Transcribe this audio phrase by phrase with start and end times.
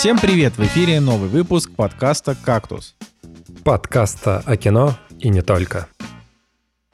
[0.00, 0.56] Всем привет!
[0.56, 2.96] В эфире новый выпуск подкаста «Кактус».
[3.64, 5.88] Подкаста о кино и не только.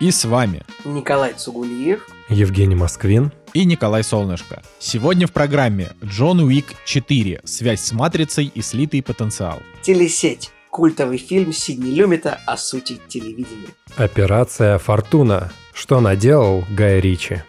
[0.00, 2.04] И с вами Николай Цугулиев.
[2.28, 3.30] Евгений Москвин.
[3.54, 4.60] и Николай Солнышко.
[4.80, 7.42] Сегодня в программе Джон Уик 4.
[7.44, 9.60] Связь с матрицей и слитый потенциал.
[9.82, 10.50] Телесеть.
[10.70, 13.68] Культовый фильм Сидни Люмета о сути телевидения.
[13.96, 15.52] Операция «Фортуна».
[15.72, 17.44] Что наделал Гай Ричи?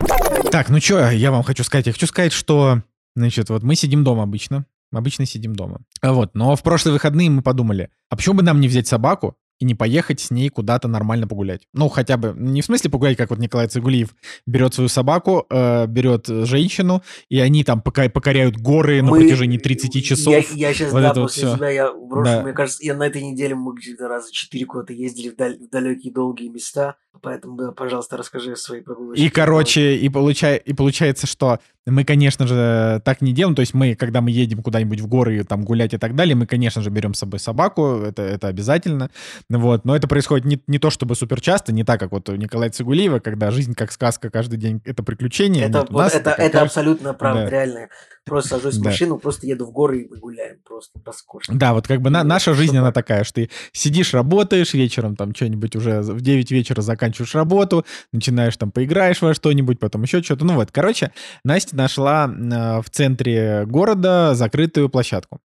[0.51, 1.87] Так, ну что я вам хочу сказать?
[1.87, 2.83] Я хочу сказать, что,
[3.15, 4.67] значит, вот мы сидим дома обычно.
[4.91, 5.81] Мы обычно сидим дома.
[6.01, 9.35] А Вот, но в прошлые выходные мы подумали, а почему бы нам не взять собаку
[9.59, 11.63] и не поехать с ней куда-то нормально погулять?
[11.73, 14.15] Ну, хотя бы, не в смысле погулять, как вот Николай Цигулиев
[14.45, 19.57] берет свою собаку, э, берет женщину, и они там пока покоряют горы на Мы- протяжении
[19.57, 20.33] 30 часов.
[20.53, 21.57] Я, сейчас, Вот да, это вот после всё.
[21.57, 22.25] тебя я брошу.
[22.31, 22.43] Да.
[22.43, 25.69] Мне кажется, я на этой неделе мы где-то раза четыре куда-то ездили в, даль- в
[25.69, 26.95] далекие долгие места.
[27.21, 29.19] Поэтому, да, пожалуйста, расскажи о своей прогулке.
[29.21, 33.55] И, короче, и, получай, и получается, что мы, конечно же, так не делаем.
[33.55, 36.45] То есть мы, когда мы едем куда-нибудь в горы, там гулять и так далее, мы,
[36.45, 39.09] конечно же, берем с собой собаку, это, это обязательно.
[39.49, 39.85] Вот.
[39.85, 42.69] Но это происходит не, не то чтобы супер часто, не так, как вот у Николая
[42.69, 45.63] Цигулиева, когда жизнь как сказка, каждый день это приключение.
[45.65, 47.49] Это, Нет, вот это, это кажд- абсолютно правда, Да.
[47.49, 47.87] реально.
[48.27, 50.57] Просто сажусь в машину, просто еду в горы и мы гуляем.
[50.63, 51.55] Просто роскошно.
[51.57, 55.15] Да, вот как бы на- Ну, наша жизнь, она такая, что ты сидишь, работаешь, вечером
[55.15, 60.21] там что-нибудь уже в 9 вечера заканчиваешь работу, начинаешь там поиграешь во что-нибудь, потом еще
[60.21, 60.45] что-то.
[60.45, 61.11] Ну вот, короче,
[61.43, 65.39] Настя нашла э, в центре города закрытую площадку.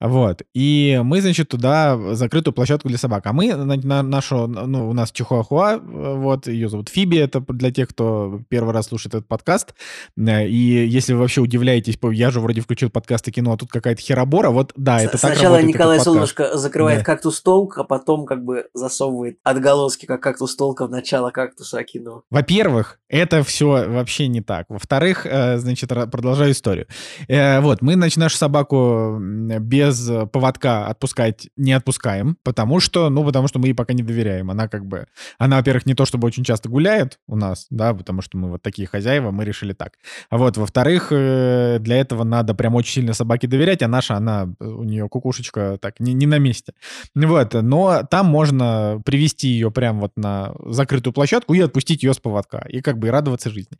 [0.00, 0.42] Вот.
[0.54, 3.26] И мы, значит, туда закрытую площадку для собак.
[3.26, 7.70] А мы, на, на- нашу, ну, у нас Чихуахуа, вот, ее зовут Фиби, это для
[7.70, 9.74] тех, кто первый раз слушает этот подкаст.
[10.18, 14.02] Э, И если вы вообще удивляетесь, я же вроде включил подкасты кино, а тут какая-то
[14.02, 15.98] херобора, вот, да, это так Сначала Николай.
[16.00, 17.04] Солнышко закрывает Да.
[17.04, 22.22] кактус толк, а потом как бы засовывает отголоски, как кактус толка в начало кактуса кино.
[22.30, 24.66] Во-первых, это все вообще не так.
[24.68, 26.86] Во-вторых, э, значит, продолжаю историю.
[27.28, 28.76] Э, Вот, мы, значит, нашу собаку
[29.16, 29.48] м,
[29.86, 34.02] без э, поводка отпускать не отпускаем, потому что, ну, потому что мы ей пока не
[34.02, 34.50] доверяем.
[34.50, 35.06] Она как бы,
[35.38, 38.62] она, во-первых, не то чтобы очень часто гуляет у нас, да, потому что мы вот
[38.62, 39.94] такие хозяева, мы решили так.
[40.30, 44.54] А вот, во-вторых, э, для этого надо прям очень сильно собаке доверять, а наша, она,
[44.60, 46.72] э, у нее кукушечка так, не, не на месте.
[47.14, 52.18] Вот, но там можно привести ее прям вот на закрытую площадку и отпустить ее с
[52.18, 52.64] поводка.
[52.68, 53.78] И как бы и радоваться жизни.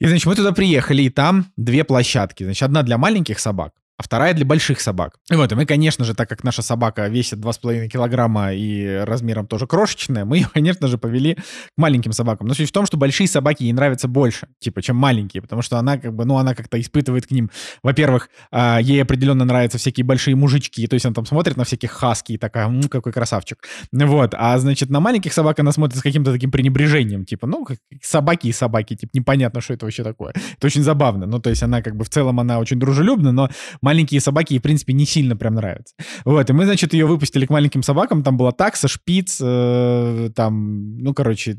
[0.00, 2.44] И, значит, мы туда приехали, и там две площадки.
[2.44, 5.16] Значит, одна для маленьких собак, а вторая для больших собак.
[5.28, 9.48] И вот, и мы, конечно же, так как наша собака весит 2,5 килограмма и размером
[9.48, 11.40] тоже крошечная, мы ее, конечно же, повели к
[11.76, 12.46] маленьким собакам.
[12.46, 15.78] Но суть в том, что большие собаки ей нравятся больше, типа, чем маленькие, потому что
[15.78, 17.50] она как бы, ну, она как-то испытывает к ним,
[17.82, 21.90] во-первых, а, ей определенно нравятся всякие большие мужички, то есть она там смотрит на всяких
[21.90, 23.58] хаски и такая, «М, какой красавчик.
[23.90, 27.66] Вот, а значит, на маленьких собак она смотрит с каким-то таким пренебрежением, типа, ну,
[28.00, 30.34] собаки и собаки, типа, непонятно, что это вообще такое.
[30.56, 31.26] Это очень забавно.
[31.26, 33.48] Ну, то есть она как бы в целом, она очень дружелюбна, но
[33.88, 35.94] маленькие собаки ей, в принципе, не сильно прям нравятся.
[36.26, 40.98] Вот, и мы, значит, ее выпустили к маленьким собакам, там была такса, шпиц, э, там,
[40.98, 41.54] ну, короче,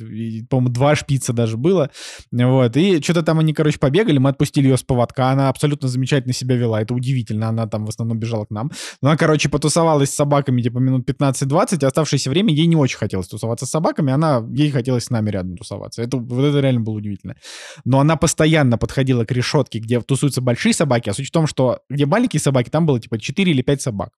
[0.47, 1.89] по-моему, два шпица даже было,
[2.31, 6.33] вот, и что-то там они, короче, побегали, мы отпустили ее с поводка, она абсолютно замечательно
[6.33, 10.11] себя вела, это удивительно, она там в основном бежала к нам, но она, короче, потусовалась
[10.11, 14.13] с собаками, типа, минут 15-20, а оставшееся время ей не очень хотелось тусоваться с собаками,
[14.13, 17.35] она, ей хотелось с нами рядом тусоваться, это, вот это реально было удивительно.
[17.85, 21.79] Но она постоянно подходила к решетке, где тусуются большие собаки, а суть в том, что
[21.89, 24.11] где маленькие собаки, там было, типа, 4 или 5 собак.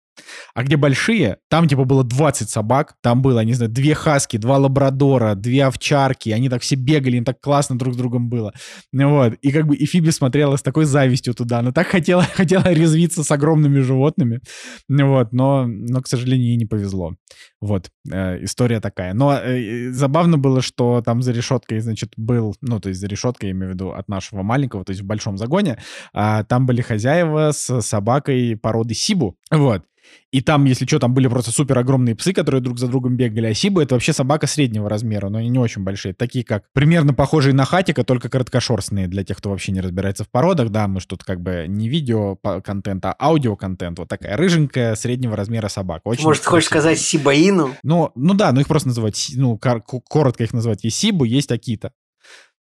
[0.53, 4.57] А где большие, там типа было 20 собак, там было, не знаю, две хаски, два
[4.57, 8.53] лабрадора, две овчарки, они так все бегали, им так классно друг с другом было.
[8.91, 9.33] Вот.
[9.41, 13.23] И как бы и Фиби смотрела с такой завистью туда, она так хотела, хотела резвиться
[13.23, 14.41] с огромными животными,
[14.89, 17.15] вот, но, но, к сожалению, ей не повезло.
[17.61, 19.13] Вот, э, история такая.
[19.13, 23.49] Но э, забавно было, что там за решеткой, значит, был, ну, то есть за решеткой,
[23.49, 25.77] я имею в виду, от нашего маленького, то есть в большом загоне,
[26.13, 29.83] а, там были хозяева с собакой породы Сибу, вот.
[30.31, 33.47] И там, если что, там были просто супер огромные псы, которые друг за другом бегали.
[33.47, 36.13] А Сибу— это вообще собака среднего размера, но они не очень большие.
[36.13, 40.29] Такие как примерно похожие на хатика, только короткошерстные для тех, кто вообще не разбирается в
[40.29, 40.69] породах.
[40.69, 43.99] Да, мы что-то как бы не видео по- контент, а аудиоконтент.
[43.99, 46.01] Вот такая рыженькая среднего размера собака.
[46.05, 46.95] Очень Может, хочешь красивая.
[46.95, 47.75] сказать Сибаину?
[47.83, 51.23] Ну, ну да, ну их просто называть, ну, кор- ко- коротко их называть есть Сибу,
[51.25, 51.91] есть Акита.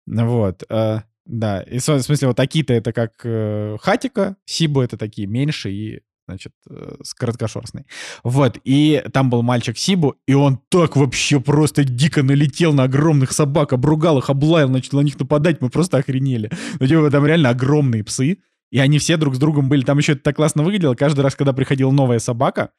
[0.05, 0.63] Вот.
[0.69, 5.71] э, да, и в смысле вот Акита это как э, Хатика, Сибу это такие меньше
[5.71, 7.85] и значит, э, с короткошерстной.
[8.23, 13.31] Вот, и там был мальчик Сибу, и он так вообще просто дико налетел на огромных
[13.31, 16.51] собак, обругал их, облаял, начал на них нападать, мы просто охренели.
[16.79, 18.39] Ну, типа, там реально огромные псы,
[18.71, 19.83] и они все друг с другом были.
[19.83, 20.95] Там еще это так классно выглядело.
[20.95, 22.71] Каждый раз, когда приходила новая собака,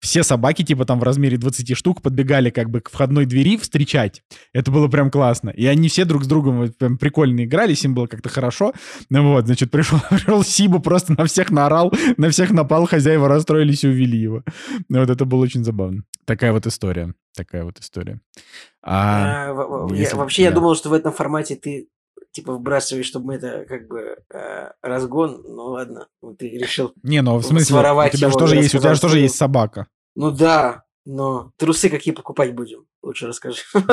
[0.00, 4.22] все собаки, типа там в размере 20 штук, подбегали как бы к входной двери встречать.
[4.52, 5.50] Это было прям классно.
[5.50, 8.72] И они все друг с другом вот прям прикольно играли, им было как-то хорошо.
[9.10, 13.84] Ну вот, значит, пришел, пришел Сибу, просто на всех наорал, на всех напал, хозяева расстроились
[13.84, 14.42] и увели его.
[14.88, 16.02] Ну вот это было очень забавно.
[16.24, 17.14] Такая вот история.
[17.34, 18.20] Такая вот история.
[18.82, 20.48] А, а, если, вообще, да.
[20.48, 21.88] я думал, что в этом формате ты
[22.36, 25.42] типа выбрасываешь, чтобы мы это как бы э, разгон.
[25.44, 26.92] Ну ладно, вот ты решил.
[27.02, 29.86] Не, ну в смысле, у тебя же тоже есть, у тебя же тоже есть собака.
[30.14, 32.84] Ну да, но трусы какие покупать будем?
[33.02, 33.62] Лучше расскажи.
[33.72, 33.86] Это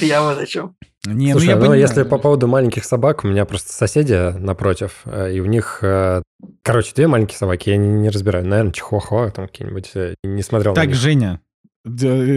[0.00, 0.76] я вот о чем.
[1.04, 4.32] Не, ну Слушай, ну, я ну если по поводу маленьких собак, у меня просто соседи
[4.38, 6.22] напротив, э, и у них, э,
[6.62, 10.74] короче, две маленькие собаки, я не, не разбираю, наверное, чихуахуа там какие-нибудь, э, не смотрел
[10.74, 11.40] Так, Женя,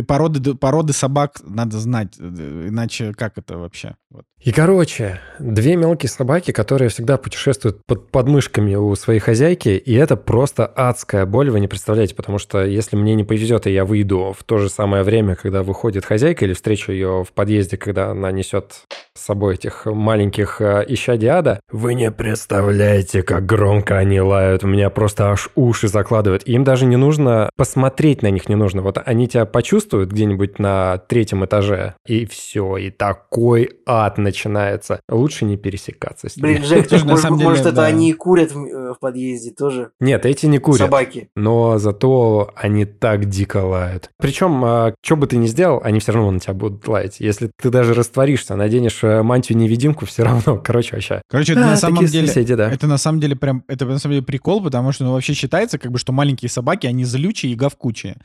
[0.08, 3.96] Породы, породы собак надо знать, иначе как это вообще?
[4.12, 4.26] Вот.
[4.42, 10.16] И, короче, две мелкие собаки, которые всегда путешествуют под подмышками у своей хозяйки, и это
[10.16, 14.34] просто адская боль, вы не представляете, потому что если мне не повезет, и я выйду
[14.38, 18.32] в то же самое время, когда выходит хозяйка, или встречу ее в подъезде, когда она
[18.32, 24.68] несет с собой этих маленьких э, ищадиада, вы не представляете, как громко они лают, у
[24.68, 26.48] меня просто аж уши закладывают.
[26.48, 28.82] Им даже не нужно посмотреть на них не нужно.
[28.82, 35.02] Вот они тебя почувствуют где-нибудь на третьем этаже, и все, и такой ад начинается.
[35.10, 36.54] Лучше не пересекаться с ними.
[36.54, 39.52] Блин, Жек, может, на самом деле, может это они и курят в, э, в подъезде
[39.52, 39.92] тоже?
[40.00, 40.80] Нет, эти не курят.
[40.80, 41.30] Собаки.
[41.36, 44.10] Но зато они так дико лают.
[44.18, 47.20] Причем, а, что бы ты ни сделал, они все равно на тебя будут лаять.
[47.20, 51.22] Если ты даже растворишься, наденешь э, мантию-невидимку, все равно, короче, вообще.
[51.30, 52.28] Короче, это а, на самом деле...
[52.28, 52.72] Соседи, да.
[52.72, 55.78] Это на самом деле прям, это на самом деле прикол, потому что ну, вообще считается,
[55.78, 58.18] как бы, что маленькие собаки, они злючие и говкучие.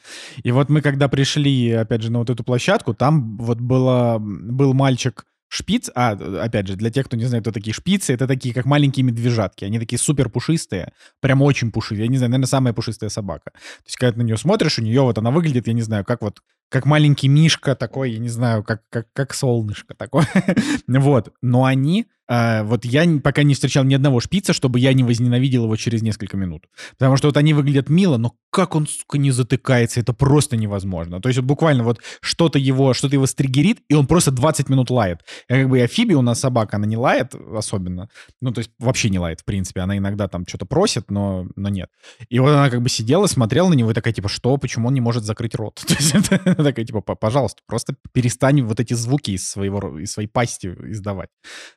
[0.43, 4.75] И вот мы, когда пришли, опять же, на вот эту площадку, там вот было, был
[4.75, 5.25] мальчик,
[5.55, 6.13] Шпиц, а,
[6.43, 9.65] опять же, для тех, кто не знает, кто такие шпицы, это такие, как маленькие медвежатки.
[9.65, 12.07] Они такие супер пушистые, прям очень пушистые.
[12.07, 13.53] Я не знаю, наверное, самая пушистая собака.
[13.53, 16.05] То есть, когда ты на нее смотришь, у нее вот она выглядит, я не знаю,
[16.05, 16.41] как вот
[16.75, 20.27] как маленький мишка такой, я не знаю, как, как, как солнышко такое.
[20.89, 21.33] вот.
[21.41, 25.65] Но они а, вот я пока не встречал ни одного шпица, чтобы я не возненавидел
[25.65, 26.67] его через несколько минут.
[26.93, 31.21] Потому что вот они выглядят мило, но как он, сука, не затыкается, это просто невозможно.
[31.21, 34.91] То есть вот буквально вот что-то его, что-то его стригерит, и он просто 20 минут
[34.91, 35.21] лает.
[35.49, 38.09] Я как бы Афиби у нас собака, она не лает особенно.
[38.41, 39.81] Ну, то есть вообще не лает, в принципе.
[39.81, 41.91] Она иногда там что-то просит, но, но нет.
[42.31, 44.95] И вот она как бы сидела, смотрела на него и такая, типа, что, почему он
[44.95, 45.75] не может закрыть рот?
[45.87, 50.29] То есть это такая, типа, пожалуйста, просто перестань вот эти звуки из своего, из своей
[50.29, 51.29] пасти издавать.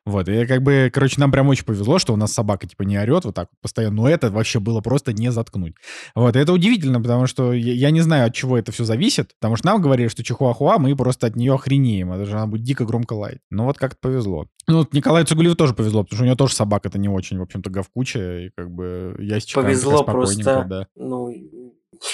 [0.05, 2.97] Вот, и как бы, короче, нам прям очень повезло, что у нас собака, типа, не
[2.97, 3.97] орет вот так вот постоянно.
[3.97, 5.75] Но это вообще было просто не заткнуть.
[6.15, 9.33] Вот, и это удивительно, потому что я, я не знаю, от чего это все зависит,
[9.39, 12.11] потому что нам говорили, что чихуахуа, мы просто от нее охренеем.
[12.11, 13.41] Это же она будет дико громко лаять.
[13.49, 14.47] Но вот как-то повезло.
[14.67, 17.41] Ну, вот Николаю Цугулеву тоже повезло, потому что у него тоже собака-то не очень, в
[17.41, 20.87] общем-то, говкучая, и как бы я сейчас Повезло просто, да.
[20.95, 21.31] ну,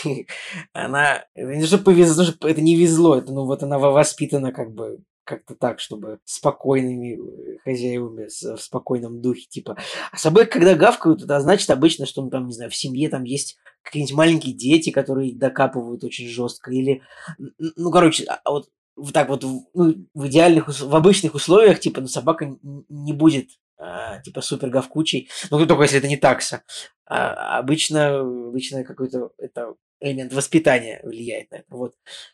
[0.74, 5.56] она, не что повезло, это не везло, это, ну, вот она воспитана как бы как-то
[5.56, 9.78] так, чтобы спокойными э, хозяевами, в спокойном духе, типа.
[10.12, 13.24] А собой, когда гавкают, это значит обычно, что, ну, там, не знаю, в семье там
[13.24, 17.02] есть какие-нибудь маленькие дети, которые докапывают очень жестко, или,
[17.38, 18.70] ну, короче, а, а вот
[19.14, 24.42] так вот, ну, в идеальных, в обычных условиях, типа, ну, собака не будет, а, типа,
[24.42, 26.64] супер гавкучей, ну, только если это не такса.
[27.06, 31.66] А, обычно, обычно какой-то, это элемент воспитания влияет на это.
[31.70, 31.94] Вот.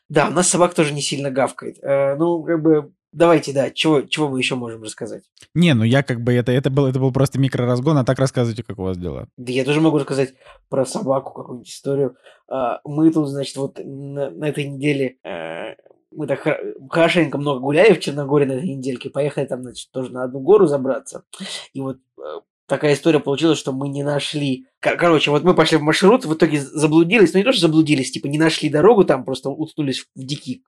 [0.10, 1.78] Да, у нас собак тоже не сильно гавкает.
[1.84, 5.24] Э, ну, как бы, давайте, да, чего, чего мы еще можем рассказать?
[5.54, 8.64] Не, ну я как бы, это, это, был, это был просто микроразгон, а так рассказывайте,
[8.64, 9.28] как у вас дела.
[9.38, 10.34] Да я тоже могу рассказать
[10.70, 12.16] про собаку, какую-нибудь историю.
[12.52, 15.76] Э, мы тут, значит, вот на, на этой неделе э,
[16.12, 16.48] мы так
[16.90, 20.66] хорошенько много гуляли в Черногории на этой недельке, поехали там, значит, тоже на одну гору
[20.66, 21.24] забраться.
[21.74, 22.22] И вот э,
[22.70, 24.68] такая история получилась, что мы не нашли...
[24.80, 28.28] Короче, вот мы пошли в маршрут, в итоге заблудились, ну не то, что заблудились, типа
[28.28, 30.62] не нашли дорогу, там просто уткнулись в дикие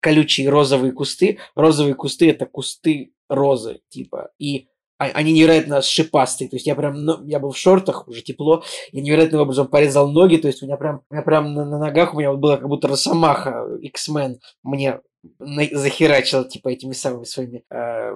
[0.00, 1.38] колючие розовые кусты.
[1.56, 4.30] Розовые кусты– это кусты розы, типа.
[4.38, 6.48] И они невероятно шипастые.
[6.48, 10.10] То есть я прям, ну, я был в шортах, уже тепло, я невероятным образом порезал
[10.10, 12.40] ноги, то есть у меня прям, у меня прям на, на ногах у меня вот
[12.40, 15.00] было как будто росомаха X-Men мне
[15.38, 18.12] на, захерачил, типа, этими самыми своими э,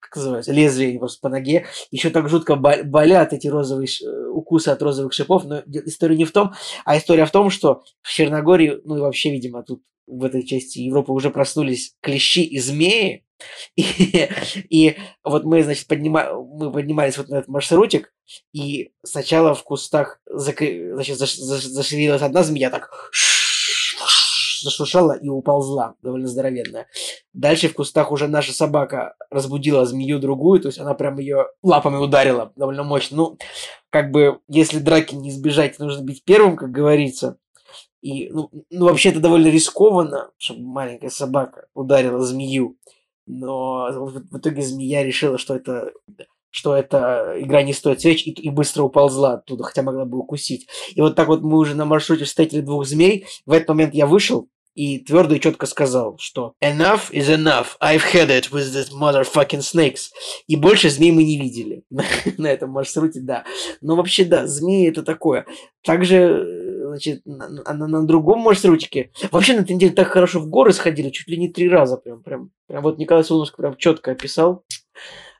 [0.00, 1.66] как называется, лезвие просто по ноге.
[1.90, 5.44] Еще так жутко болят эти розовые э, укусы от розовых шипов.
[5.44, 6.52] Но история не в том,
[6.84, 10.78] а история в том, что в Черногории, ну и вообще, видимо, тут в этой части
[10.78, 13.24] Европы уже проснулись клещи и змеи.
[13.76, 14.28] И,
[14.70, 18.12] и вот мы, значит, поднима, мы поднимались вот на этот маршрутик,
[18.54, 20.64] и сначала в кустах закр...
[20.94, 23.10] значит, зашевелилась одна змея, так
[24.62, 26.86] зашуршала и уползла, довольно здоровенная.
[27.32, 31.96] Дальше в кустах уже наша собака разбудила змею другую, то есть она прям ее лапами
[31.96, 33.16] ударила довольно мощно.
[33.16, 33.38] Ну,
[33.90, 37.38] как бы, если драки не избежать, нужно быть первым, как говорится.
[38.02, 42.76] И, ну, ну вообще это довольно рискованно, чтобы маленькая собака ударила змею.
[43.26, 45.92] Но в итоге змея решила, что это
[46.56, 50.66] что эта игра не стоит свеч, и, и быстро уползла оттуда, хотя могла бы укусить.
[50.94, 53.26] И вот так вот мы уже на маршруте встретили двух змей.
[53.44, 58.00] В этот момент я вышел, и твердо и четко сказал, что enough is enough, I've
[58.14, 60.08] had it with these motherfucking snakes.
[60.46, 61.84] И больше змей мы не видели
[62.38, 63.44] на этом маршруте, да.
[63.82, 65.44] Но вообще, да, змеи это такое.
[65.84, 70.72] Также, значит, на, на, на другом маршрутике, вообще на этой неделе так хорошо в горы
[70.72, 74.64] сходили, чуть ли не три раза прям, прям, прям вот Николай Солнышко прям четко описал.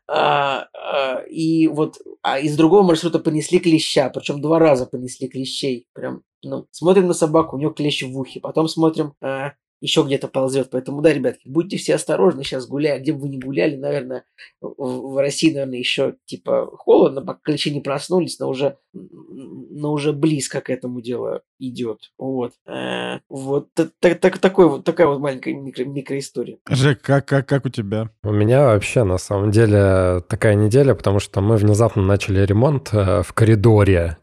[0.08, 5.86] А, а, и вот а из другого маршрута понесли клеща, причем два раза понесли клещей.
[5.92, 10.28] Прям, ну, смотрим на собаку, у нее клещ в ухе, потом смотрим, а, еще где-то
[10.28, 10.70] ползет.
[10.70, 12.98] Поэтому, да, ребятки, будьте все осторожны сейчас гуляя.
[12.98, 14.24] Где бы вы ни гуляли, наверное,
[14.60, 20.60] в, России, наверное, еще типа холодно, пока клещи не проснулись, но уже, но уже близко
[20.60, 22.12] к этому делу идет.
[22.18, 22.52] Вот.
[22.66, 26.58] А, вот так, так, такой, вот такая вот маленькая микро, микроистория.
[26.68, 28.10] Жек, как, как, как у тебя?
[28.22, 33.22] У меня вообще, на самом деле, такая неделя, потому что мы внезапно начали ремонт э,
[33.22, 34.18] в коридоре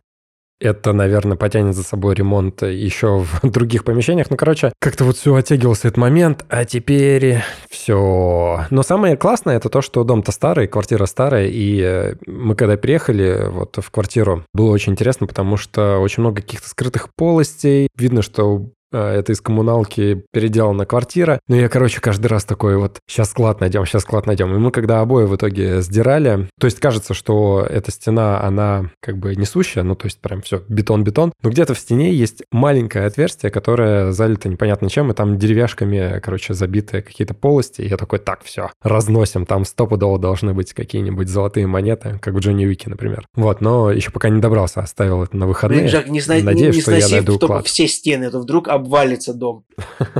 [0.59, 4.29] это, наверное, потянет за собой ремонт еще в других помещениях.
[4.29, 8.65] Ну, короче, как-то вот все оттягивался этот момент, а теперь все.
[8.69, 13.47] Но самое классное это то, что дом-то старый, квартира старая, и э, мы когда приехали
[13.49, 17.89] вот в квартиру, было очень интересно, потому что очень много каких-то скрытых полостей.
[17.97, 21.39] Видно, что это из коммуналки переделана квартира.
[21.47, 24.53] Ну, я, короче, каждый раз такой вот, сейчас склад найдем, сейчас склад найдем.
[24.55, 29.17] И мы когда обои в итоге сдирали, то есть кажется, что эта стена, она как
[29.17, 33.51] бы несущая, ну, то есть прям все, бетон-бетон, но где-то в стене есть маленькое отверстие,
[33.51, 37.81] которое залито непонятно чем, и там деревяшками, короче, забиты какие-то полости.
[37.81, 42.39] И я такой, так, все, разносим, там стопудово должны быть какие-нибудь золотые монеты, как в
[42.39, 43.25] Джонни Уике, например.
[43.35, 45.81] Вот, но еще пока не добрался, оставил это на выходные.
[45.81, 46.35] Блин, Жак, не, зна...
[46.41, 47.65] Надеюсь, не, не что я найду уклад.
[47.65, 49.65] все стены, то вдруг обвалится дом.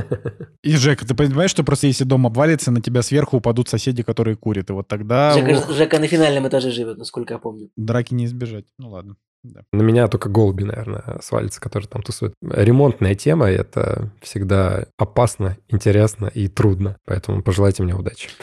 [0.62, 4.36] И, Жека, ты понимаешь, что просто если дом обвалится, на тебя сверху упадут соседи, которые
[4.36, 5.34] курят, и вот тогда...
[5.34, 7.68] Жека, Жека на финальном этаже живет, насколько я помню.
[7.76, 8.64] Драки не избежать.
[8.78, 9.16] Ну ладно.
[9.42, 9.60] Да.
[9.74, 12.34] На меня только голуби, наверное, свалятся, которые там тусуют.
[12.40, 16.96] Ремонтная тема— это всегда опасно, интересно и трудно.
[17.04, 18.30] Поэтому пожелайте мне удачи.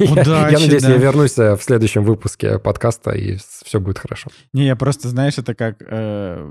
[0.00, 0.90] Удачи, я, надеюсь, да.
[0.90, 4.30] я вернусь э, в следующем выпуске подкаста, и все будет хорошо.
[4.54, 5.82] Не, я просто, знаешь, это как...
[5.86, 6.42] Э,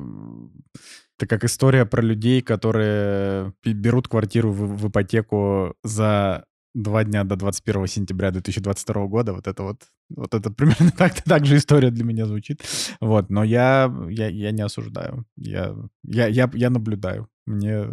[1.19, 7.35] это как история про людей, которые берут квартиру в, в ипотеку за два дня до
[7.35, 9.33] 21 сентября 2022 года.
[9.33, 12.61] Вот это вот, вот это примерно так, так же история для меня звучит.
[13.01, 15.25] Вот, но я, я, я не осуждаю.
[15.35, 17.27] Я, я, я, я наблюдаю.
[17.45, 17.88] Мне,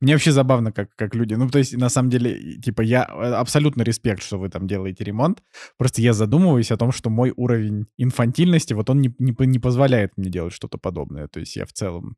[0.00, 1.34] мне вообще забавно, как, как люди...
[1.34, 5.04] Ну, то есть, на самом деле, типа, я э, абсолютно респект, что вы там делаете
[5.04, 5.42] ремонт.
[5.78, 10.18] Просто я задумываюсь о том, что мой уровень инфантильности, вот он не, не, не позволяет
[10.18, 11.28] мне делать что-то подобное.
[11.28, 12.16] То есть я в целом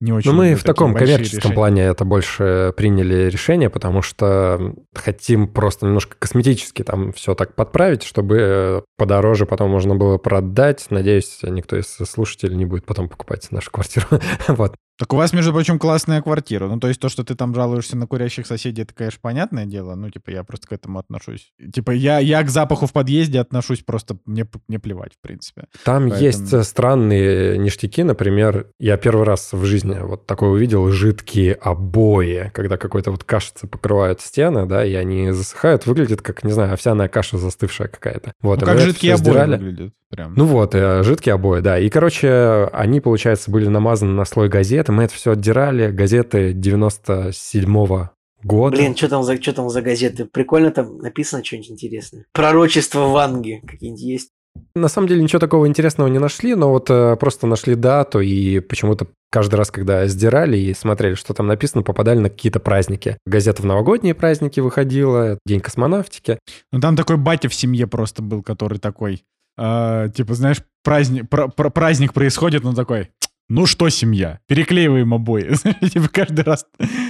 [0.00, 0.30] не очень...
[0.30, 1.54] Ну, мы в таком коммерческом решения.
[1.54, 8.02] плане это больше приняли решение, потому что хотим просто немножко косметически там все так подправить,
[8.02, 10.86] чтобы подороже потом можно было продать.
[10.90, 14.06] Надеюсь, никто из слушателей не будет потом покупать нашу квартиру.
[14.48, 14.74] вот.
[15.00, 16.66] Так у вас, между прочим, классная квартира.
[16.66, 19.94] Ну, то есть то, что ты там жалуешься на курящих соседей, это, конечно, понятное дело.
[19.94, 21.54] Ну, типа, я просто к этому отношусь.
[21.72, 25.68] Типа, я, я к запаху в подъезде отношусь просто, мне, мне плевать, в принципе.
[25.84, 26.22] Там Поэтому...
[26.22, 28.02] есть странные ништяки.
[28.02, 33.66] Например, я первый раз в жизни вот такое увидел жидкие обои, когда какой-то вот кашица
[33.66, 35.86] покрывает стены, да, и они засыхают.
[35.86, 38.32] Выглядит как, не знаю, овсяная каша застывшая какая-то.
[38.40, 39.56] Вот, ну, как жидкие обои сдирали.
[39.56, 39.92] выглядят.
[40.10, 40.34] Прям.
[40.34, 41.78] Ну вот, э, жидкие обои, да.
[41.78, 44.90] И, короче, они, получается, были намазаны на слой газеты.
[44.90, 45.90] Мы это все отдирали.
[45.92, 48.10] Газеты 97-го
[48.42, 48.76] года.
[48.76, 50.24] Блин, что там, за, что там за газеты?
[50.24, 52.26] Прикольно там написано что-нибудь интересное.
[52.32, 54.30] Пророчество Ванги какие-нибудь есть?
[54.74, 58.60] На самом деле ничего такого интересного не нашли, но вот э, просто нашли дату и
[58.60, 63.16] почему-то каждый раз, когда сдирали и смотрели, что там написано, попадали на какие-то праздники.
[63.26, 66.38] Газета в новогодние праздники выходила, День космонавтики.
[66.72, 69.22] Ну там такой батя в семье просто был, который такой,
[69.56, 73.10] э, типа, знаешь, праздник, пр пр праздник происходит, он такой,
[73.50, 75.50] ну что, семья, переклеиваем обои.
[75.88, 76.64] типа каждый раз.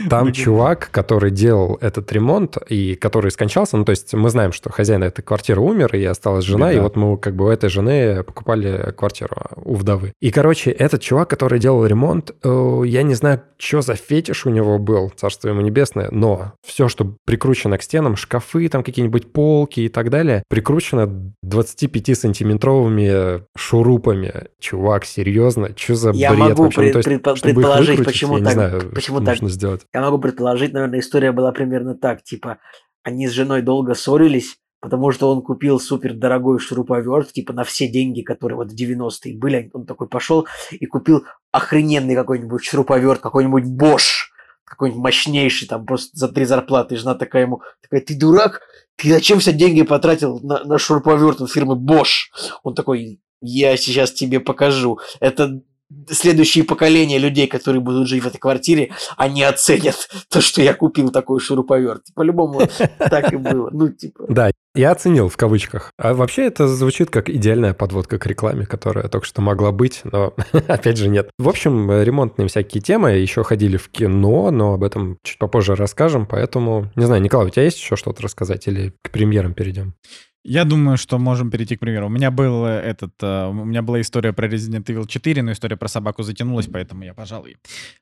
[0.08, 4.72] Там чувак, который делал этот ремонт и который скончался, ну то есть мы знаем, что
[4.72, 6.78] хозяин этой квартиры умер, и осталась жена, Беда.
[6.78, 10.14] и вот мы как бы у этой жены покупали квартиру у вдовы.
[10.18, 14.50] И, короче, этот чувак, который делал ремонт, э, я не знаю, что за фетиш у
[14.50, 19.80] него был, царство ему небесное, но все, что прикручено к стенам, шкафы, там какие-нибудь полки
[19.80, 24.32] и так далее, прикручено 25-сантиметровыми шурупами.
[24.58, 26.80] Чувак, серьезно, что за я бред могу вообще?
[26.92, 29.38] Пред, ну, есть, предположить, почему так, знаю, почему так.
[29.48, 29.86] сделать.
[29.92, 32.58] Я могу предположить, наверное, история была примерно так, типа,
[33.02, 37.88] они с женой долго ссорились, потому что он купил супер дорогой шуруповерт, типа на все
[37.88, 39.70] деньги, которые вот в 90-е были.
[39.72, 44.28] Он такой пошел и купил охрененный какой-нибудь шуруповерт, какой-нибудь Bosch,
[44.64, 46.94] какой-нибудь мощнейший, там просто за три зарплаты.
[46.94, 48.62] И жена такая ему, такая, ты дурак?
[48.96, 52.30] Ты зачем все деньги потратил на, на шуруповерт от фирмы Bosch?
[52.62, 54.98] Он такой, я сейчас тебе покажу.
[55.18, 55.62] Это
[56.08, 61.10] следующие поколения людей, которые будут жить в этой квартире, они оценят то, что я купил
[61.10, 62.02] такой шуруповерт.
[62.14, 62.62] По-любому
[62.98, 63.70] так и было.
[63.72, 64.24] Ну, типа...
[64.28, 65.92] Да, я оценил в кавычках.
[65.98, 70.34] А вообще это звучит как идеальная подводка к рекламе, которая только что могла быть, но
[70.68, 71.30] опять же нет.
[71.38, 76.26] В общем, ремонтные всякие темы еще ходили в кино, но об этом чуть попозже расскажем,
[76.26, 79.94] поэтому, не знаю, Николай, у тебя есть еще что-то рассказать или к премьерам перейдем?
[80.42, 82.06] Я думаю, что можем перейти к примеру.
[82.06, 85.52] У меня был э, этот, э, у меня была история про Resident Evil 4, но
[85.52, 87.58] история про собаку затянулась, поэтому я, пожалуй,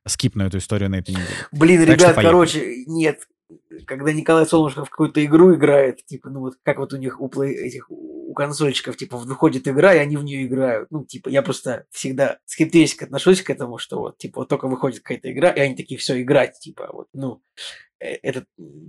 [0.07, 1.28] скипну эту историю на этой неделе.
[1.52, 3.21] Блин, так ребят, короче, нет,
[3.87, 7.28] когда Николай Солнышко в какую-то игру играет, типа, ну вот как вот у них у
[7.28, 10.90] плей, этих у консольщиков, типа, выходит игра, и они в нее играют.
[10.90, 15.00] Ну, типа, я просто всегда скептически отношусь к этому, что вот, типа, вот только выходит
[15.00, 17.42] какая-то игра, и они такие, все, играть, типа, вот, ну,
[18.00, 18.45] это,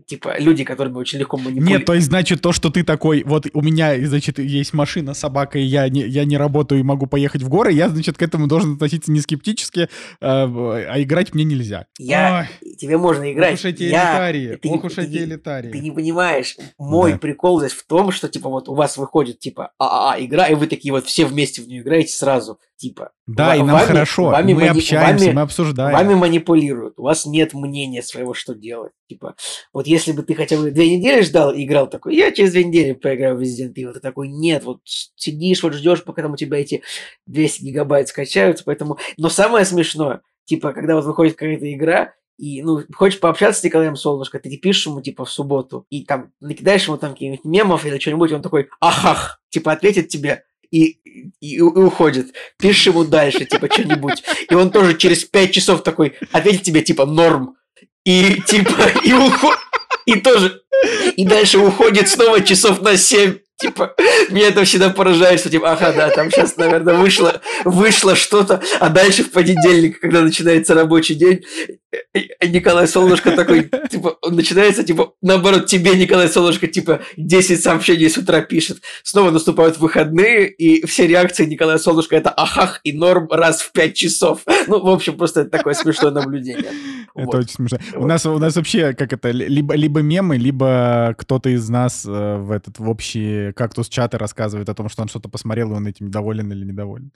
[0.06, 1.70] типа, люди, которыми очень легко манипулировать.
[1.70, 5.58] Нет, то есть, значит, то, что ты такой, вот у меня, значит, есть машина, собака,
[5.58, 8.48] и я не, я не работаю и могу поехать в горы, я, значит, к этому
[8.48, 9.90] должен относиться не скептически,
[10.22, 11.88] а, а играть мне нельзя.
[11.98, 12.48] Я...
[12.62, 12.76] Ой.
[12.76, 13.54] Тебе можно играть.
[13.54, 14.12] Ох уж эти я...
[14.12, 15.72] элитарии, ты, ох уж ты, эти элитарии.
[15.72, 17.18] Ты не понимаешь, мой да.
[17.18, 20.68] прикол здесь в том, что, типа, вот у вас выходит, типа, ААА игра, и вы
[20.68, 23.12] такие вот все вместе в нее играете сразу, типа.
[23.28, 24.80] Да, и нам вами, хорошо, вами мы мани...
[24.80, 25.94] общаемся, вами, мы обсуждаем.
[25.94, 28.94] Вами манипулируют, у вас нет мнения своего, что делать.
[29.10, 29.36] Типа,
[29.74, 32.64] вот если бы ты хотя бы две недели ждал и играл такой, я через две
[32.64, 36.38] недели поиграю в Resident Evil, ты такой, нет, вот сидишь, вот ждешь, пока там у
[36.38, 36.84] тебя эти
[37.26, 39.00] 200 гигабайт скачаются, поэтому...
[39.18, 43.96] Но самое смешное, типа, когда вот выходит какая-то игра, и, ну, хочешь пообщаться с Николаем
[43.96, 47.98] Солнышко, ты пишешь ему, типа, в субботу, и там накидаешь ему там каких-нибудь мемов или
[47.98, 51.00] что-нибудь, он такой, ахах, типа, ответит тебе, и,
[51.42, 52.34] и, и уходит.
[52.58, 54.24] Пишешь ему дальше, типа, что-нибудь.
[54.50, 57.56] И он тоже через пять часов такой ответит тебе, типа, норм.
[58.06, 59.60] И, типа, и уходит.
[60.06, 60.62] И тоже.
[61.16, 63.38] И дальше уходит снова часов на семь.
[63.60, 63.94] Типа,
[64.30, 68.88] меня это всегда поражает, что типа, ага, да, там сейчас, наверное, вышло, вышло что-то, а
[68.88, 71.44] дальше в понедельник, когда начинается рабочий день,
[72.42, 78.40] Николай Солнышко такой, типа, начинается, типа, наоборот, тебе Николай Солнышко, типа, 10 сообщений с утра
[78.42, 78.78] пишет.
[79.04, 83.94] Снова наступают выходные, и все реакции Николая Солнышко это ахах и норм раз в 5
[83.94, 84.42] часов.
[84.68, 86.72] Ну, в общем, просто такое смешное наблюдение.
[87.16, 87.80] Это очень смешно.
[87.96, 92.38] У нас, у нас вообще, как это, либо, либо мемы, либо кто-то из нас э,
[92.38, 96.12] в этот, в общий кактус-чаты рассказывает о том, что он что-то посмотрел, и он этим
[96.12, 97.12] доволен или недоволен.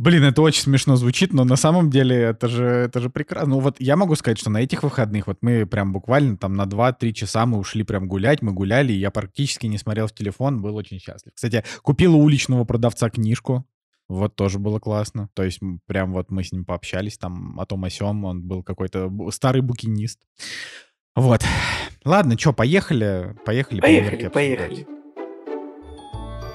[0.00, 3.50] Блин, это очень смешно звучит, но на самом деле это же, это же прекрасно.
[3.50, 6.62] Ну вот я могу сказать, что на этих выходных вот мы прям буквально там на
[6.62, 10.62] 2-3 часа мы ушли прям гулять, мы гуляли, и я практически не смотрел в телефон,
[10.62, 11.34] был очень счастлив.
[11.34, 13.66] Кстати, купил у уличного продавца книжку,
[14.10, 15.28] вот тоже было классно.
[15.34, 18.62] То есть прям вот мы с ним пообщались там о том о сём, он был
[18.62, 20.20] какой-то старый букинист.
[21.14, 21.42] Вот.
[22.04, 23.36] Ладно, что, поехали?
[23.44, 23.80] Поехали.
[23.80, 24.86] Поехали, поехали.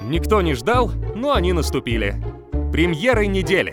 [0.02, 2.14] Никто не ждал, но они наступили.
[2.72, 3.72] Премьеры недели.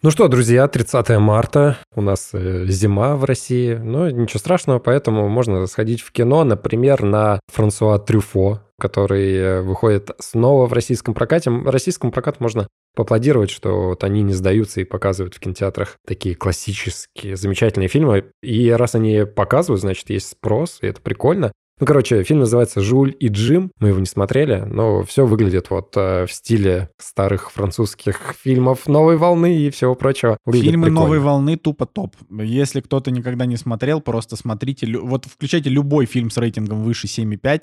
[0.00, 5.28] Ну что, друзья, 30 марта, у нас э, зима в России, но ничего страшного, поэтому
[5.28, 11.50] можно сходить в кино, например, на Франсуа Трюфо, который э, выходит снова в российском прокате.
[11.50, 17.36] Российскому прокату можно поаплодировать, что вот они не сдаются и показывают в кинотеатрах такие классические,
[17.36, 18.32] замечательные фильмы.
[18.42, 21.52] И раз они показывают, значит, есть спрос, и это прикольно.
[21.80, 23.70] Ну, короче, фильм называется «Жуль и Джим».
[23.78, 29.16] Мы его не смотрели, но все выглядит вот э, в стиле старых французских фильмов новой
[29.16, 30.38] волны и всего прочего.
[30.44, 31.00] Выглядит Фильмы прикольно.
[31.00, 32.16] новой волны тупо топ.
[32.30, 34.88] Если кто-то никогда не смотрел, просто смотрите.
[34.98, 37.60] Вот включайте любой фильм с рейтингом выше 7,5, э,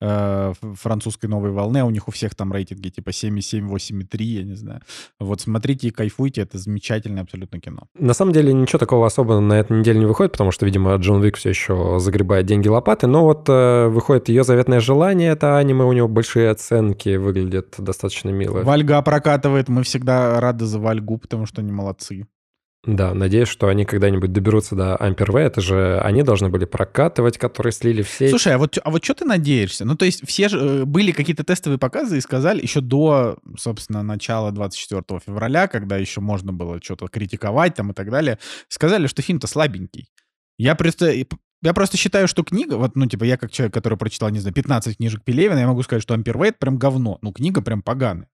[0.00, 4.54] французской новой волны, а у них у всех там рейтинги типа 7,7, 8,3, я не
[4.54, 4.80] знаю.
[5.18, 7.88] Вот смотрите и кайфуйте, это замечательное абсолютно кино.
[7.98, 11.22] На самом деле ничего такого особо на этой неделе не выходит, потому что, видимо, Джон
[11.22, 15.84] Уик все еще загребает деньги лопаты, но вот э, выходит ее заветное желание, это аниме,
[15.84, 18.62] у него большие оценки, выглядит достаточно мило.
[18.62, 22.26] Вальга прокатывает, мы всегда рады за Вальгу, потому что они молодцы.
[22.84, 25.40] Да, надеюсь, что они когда-нибудь доберутся до V.
[25.40, 28.28] Это же они должны были прокатывать, которые слили все.
[28.28, 29.84] Слушай, а вот, а вот что ты надеешься?
[29.84, 34.02] Ну, то есть все же э, были какие-то тестовые показы и сказали еще до, собственно,
[34.04, 38.38] начала 24 февраля, когда еще можно было что-то критиковать там и так далее,
[38.68, 40.08] сказали, что фильм-то слабенький.
[40.56, 41.12] Я просто,
[41.62, 44.54] я просто считаю, что книга, вот, ну, типа, я как человек, который прочитал, не знаю,
[44.54, 47.18] 15 книжек Пелевина, я могу сказать, что V прям говно.
[47.22, 48.28] Ну, книга прям поганая.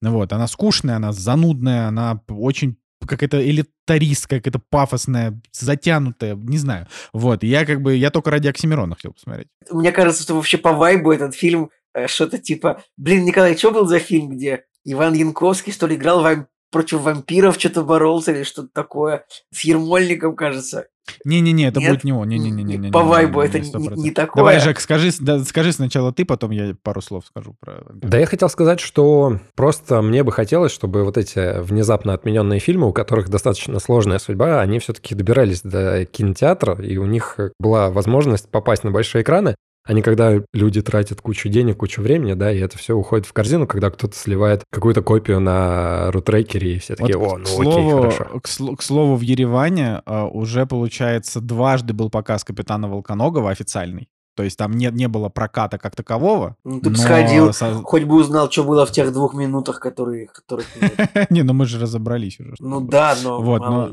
[0.00, 6.86] Вот, она скучная, она занудная, она очень какая-то элитаристская, какая-то пафосная, затянутая, не знаю.
[7.12, 9.48] Вот, я как бы, я только ради Оксимирона хотел посмотреть.
[9.70, 12.82] Мне кажется, что вообще по вайбу этот фильм э, что-то типа...
[12.96, 16.48] Блин, Николай, что был за фильм, где Иван Янковский, что ли, играл вам...
[16.70, 19.24] против вампиров, что-то боролся или что-то такое?
[19.52, 20.88] С Ермольником, кажется.
[21.24, 21.90] Не-не-не, это Нет?
[21.90, 22.28] будет не он.
[22.28, 22.90] Не-не-не.
[22.90, 24.40] По вайбу это не, не такое.
[24.40, 27.84] Давай, Жек, скажи, да, скажи сначала ты, потом я пару слов скажу про.
[27.92, 32.88] Да я хотел сказать, что просто мне бы хотелось, чтобы вот эти внезапно отмененные фильмы,
[32.88, 38.50] у которых достаточно сложная судьба, они все-таки добирались до кинотеатра, и у них была возможность
[38.50, 39.54] попасть на большие экраны,
[39.88, 43.32] а не когда люди тратят кучу денег, кучу времени, да, и это все уходит в
[43.32, 47.46] корзину, когда кто-то сливает какую-то копию на рутрекере, и все такие, Вот, о, к ну
[47.46, 48.40] слову, окей, хорошо.
[48.40, 54.10] К, сло- к слову, в Ереване а, уже, получается, дважды был показ Капитана Волконогова официальный.
[54.36, 56.56] То есть там не, не было проката как такового.
[56.64, 59.80] Ну, ты бы но сходил, со- хоть бы узнал, что было в тех двух минутах,
[59.80, 60.26] которые...
[60.26, 60.66] которых.
[61.30, 62.56] Не, ну мы же разобрались уже.
[62.58, 63.90] Ну да, но Вот, но-.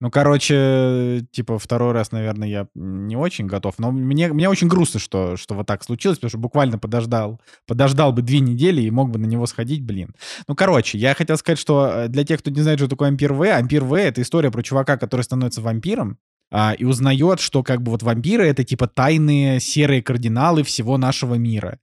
[0.00, 3.74] Ну, короче, типа, второй раз, наверное, я не очень готов.
[3.78, 8.12] Но мне, мне очень грустно, что, что вот так случилось, потому что буквально подождал, подождал
[8.12, 10.14] бы две недели и мог бы на него сходить, блин.
[10.46, 13.32] Ну, короче, я хотел сказать, что э, для тех, кто не знает, что такое Ампир
[13.32, 16.18] В, Ампир В— это история про чувака, который становится вампиром,
[16.52, 21.34] а, и узнает, что как бы вот вампиры— это типа тайные серые кардиналы всего нашего
[21.34, 21.80] мира.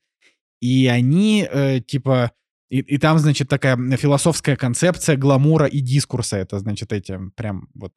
[0.61, 2.31] И они, э, типа,
[2.75, 6.35] и, и там, значит, такая философская концепция гламура и дискурса.
[6.35, 7.93] Это, значит, эти прям вот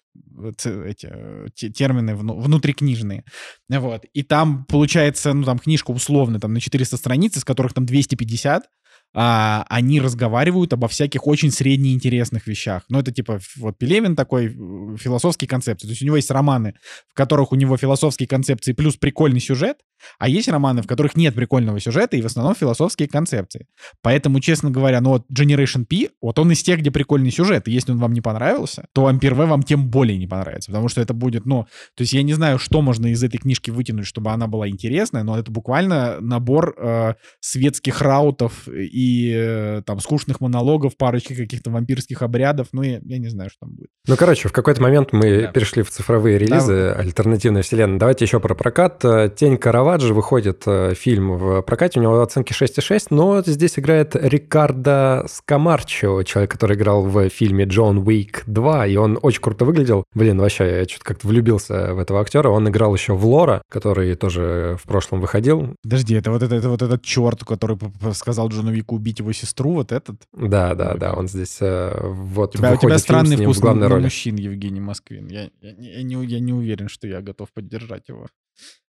[0.64, 3.24] эти э, те- термины вну- внутрикнижные.
[3.68, 4.04] Вот.
[4.12, 8.68] И там, получается, ну, там книжка условно там на 400 страниц, из которых там 250,
[9.14, 12.84] а, они разговаривают обо всяких очень среднеинтересных вещах.
[12.88, 15.86] Ну, это типа вот Пелевин такой э, философские концепции.
[15.86, 16.74] То есть у него есть романы,
[17.08, 19.78] в которых у него философские концепции плюс прикольный сюжет,
[20.18, 23.66] а есть романы, в которых нет прикольного сюжета и в основном философские концепции.
[24.02, 27.68] Поэтому, честно говоря, ну вот Generation P, вот он из тех, где прикольный сюжет.
[27.68, 30.70] И если он вам не понравился, то Ампер В вам тем более не понравится.
[30.70, 33.70] Потому что это будет, ну, то есть я не знаю, что можно из этой книжки
[33.70, 40.00] вытянуть, чтобы она была интересная, но это буквально набор э, светских раутов и э, там
[40.00, 42.68] скучных монологов, парочки каких-то вампирских обрядов.
[42.72, 43.88] Ну, я, я не знаю, что там будет.
[44.06, 45.52] Ну, короче, в какой-то момент мы Да.
[45.52, 47.98] перешли в цифровые релизы, альтернативная вселенная.
[47.98, 49.04] Давайте еще про прокат.
[49.04, 49.56] Э, «Тень
[49.88, 56.22] Караваджо» выходит э, фильм в прокате, у него оценки 6,6, но здесь играет Рикардо Скамарчо,
[56.24, 60.04] человек, который играл в фильме «Джон Уик 2», и он очень круто выглядел.
[60.14, 62.50] Блин, вообще, я что-то как-то влюбился в этого актера.
[62.50, 65.74] Он играл еще в «Лора», который тоже в прошлом выходил.
[65.82, 67.78] Подожди, это вот, это, это вот этот черт, который
[68.12, 70.16] сказал Джону Вику убить его сестру, вот этот?
[70.34, 73.98] Да, да, да, он здесь э, вот У тебя, у тебя странный вкус на, на
[73.98, 75.28] мужчин, Евгений Москвин.
[75.28, 78.26] Я, я, я не, я не уверен, что я готов поддержать его.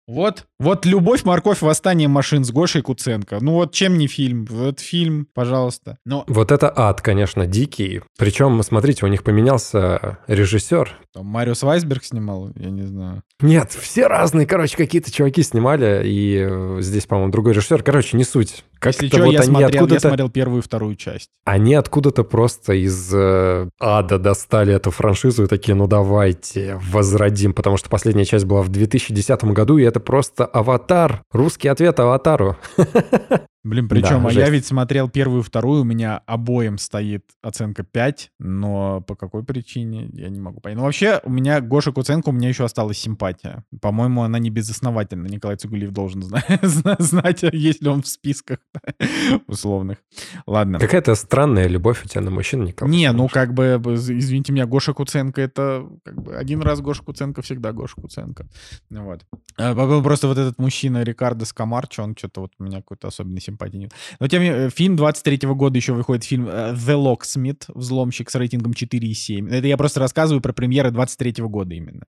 [0.08, 3.38] Вот, вот «Любовь, морковь, восстание машин» с Гошей Куценко.
[3.40, 4.46] Ну вот чем не фильм?
[4.50, 5.98] Вот фильм, пожалуйста.
[6.04, 8.02] Но Вот это ад, конечно, дикий.
[8.18, 10.98] Причем, смотрите, у них поменялся режиссер.
[11.12, 13.22] Там Марио Свайсберг снимал, я не знаю.
[13.40, 17.82] Нет, все разные, короче, какие-то чуваки снимали, и э, здесь, по-моему, другой режиссер.
[17.82, 18.64] Короче, не суть.
[18.84, 21.28] Если Как-то что, вот я, смотрел, я смотрел первую и вторую часть.
[21.44, 27.76] они откуда-то просто из э, ада достали эту франшизу и такие, ну давайте, возродим, потому
[27.76, 32.56] что последняя часть была в 2010 году, и это просто аватар, русский ответ аватару.
[33.64, 37.84] Блин, причем, Да, а я ведь смотрел первую и вторую, у меня обоим стоит оценка
[37.84, 40.78] 5, но по какой причине, я не могу понять.
[40.78, 43.64] Ну, вообще, у меня Гоша Куценко, у меня еще осталась симпатия.
[43.80, 45.28] По-моему, она не безосновательна.
[45.28, 48.58] Николай Цугулиев должен зна- зна- знать, есть ли он в списках
[49.46, 49.98] условных.
[50.46, 50.78] Ладно.
[50.78, 52.92] Какая-то странная любовь у тебя на мужчин, Николай.
[52.92, 57.42] Не, ну как бы, извините меня, Гоша Куценко это как бы один раз Гоша Куценко,
[57.42, 58.46] всегда Гоша Куценко.
[58.90, 59.24] Вот.
[59.56, 63.76] По- Просто вот этот мужчина Рикардо Скамарчо, он что-то вот у меня какой-то особенной симпатии
[63.76, 63.92] нет.
[64.20, 68.34] Но тем не менее, фильм 23 года еще выходит фильм э, The Locksmith, взломщик с
[68.34, 69.48] рейтингом 4,7.
[69.50, 72.02] Это я просто рассказываю про премьеры 23 года именно.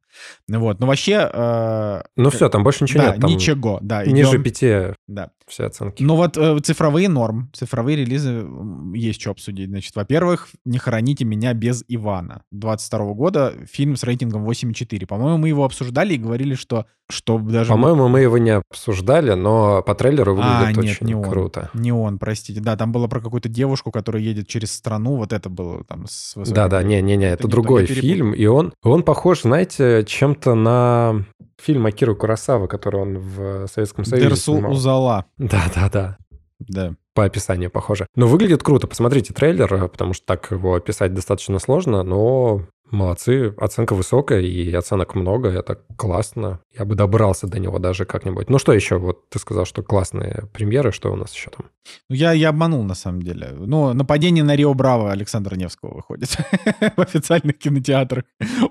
[0.49, 0.81] Вот.
[0.81, 1.31] Но вообще...
[1.33, 3.21] э, Ну все, там больше ничего да, нет.
[3.21, 4.05] Там ничего, да.
[4.05, 5.31] ниже идем- пяти Да.
[5.47, 6.03] Все оценки.
[6.03, 8.47] Ну вот э, цифровые норм, цифровые релизы
[8.95, 9.69] есть что обсудить.
[9.69, 12.43] Значит, во-первых, «Не хороните меня без Ивана».
[12.53, 15.07] 22 года фильм с рейтингом 8,4.
[15.07, 17.71] По-моему, мы его обсуждали и говорили, что, что даже...
[17.71, 21.25] По-моему, мы его не обсуждали, но по трейлеру а, выглядит нет, очень не он.
[21.25, 21.71] круто.
[21.75, 22.61] Не он, простите.
[22.61, 25.17] Да, там было про какую-то девушку, которая едет через страну.
[25.17, 28.47] Вот это было там с высокой- Да, да, не-не-не, это, не то, другой фильм, и
[28.47, 31.25] он, он похож, знаете, чем-то на
[31.61, 34.73] фильм Акиру Курасава, который он в Советском Союзе Дерсу снимал.
[34.73, 35.25] Узала.
[35.39, 36.19] Да-да-да,
[36.59, 36.95] Да.
[37.15, 38.07] по описанию похоже.
[38.15, 43.55] Но выглядит круто, посмотрите трейлер, э, потому что так его описать достаточно сложно, но молодцы,
[43.59, 46.61] оценка высокая и оценок много, это классно.
[46.79, 48.49] Я бы добрался до него даже как-нибудь.
[48.51, 48.99] Ну что еще?
[48.99, 51.67] Вот ты сказал, что классные премьеры, что у нас еще там?
[52.09, 53.51] Ну, я, я обманул, на самом деле.
[53.57, 56.31] Ну, «Нападение на Рио Браво» Александра Невского выходит
[56.97, 58.25] в официальных кинотеатрах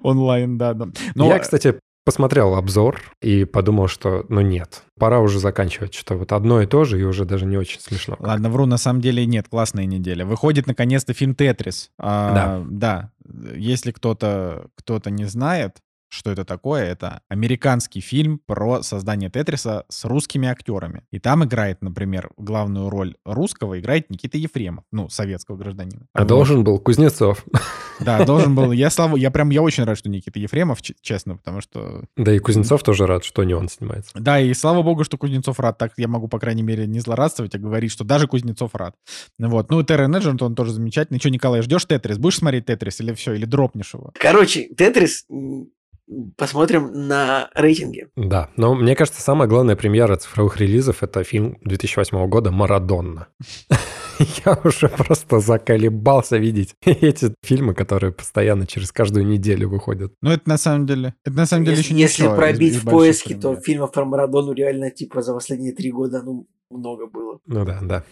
[0.03, 0.73] онлайн, да.
[0.73, 0.87] да.
[1.15, 1.27] Но...
[1.27, 6.61] Я, кстати, посмотрел обзор и подумал, что ну нет, пора уже заканчивать, что вот одно
[6.61, 8.15] и то же, и уже даже не очень смешно.
[8.19, 10.25] Ладно, вру, на самом деле нет, классная неделя.
[10.25, 11.91] Выходит наконец-то фильм «Тетрис».
[11.97, 12.63] А, Да.
[12.69, 13.11] Да,
[13.55, 15.77] если кто-то кто не знает,
[16.13, 21.03] что это такое, это американский фильм про создание Тетриса с русскими актерами.
[21.11, 26.05] И там играет, например, главную роль русского играет Никита Ефремов, ну, советского гражданина.
[26.13, 26.27] А Вот.
[26.27, 27.43] должен был Кузнецов.
[27.99, 28.71] Да, должен был.
[28.71, 32.03] Я, слава, я прям, я очень рад, что Никита Ефремов, честно, потому что...
[32.15, 34.11] Да и Кузнецов тоже рад, что не он снимается.
[34.13, 35.77] Да, и слава богу, что Кузнецов рад.
[35.79, 38.95] Так я могу, по крайней мере, не злорадствовать, а говорить, что даже Кузнецов рад.
[39.39, 39.71] Вот.
[39.71, 41.19] Ну, и Террен Эджент, он тоже замечательный.
[41.19, 42.19] Что, Николай, ждешь Тетрис?
[42.19, 43.33] Будешь смотреть Тетрис или все?
[43.33, 44.11] Или дропнешь его?
[44.19, 45.25] Короче, Тетрис
[46.37, 48.09] посмотрим на рейтинге.
[48.15, 53.27] Да, но мне кажется, самая главная премьера цифровых релизов— это фильм 2008 года «Марадонна».
[54.45, 60.13] Я уже просто заколебался видеть эти фильмы, которые постоянно через каждую неделю выходят.
[60.21, 61.15] Ну, это на самом деле...
[61.25, 64.53] Это на самом деле Если, еще не если пробить в поиске, то фильмов про Марадону
[64.53, 67.39] реально типа за последние три года, ну, много было.
[67.45, 68.03] Ну да, да.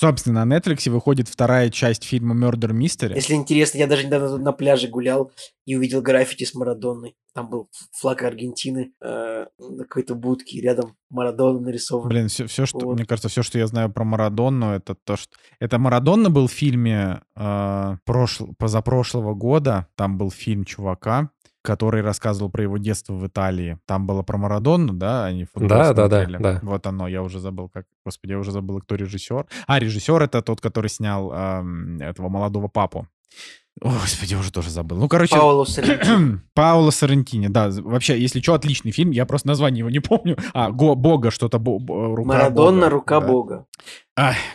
[0.00, 3.16] Собственно, на Netflix выходит вторая часть фильма Murder Mystery.
[3.16, 5.32] Если интересно, я даже недавно на пляже гулял
[5.66, 7.16] и увидел граффити с Марадонной.
[7.34, 12.08] Там был флаг Аргентины э, на какой-то будке, рядом Марадона нарисован.
[12.08, 12.94] Блин, все, все, что, Вот.
[12.94, 15.36] мне кажется, все, что я знаю про Марадонну, это то, что...
[15.58, 19.88] Это Марадонна был в фильме э, прошл- позапрошлого года.
[19.96, 21.30] Там был фильм чувака,
[21.62, 23.78] который рассказывал про его детство в Италии.
[23.86, 25.26] Там было про Марадонну, да?
[25.26, 26.60] Они футбол Да, да, да, да.
[26.62, 27.84] Вот оно, я уже забыл, как...
[28.04, 29.46] Господи, я уже забыл, кто режиссер.
[29.66, 33.06] А, режиссер это тот, который снял эм, этого молодого папу.
[33.80, 34.96] О, Господи, я уже тоже забыл.
[34.98, 35.36] Ну, короче...
[35.36, 36.40] Пауло Соррентино.
[36.54, 37.70] Пауло Соррентини, да.
[37.70, 39.10] Вообще, если что, отличный фильм.
[39.10, 40.36] Я просто название его не помню.
[40.52, 41.58] А, Го, Бога, что-то...
[41.58, 43.26] бо- бо- рука Марадонна, Бога, рука да.
[43.26, 43.66] бога.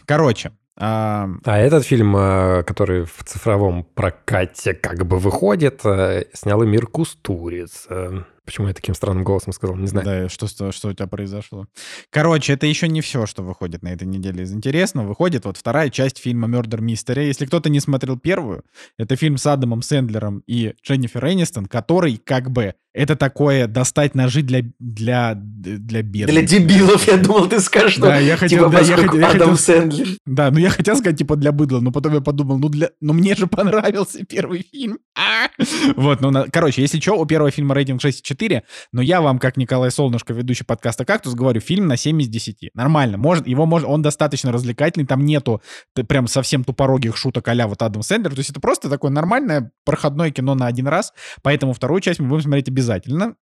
[0.06, 6.64] Короче, а, А этот фильм, э, который в цифровом прокате как бы выходит, э, снял
[6.66, 7.86] Эмир Кустуриц.
[7.90, 10.06] Э, Почему я таким странным голосом сказал, не знаю.
[10.06, 11.68] да, что, с- что у тебя произошло?
[12.10, 15.08] Короче, это еще не все, что выходит на этой неделе из интересного.
[15.08, 17.26] Выходит вот вторая часть фильма Murder Mystery.
[17.28, 18.64] Если кто-то не смотрел первую,
[18.98, 24.42] это фильм с Адамом Сэндлером и Дженнифер Энистон, который как бы это такое достать ножи
[24.44, 26.30] для, для, для бедных.
[26.36, 29.30] Для дебилов, я думал, ты скажешь, что Да, я хотел, типа да, я хотел, я
[29.30, 30.08] Адам Сэндлер.
[30.26, 32.92] Да, ну я хотел сказать, типа, для быдла, но потом я подумал, ну для...
[33.02, 35.00] Ну мне же понравился первый фильм.
[35.18, 35.48] А!
[35.96, 39.58] Вот, ну, на- короче, если что, у первого фильма рейтинг 6,4, но я вам, как
[39.58, 42.72] Николай Солнышко, ведущий подкаста «Кактус», говорю, фильм на 7 из 10.
[42.74, 45.62] Нормально, может, его может, он достаточно развлекательный, там нету
[45.96, 49.72] т- прям совсем тупорогих шуток а вот Адам Сэндлер, то есть это просто такое нормальное
[49.86, 52.83] проходное кино на один раз, поэтому вторую часть мы будем смотреть обязательно,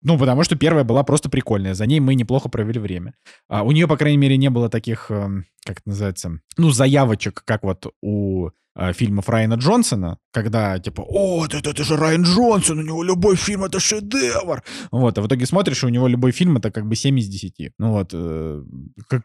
[0.01, 3.13] ну, потому что первая была просто прикольная, за ней мы неплохо провели время.
[3.49, 7.43] А, у нее, по крайней мере, не было таких, эм, как это называется, ну, заявочек,
[7.45, 12.79] как вот у э, фильмов Райана Джонсона, когда типа, о, это, это же Райан Джонсон,
[12.79, 14.63] у него любой фильм это шедевр.
[14.91, 17.27] Вот, а в итоге смотришь, и у него любой фильм это как бы 7 из
[17.27, 17.73] 10.
[17.77, 18.63] Ну вот, э,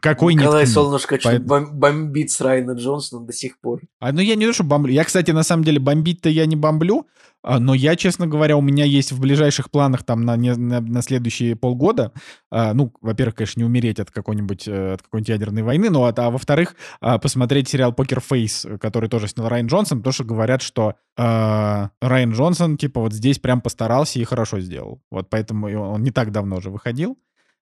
[0.01, 0.67] какой нет Николай.
[0.67, 3.81] Солнышко Поэтому- бом- бомбит с Райана Джонсона до сих пор.
[4.01, 4.93] А, ну, я не то, что бомблю.
[4.93, 7.07] Я, кстати, на самом деле, бомбить-то я не бомблю,
[7.43, 11.55] но я, честно говоря, у меня есть в ближайших планах там на, на, на следующие
[11.55, 12.11] полгода,
[12.51, 16.13] а, ну, во-первых, конечно, не умереть от какой-нибудь, э, от какой-нибудь ядерной войны, но, а,
[16.15, 20.61] а во-вторых, а, посмотреть сериал «Покер Фейс», который тоже снял Райан Джонсон, потому что говорят,
[20.61, 25.01] что а, Райан Джонсон, типа, вот здесь прям постарался и хорошо сделал.
[25.11, 27.17] Вот поэтому он не так давно уже выходил.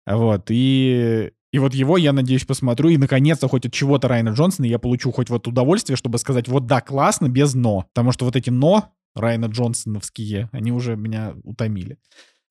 [0.05, 1.31] Вот, и...
[1.53, 5.13] И вот его, я надеюсь, посмотрю, и наконец-то хоть от чего-то Райана Джонсона я получу
[5.13, 7.85] хоть вот удовольствие, чтобы сказать, вот да, классно, без «но».
[7.93, 11.97] Потому что вот эти «но» Райана Джонсоновские, они уже меня утомили.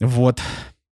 [0.00, 0.40] Вот.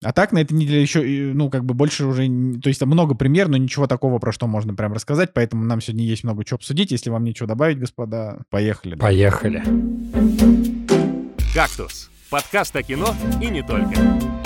[0.02, 1.02] А так на этой неделе еще,
[1.34, 2.26] ну, как бы больше уже...
[2.62, 5.80] То есть там много пример, но ничего такого, про что можно прям рассказать, поэтому нам
[5.80, 6.92] сегодня есть много чего обсудить.
[6.92, 8.94] Если вам нечего добавить, господа, поехали.
[8.94, 9.62] Поехали.
[11.52, 14.37] «Кактус»— подкаст о кино и не только.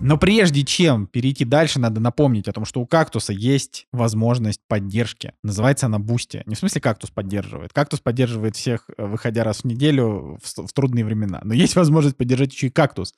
[0.00, 5.32] Но прежде чем перейти дальше, надо напомнить о том, что у кактуса есть возможность поддержки.
[5.42, 6.44] Называется она Boosty.
[6.46, 7.72] Не в смысле кактус поддерживает.
[7.72, 11.40] Кактус поддерживает всех, э, выходя раз в неделю в, в трудные времена.
[11.42, 13.12] Но есть возможность поддержать еще и кактус.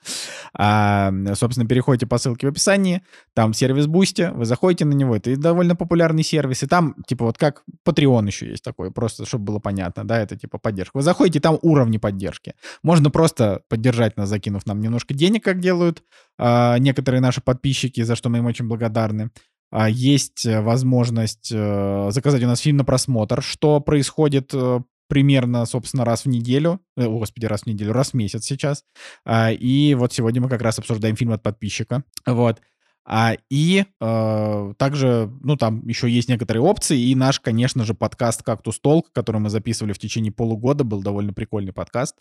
[0.54, 3.02] А, собственно, переходите по ссылке в описании.
[3.34, 4.30] Там сервис Boosty.
[4.32, 5.14] Вы заходите на него.
[5.16, 6.62] Это довольно популярный сервис.
[6.62, 8.90] И там, типа, вот как Patreon еще есть такой.
[8.90, 10.96] Просто, чтобы было понятно, да, это типа поддержка.
[10.96, 12.54] Вы заходите, там уровни поддержки.
[12.82, 16.02] Можно просто поддержать нас, закинув нам немножко денег, как делают
[16.42, 19.30] а, некоторые наши подписчики, за что мы им очень благодарны.
[19.70, 25.66] А, Есть э, возможность э, заказать у нас фильм на просмотр, что происходит э, примерно,
[25.66, 26.80] собственно, раз в неделю.
[26.96, 28.84] О, господи, раз в неделю, раз в месяц сейчас.
[29.24, 32.04] А, и вот сегодня мы как раз обсуждаем фильм от подписчика.
[32.26, 32.60] Вот.
[33.04, 38.42] А, и э, также, ну, там еще есть некоторые опции, и наш, конечно же, подкаст
[38.42, 42.16] «Кактус Толк», который мы записывали в течение полугода, был довольно прикольный подкаст.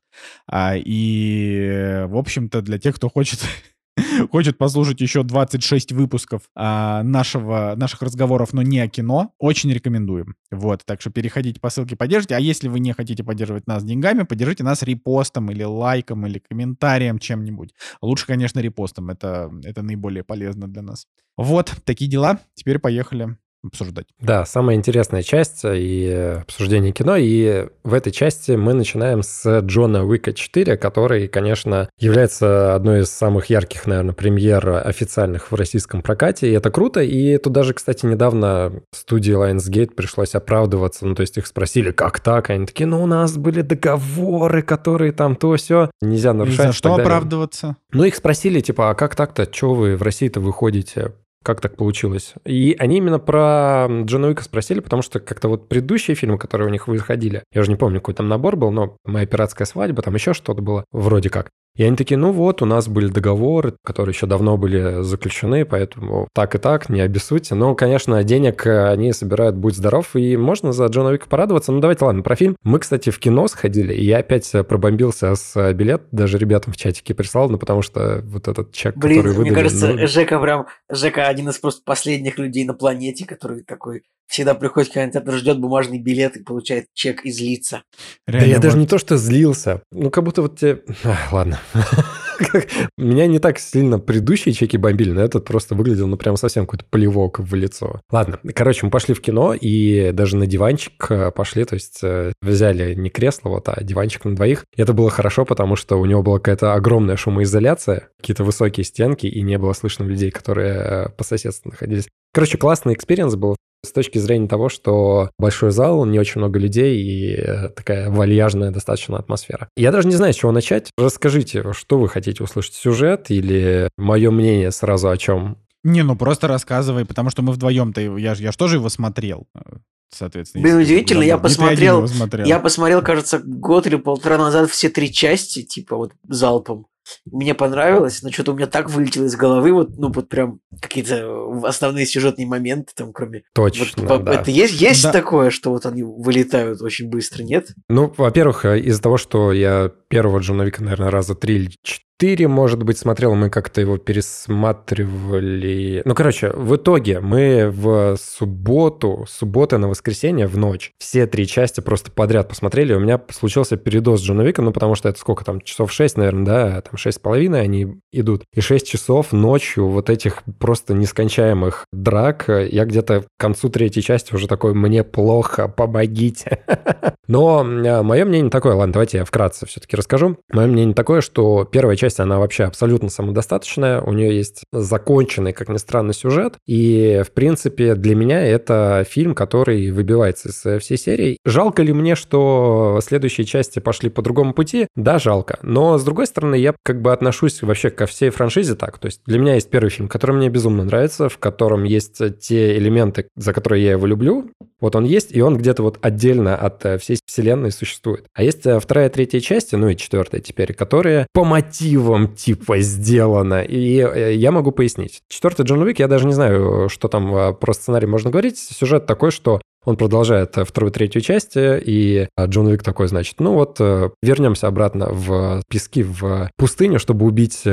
[0.47, 3.39] А, и, в общем-то, для тех, кто хочет
[4.31, 10.35] хочет послушать еще 26 выпусков а, нашего, наших разговоров, но не о кино, очень рекомендуем.
[10.51, 12.35] Вот, так что переходите по ссылке, поддержите.
[12.35, 17.19] А если вы не хотите поддерживать нас деньгами, поддержите нас репостом или лайком или комментарием,
[17.19, 17.73] чем-нибудь.
[18.01, 19.09] Лучше, конечно, репостом.
[19.09, 21.05] Это, это наиболее полезно для нас.
[21.37, 22.39] Вот, такие дела.
[22.55, 24.05] Теперь поехали обсуждать.
[24.19, 27.15] Да, самая интересная часть и обсуждение кино.
[27.17, 33.11] И в этой части мы начинаем с Джона Уика 4, который, конечно, является одной из
[33.11, 36.49] самых ярких, наверное, премьер официальных в российском прокате.
[36.49, 37.01] И это круто.
[37.01, 41.05] И тут даже, кстати, недавно студии Lionsgate пришлось оправдываться.
[41.05, 42.49] Ну, то есть их спросили, как так?
[42.49, 46.59] Они такие, ну, у нас были договоры, которые там то все Нельзя нарушать.
[46.59, 47.75] И за что оправдываться?
[47.91, 49.45] Ну, их спросили, типа, а как так-то?
[49.45, 51.13] Чего вы в России-то выходите?
[51.43, 52.33] Как так получилось?
[52.45, 56.71] И они именно про Джона Уика спросили, потому что как-то вот предыдущие фильмы, которые у
[56.71, 60.15] них выходили, я уже не помню, какой там набор был, но «Моя пиратская свадьба», там
[60.15, 61.49] еще что-то было, вроде как.
[61.79, 66.27] И они такие, ну вот, у нас были договоры, которые еще давно были заключены, поэтому
[66.33, 67.55] так и так, не обессудьте.
[67.55, 71.71] Но, конечно, денег они собирают, будь здоров, и можно за Джона Уика порадоваться.
[71.71, 72.57] Ну, давайте, ладно, про фильм.
[72.63, 77.13] Мы, кстати, в кино сходили, и я опять пробомбился с билет, даже ребятам в чатике
[77.13, 79.51] прислал, ну, потому что вот этот чек, Блин, который выдали...
[79.51, 80.05] мне кажется, ну...
[80.05, 84.93] Жека прям, Жека один из просто последних людей на планете, который такой всегда приходит к
[84.93, 87.81] кинотеатру, ждет бумажный билет и получает чек и злится.
[88.27, 88.63] Реально, да я вот...
[88.63, 89.81] даже не то, что злился.
[89.91, 90.83] Ну, как будто вот тебе...
[91.03, 91.59] Ах, ладно.
[92.97, 96.85] Меня не так сильно предыдущие чеки бомбили, но этот просто выглядел, ну, прям совсем какой-то
[96.89, 98.01] плевок в лицо.
[98.11, 102.33] Ладно, короче, мы пошли в кино и даже на диванчик э, пошли, то есть э,
[102.41, 104.65] взяли не кресло, вот, а диванчик на двоих.
[104.75, 109.27] И это было хорошо, потому что у него была какая-то огромная шумоизоляция, какие-то высокие стенки,
[109.27, 112.07] и не было слышно людей, которые э, по соседству находились.
[112.33, 113.55] Короче, классный experience был
[113.85, 118.71] с точки зрения того, что большой зал, не очень много людей и э, такая вальяжная
[118.71, 119.69] достаточно атмосфера.
[119.77, 120.91] Я даже не знаю, с чего начать.
[120.97, 125.57] Расскажите, что вы хотите услышать, сюжет или мое мнение сразу о чем?
[125.83, 129.47] Не, ну просто рассказывай, потому что мы вдвоем-то, я же я ж тоже его смотрел
[129.55, 129.77] э,
[130.11, 130.63] соответственно.
[130.63, 132.05] Блин, удивительно, я посмотрел,
[132.45, 136.87] я посмотрел, кажется, год или полтора назад все три части, типа вот залпом.
[137.25, 141.61] Мне понравилось, но что-то у меня так вылетело из головы, вот, ну, вот прям какие-то
[141.63, 143.43] основные сюжетные моменты, там, кроме...
[143.53, 144.33] Точно, вот, да.
[144.33, 145.11] Это есть, есть да.
[145.11, 147.69] такое, что вот они вылетают очень быстро, нет?
[147.89, 151.71] Ну, во-первых, э, из-за того, что я первого Джона Вика, наверное, раза три или
[152.19, 156.01] 4, может быть, смотрел, мы как-то его пересматривали.
[156.03, 161.79] Ну, короче, в итоге мы в субботу, суббота на воскресенье в ночь все три части
[161.79, 162.93] просто подряд посмотрели.
[162.93, 166.45] У меня случился передоз Джона Вика, ну, потому что это сколько там, часов 6, наверное,
[166.45, 168.43] да, там шесть с половиной они идут.
[168.53, 172.49] И 6 часов ночью вот этих просто нескончаемых драк.
[172.49, 176.65] Я где-то к концу третьей части уже такой, мне плохо, помогите.
[177.29, 180.37] Но а, мое мнение такое, ладно, давайте я вкратце все-таки расскажу.
[180.51, 185.53] Мое мнение такое, что первая часть часть, она вообще абсолютно самодостаточная, у нее есть законченный,
[185.53, 190.97] как ни странно, сюжет, и, в принципе, для меня это фильм, который выбивается из всей
[190.97, 191.37] серии.
[191.45, 194.87] Жалко ли мне, что следующие части пошли по другому пути?
[194.95, 195.59] Да, жалко.
[195.61, 198.97] Но, с другой стороны, я как бы отношусь вообще ко всей франшизе так.
[198.97, 202.77] То есть для меня есть первый фильм, который мне безумно нравится, в котором есть те
[202.77, 204.49] элементы, за которые я его люблю.
[204.79, 208.25] Вот он есть, и он где-то вот отдельно от всей вселенной существует.
[208.33, 213.61] А есть вторая, третья части, ну и четвертая теперь, которые по мотиву мотивом типа сделано.
[213.61, 215.21] И э, я могу пояснить.
[215.27, 218.57] Четвертый Джон Уик, я даже не знаю, что там э, про сценарий можно говорить.
[218.57, 223.53] Сюжет такой, что он продолжает э, вторую, третью часть, и Джон Уик такой, значит, ну
[223.53, 223.79] вот,
[224.21, 227.63] вернемся обратно в пески, в пустыню, чтобы убить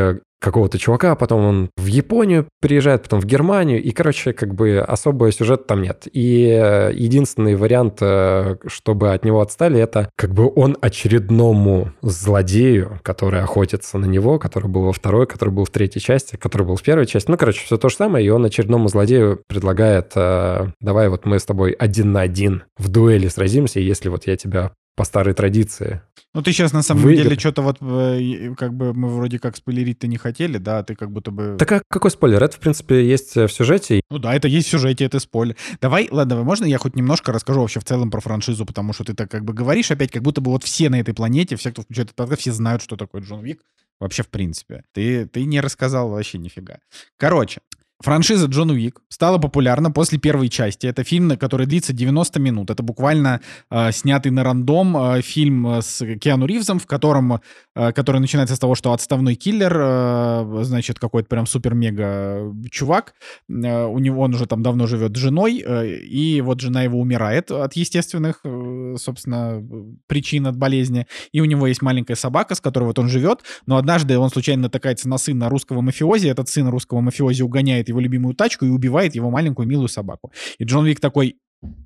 [0.40, 4.78] какого-то чувака, а потом он в Японию приезжает, потом в Германию, и, короче, как бы
[4.78, 6.06] особого сюжета там нет.
[6.12, 13.00] И э, единственный вариант, э, чтобы от него отстали, это как бы он очередному злодею,
[13.02, 16.76] который охотится на него, который был во второй, который был в третьей части, который был
[16.76, 17.30] в первой части.
[17.30, 21.38] Ну, короче, все то же самое, и он очередному злодею предлагает, э, давай вот мы
[21.38, 26.00] с тобой один на один в дуэли сразимся, если вот я тебя по старой традиции.
[26.34, 27.22] Ну, ты сейчас на самом Выигр...
[27.22, 31.10] деле что-то вот, э, как бы мы вроде как спойлерить-то не хотели, да, ты как
[31.10, 31.56] будто бы...
[31.58, 32.42] Так а какой спойлер?
[32.42, 34.00] Это, в принципе, есть э, в сюжете.
[34.10, 35.56] Ну да, это есть в сюжете, это спойлер.
[35.80, 39.14] Давай, ладно, можно я хоть немножко расскажу вообще в целом про франшизу, потому что ты
[39.14, 41.82] так как бы говоришь опять, как будто бы вот все на этой планете, все, кто
[41.82, 43.62] включает этот подкаст, все знают, что такое Джон Вик.
[43.98, 44.84] Вообще, в принципе.
[44.92, 46.80] Ты, ты не рассказал вообще нифига.
[47.16, 47.60] Короче,
[48.00, 50.86] Франшиза Джон Уик стала популярна после первой части.
[50.86, 52.70] Это фильм, который длится 90 минут.
[52.70, 53.40] Это буквально
[53.70, 57.40] э, снятый на рандом э, фильм с Киану Ривзом, в котором,
[57.74, 63.14] э, который начинается с того, что отставной киллер, э, значит, какой-то прям супер-мега чувак,
[63.48, 67.00] э, у него он уже там давно живет с женой, э, и вот жена его
[67.00, 69.64] умирает от естественных, э, собственно,
[70.06, 73.78] причин от болезни, и у него есть маленькая собака, с которой вот он живет, но
[73.78, 78.34] однажды он случайно натыкается на сына русского мафиози, этот сын русского мафиози угоняет его любимую
[78.34, 80.32] тачку и убивает его маленькую милую собаку.
[80.58, 81.36] И Джон Вик такой,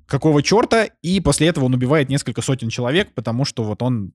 [0.05, 0.89] какого черта?
[1.01, 4.13] И после этого он убивает несколько сотен человек, потому что вот он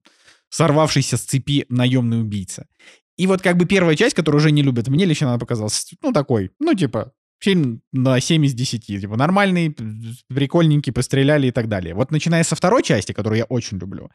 [0.49, 2.67] сорвавшийся с цепи наемный убийца.
[3.17, 6.13] И вот как бы первая часть, которую уже не любят, мне лично она показалась, ну,
[6.13, 8.85] такой, ну, типа, фильм на 7 из 10.
[8.85, 9.75] Типа нормальный,
[10.29, 11.93] прикольненький, постреляли и так далее.
[11.93, 14.09] Вот начиная со второй части, которую я очень люблю,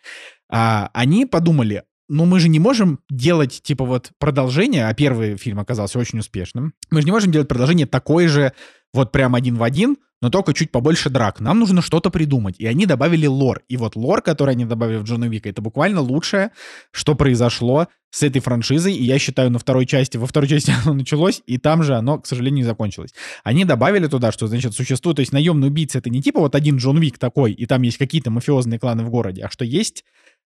[0.49, 1.83] а, они подумали,
[2.13, 6.75] ну мы же не можем делать, типа, вот продолжение, а первый фильм оказался очень успешным,
[6.91, 8.53] мы же не можем делать продолжение такое же,
[8.93, 11.41] вот прям один в один, но только чуть побольше драк.
[11.41, 12.55] Нам нужно что-то придумать.
[12.59, 13.63] И они добавили лор.
[13.69, 16.53] И вот лор, который они добавили в Джона Вика, это буквально лучшее,
[16.93, 18.95] что произошло с этой франшизой.
[18.95, 22.21] И я считаю, на второй части, во второй части оно началось, и там же оно,
[22.21, 23.13] к сожалению, не закончилось.
[23.43, 26.77] Они добавили туда, что, значит, существует, то есть наемный убийца это не типа вот один
[26.77, 30.05] Джон Вик такой, и там есть какие-то мафиозные кланы в городе, а что есть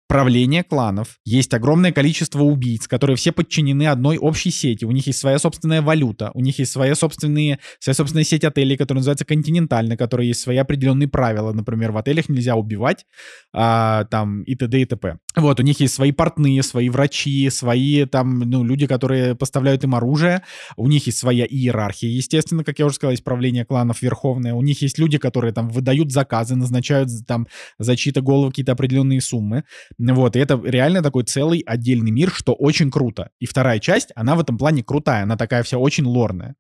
[0.08, 1.18] правление кланов.
[1.26, 4.86] Есть огромное количество убийц, которые все подчинены одной общей сети.
[4.86, 8.78] У них есть своя собственная валюта, у них есть своя, собственные, своя собственная сеть отелей,
[8.78, 11.52] которая называется «Континенталь», которая есть свои определенные правила.
[11.54, 13.06] Например, в отелях нельзя убивать,
[13.54, 14.82] а, там, и т.д.
[14.82, 15.18] и т.п.
[15.36, 19.96] Вот, у них есть свои портные, свои врачи, свои там, ну, люди, которые поставляют им
[19.96, 20.44] оружие.
[20.78, 24.54] У них есть своя иерархия, естественно, как я уже сказал, есть правление кланов верховное.
[24.54, 27.48] У них есть люди, которые там выдают заказы, назначают там
[27.80, 29.64] за чьи-то головы какие-то определенные суммы.
[29.98, 33.30] Вот, и это реально такой целый отдельный мир, что очень круто.
[33.40, 36.56] И вторая часть, она в этом плане крутая, она такая вся очень лорная.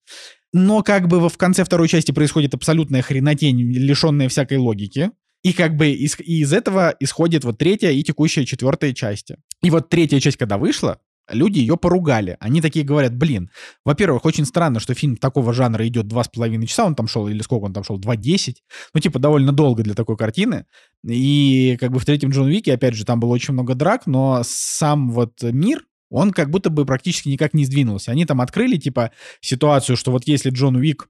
[0.54, 5.12] Но как бы в конце второй части происходит абсолютная хренотень, лишенная всякой логики.
[5.44, 9.38] И как бы из, из этого исходит вот третья и текущая четвертая части.
[9.62, 11.00] И вот третья часть, когда вышла,
[11.30, 12.38] люди ее поругали.
[12.40, 13.50] Они такие говорят, блин,
[13.86, 17.28] во-первых, очень странно, что фильм такого жанра идет два с половиной часа, он там шел,
[17.28, 18.56] или сколько он там шел, 2.10,
[18.94, 20.66] ну, типа, довольно долго для такой картины.
[21.06, 24.42] И как бы в третьем Джон Вике, опять же, там было очень много драк, но
[24.44, 28.12] сам вот мир, он как будто бы практически никак не сдвинулся.
[28.12, 29.12] Они там открыли, типа,
[29.42, 31.08] ситуацию, что вот если Джон Уик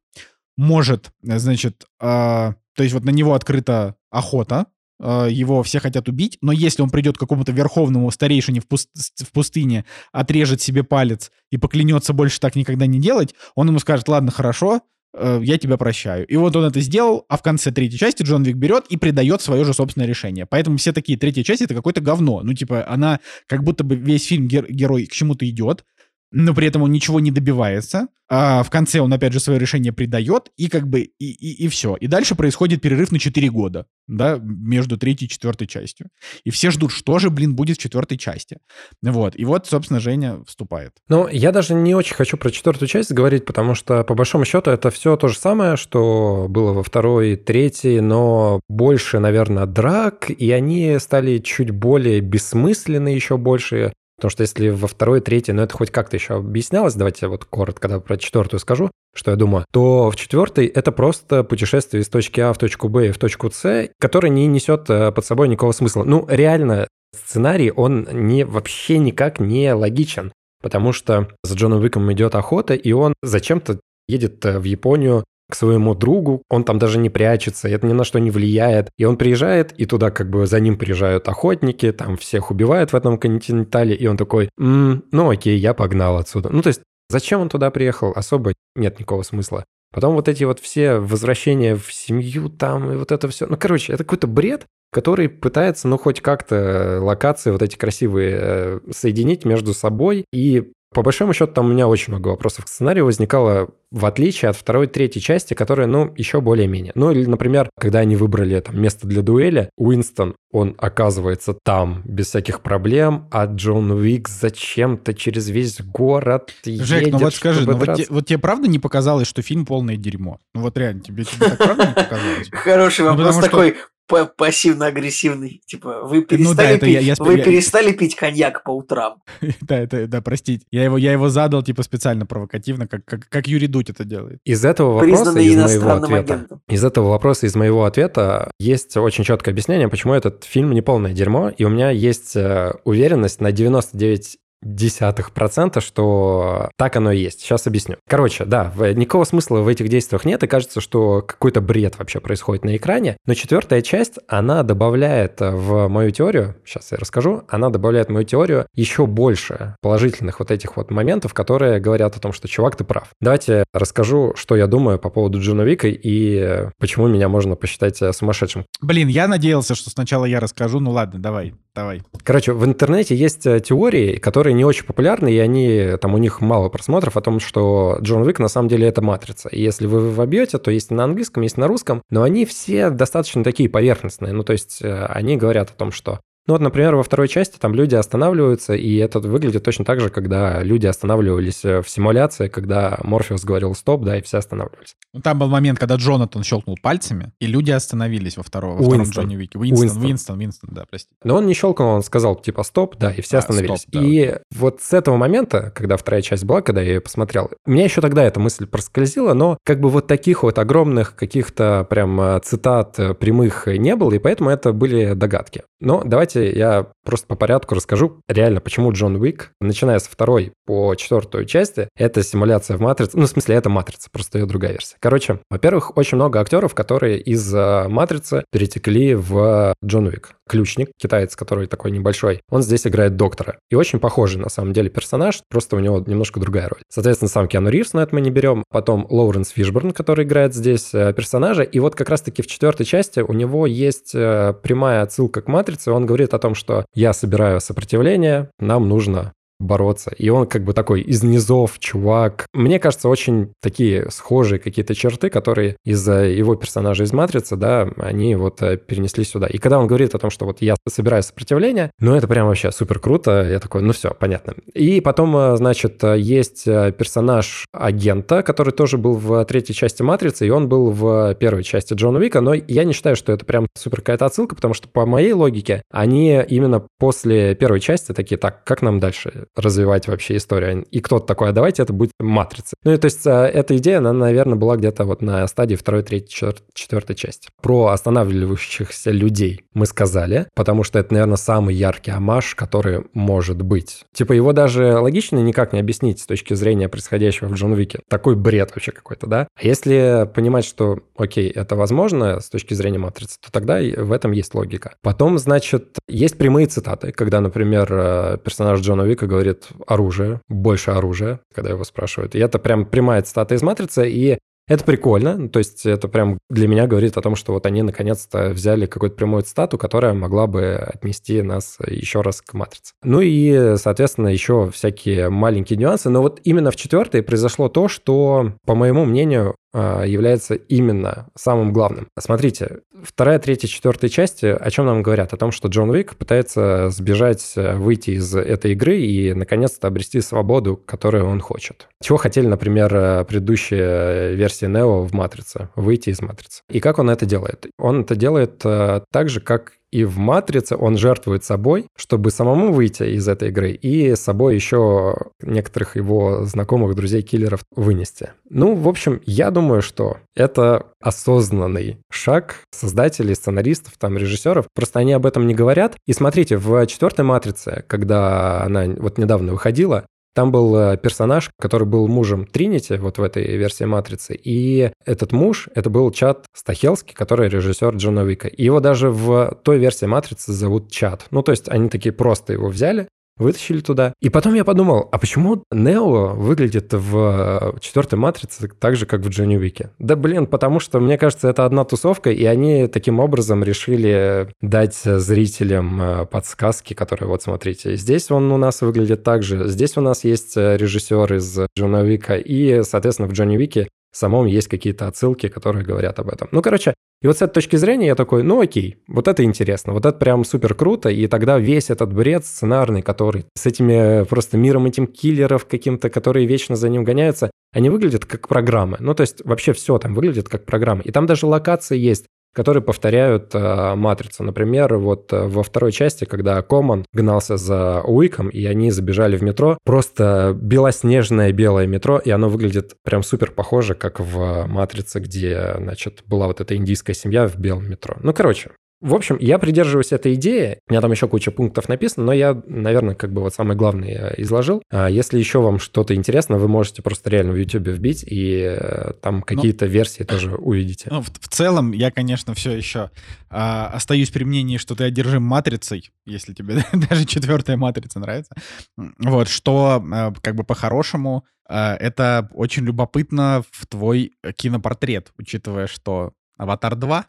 [0.56, 4.68] может, значит, э, то есть вот на него открыта охота,
[5.00, 9.32] его все хотят убить, но если он придет к какому-то верховному старейшине в, пуст в
[9.32, 14.32] пустыне, отрежет себе палец и поклянется больше так никогда не делать, он ему скажет, ладно,
[14.32, 14.82] хорошо,
[15.14, 16.26] э, я тебя прощаю.
[16.28, 19.42] И вот он это сделал, а в конце третьей части Джон Вик берет и придает
[19.42, 20.46] свое же собственное решение.
[20.46, 22.42] Поэтому все такие, третья часть— это какое-то говно.
[22.44, 25.86] Ну, типа, она как будто бы весь фильм гер герой к чему-то идет,
[26.34, 28.08] но при этом он ничего не добивается.
[28.28, 31.68] А в конце он, опять же, свое решение придает, и как бы, и, и, и
[31.68, 31.96] все.
[31.98, 36.08] И дальше происходит перерыв на 4 года, да, между третьей и четвертой частью.
[36.44, 38.58] И все ждут, что же, блин, будет в четвертой части.
[39.04, 39.36] Вот.
[39.36, 40.94] И вот, собственно, Женя вступает.
[41.10, 44.72] Ну, я даже не очень хочу про четвертую часть говорить, потому что, по большому счету,
[44.72, 50.50] это все то же самое, что было во второй, третьей, но больше, наверное, драк, и
[50.50, 53.94] они стали чуть более бессмысленны еще больше.
[54.24, 57.82] Потому что если во второй, третьей, ну это хоть как-то еще объяснялось, давайте вот коротко
[57.82, 62.40] когда про четвертую скажу, что я думаю, то в четвертой это просто путешествие из точки
[62.40, 65.74] А в точку Б и в точку С, которое не несет э, под собой никакого
[65.74, 66.06] смысла.
[66.06, 72.36] Ну, реально, сценарий, он не, вообще никак не логичен, потому что за Джоном Уиком идет
[72.36, 77.10] охота, и он зачем-то едет э, в Японию к своему другу, он там даже не
[77.10, 78.90] прячется, это ни на что не влияет.
[78.98, 82.96] И он приезжает, и туда как бы за ним приезжают охотники, там всех убивают в
[82.96, 86.50] этом континентале, и он такой, М, ну окей, я погнал отсюда.
[86.50, 88.14] Ну то есть зачем он туда приехал?
[88.16, 89.66] Особо нет никакого смысла.
[89.94, 93.46] Потом вот эти вот все возвращения в семью там и вот это все.
[93.46, 98.80] Ну, короче, это какой-то бред, который пытается, ну, хоть как-то локации вот эти красивые э,
[98.92, 103.06] соединить между собой и по большому счету, там у меня очень много вопросов к сценарию
[103.06, 106.92] возникало, в отличие от второй и третьей части, которая, ну, еще более-менее.
[106.96, 112.28] Ну, или, например, когда они выбрали там место для дуэли, Уинстон, он оказывается там без
[112.28, 117.76] всяких проблем, а Джон Уик зачем-то через весь город Жек, едет, ну вот скажи, ну
[117.76, 120.38] вот, те, вот тебе правда не показалось, что фильм полное дерьмо?
[120.54, 122.50] Ну вот реально, тебе, тебе так правда не показалось?
[122.52, 123.76] Хороший ну, вопрос такой,
[124.08, 125.62] пассивно-агрессивный.
[125.66, 128.72] Типа, вы перестали, ну, да, это пить, я, я, вы я, перестали пить коньяк по
[128.72, 129.22] утрам.
[129.62, 130.66] да, это, да, простите.
[130.72, 134.40] Я его, я его задал, типа, специально провокативно, как, как, как Юрий Дудь это делает.
[134.46, 136.62] Из этого вопроса, из моего ответа, агентом.
[136.68, 141.14] из этого вопроса, из моего ответа есть очень четкое объяснение, почему этот фильм не полное
[141.14, 147.20] дерьмо, и у меня есть э, уверенность на 99 десятых процента, что так оно и
[147.20, 147.42] есть.
[147.42, 147.98] Сейчас объясню.
[148.08, 152.64] Короче, да, никакого смысла в этих действиях нет, и кажется, что какой-то бред вообще происходит
[152.66, 153.18] на экране.
[153.26, 158.26] Но четвертая часть, она добавляет в мою теорию, сейчас я расскажу, она добавляет в мою
[158.26, 162.84] теорию еще больше положительных вот этих вот моментов, которые говорят о том, что, чувак, ты
[162.84, 163.10] прав.
[163.22, 168.66] Давайте расскажу, что я думаю по поводу Джона Вика и почему меня можно посчитать сумасшедшим.
[168.82, 170.80] Блин, я надеялся, что сначала я расскажу.
[170.80, 172.02] Ну ладно, давай, давай.
[172.24, 176.70] Короче, в интернете есть теории, которые не очень популярны, и они, там у них мало
[176.70, 179.50] просмотров о том, что Джон Уик на самом деле это матрица.
[179.50, 183.44] И если вы вобьете, то есть на английском, есть на русском, но они все достаточно
[183.44, 184.34] такие поверхностные.
[184.34, 187.58] Ну, то есть э, они говорят о том, что ну вот, например, во второй части
[187.58, 192.50] там люди останавливаются, и это выглядит точно так же, когда люди останавливались э, в симуляции,
[192.50, 194.96] когда Морфеус говорил стоп, да, и все останавливались.
[195.24, 199.36] Там был момент, когда Джонатан щелкнул пальцами, и люди остановились во, втором, во втором Джонни
[199.36, 199.58] Вике.
[199.58, 201.10] Уинстон, Уинстон, Уинстон, Уинстон, да, прости.
[201.24, 203.82] Но он не щелкнул, он сказал типа стоп, да, и все а, остановились.
[203.82, 204.02] Стоп, да.
[204.04, 207.86] И вот с этого момента, когда вторая часть была, когда я ее посмотрел, у меня
[207.86, 212.40] еще тогда эта мысль проскользила, но как бы вот таких вот огромных каких-то прям э,
[212.44, 215.64] цитат э, прямых не было, и поэтому это были догадки.
[215.80, 220.96] Но давайте я просто по порядку расскажу реально, почему Джон Уик, начиная с второй по
[220.96, 223.18] четвертую части, это симуляция в матрице.
[223.18, 224.96] Ну, в смысле, это матрица, просто ее другая версия.
[225.00, 230.36] Короче, во-первых, очень много актеров, которые из э, матрицы перетекли в Джон Уик.
[230.48, 233.58] Ключник, китаец, который такой небольшой, он здесь играет доктора.
[233.70, 236.82] И очень похожий, на самом деле, персонаж, просто у него немножко другая роль.
[236.90, 238.64] Соответственно, сам Киану Ривз, но это мы не берем.
[238.70, 241.64] Потом Лоуренс Фишборн, который играет здесь э, персонажа.
[241.64, 245.92] И вот как раз-таки в четвертой части у него есть э, прямая отсылка к матрице.
[245.92, 250.12] Он говорит о том, что я собираю сопротивление, нам нужно бороться.
[250.18, 252.48] И он как бы такой из низов чувак.
[252.54, 258.36] Мне кажется, очень такие схожие какие-то черты, которые из-за его персонажа из «Матрицы», да, они
[258.36, 259.48] вот э, перенесли сюда.
[259.48, 262.72] И когда он говорит о том, что вот я собираю сопротивление, ну, это прям вообще
[262.72, 263.48] супер круто.
[263.50, 264.54] Я такой, ну все, понятно.
[264.74, 270.46] И потом, э, значит, есть э, персонаж агента, который тоже был в третьей части «Матрицы»,
[270.46, 273.68] и он был в первой части Джона Уика, но я не считаю, что это прям
[273.78, 278.64] супер какая-то отсылка, потому что по моей логике они именно после первой части такие, так,
[278.64, 280.84] как нам дальше развивать вообще историю.
[280.92, 282.76] И кто-то такой, а давайте это будет матрица.
[282.84, 286.04] Ну и то есть а, эта идея, она, наверное, была где-то вот на стадии второй,
[286.04, 287.50] третьей, четвертой части.
[287.62, 294.06] Про останавливающихся людей мы сказали, потому что это, наверное, самый яркий амаш, который может быть.
[294.14, 298.00] Типа его даже логично никак не объяснить с точки зрения происходящего в Джон Вике.
[298.08, 299.48] Такой бред вообще какой-то, да?
[299.56, 304.32] А если понимать, что, окей, это возможно с точки зрения матрицы, то тогда в этом
[304.32, 304.96] есть логика.
[305.02, 311.40] Потом, значит, есть прямые цитаты, когда, например, э, персонаж Джона Вика говорит, оружие, больше оружия,
[311.54, 312.36] когда его спрашивают.
[312.36, 316.70] И это прям прямая цитата из «Матрицы», и это прикольно, то есть это прям для
[316.70, 320.76] меня говорит о том, что вот они наконец-то взяли какую-то прямую цитату, которая могла бы
[320.76, 322.94] отнести нас еще раз к матрице.
[323.04, 328.54] Ну и, соответственно, еще всякие маленькие нюансы, но вот именно в четвертой произошло то, что,
[328.66, 332.08] по моему мнению, является именно самым главным.
[332.20, 335.34] Смотрите, вторая, третья, четвертая части о чем нам говорят?
[335.34, 340.78] О том, что Джон Уик пытается сбежать, выйти из этой игры и, наконец-то, обрести свободу,
[340.78, 341.88] которую он хочет.
[342.02, 346.62] Чего хотели, например, предыдущие версии Нео в «Матрице», выйти из «Матрицы».
[346.70, 347.66] И как он это делает?
[347.78, 352.74] Он это делает э, так же, как и в «Матрице» он жертвует собой, чтобы самому
[352.74, 358.32] выйти из этой игры и с собой еще некоторых его знакомых, друзей-киллеров вынести.
[358.50, 364.66] Ну, в общем, я думаю, что это осознанный шаг создателей, сценаристов, там, режиссеров.
[364.74, 365.96] Просто они об этом не говорят.
[366.08, 371.88] И смотрите, в четвертой «Матрице», когда она вот недавно выходила, там был э, персонаж, который
[371.88, 377.14] был мужем Тринити, вот в этой версии «Матрицы», и этот муж, это был Чад Стахелский,
[377.14, 378.48] который режиссер Джона Вика.
[378.48, 381.26] И его даже в той версии «Матрицы» зовут Чад.
[381.32, 383.08] Ну, то есть они такие просто его взяли,
[383.38, 384.14] вытащили туда.
[384.22, 389.30] И потом я подумал, а почему Нео выглядит в четвертой матрице так же, как в
[389.30, 389.92] Джонни Уике?
[390.00, 394.96] Да блин, потому что, мне кажется, это одна тусовка, и они таким образом решили дать
[394.96, 400.02] зрителям э, подсказки, которые, вот смотрите, здесь он у нас выглядит так же, здесь у
[400.02, 403.88] нас есть э, режиссер из Джона Уика, и, соответственно, в Джонни Уике
[404.18, 406.48] самом есть какие-то отсылки, которые говорят об этом.
[406.52, 406.94] Ну, короче,
[407.24, 410.18] и вот с этой точки зрения я такой, ну окей, вот это интересно, вот это
[410.18, 415.08] прям супер круто, и тогда весь этот бред сценарный, который с этими просто миром этим
[415.08, 418.98] киллеров каким-то, которые вечно за ним гоняются, они выглядят как программы.
[419.00, 421.02] Ну, то есть вообще все там выглядит как программы.
[421.04, 424.44] И там даже локации есть которые повторяют э, матрицу.
[424.44, 429.44] Например, вот э, во второй части, когда Коман гнался за Уиком, и они забежали в
[429.44, 435.76] метро, просто белоснежное белое метро, и оно выглядит прям супер похоже, как в матрице, где,
[435.78, 438.16] значит, была вот эта индийская семья в белом метро.
[438.22, 438.72] Ну, короче,
[439.04, 440.80] В общем, я придерживаюсь этой идеи.
[440.88, 444.14] У меня там еще куча пунктов написано, но я, наверное, как бы вот самый главный
[444.14, 444.82] э, изложил.
[444.90, 449.12] А если еще вам что-то интересно, вы можете просто реально в YouTube вбить, и э,
[449.22, 451.10] там какие-то ну, версии тоже увидите.
[451.12, 453.12] Ну, в, в целом, я, конечно, все еще
[453.50, 458.56] а, остаюсь при мнении, что ты одержим матрицей, если тебе даже четвертая матрица нравится.
[458.96, 466.32] Вот, что а, как бы по-хорошему а, это очень любопытно в твой кинопортрет, учитывая, что
[466.58, 467.26] «Аватар 2»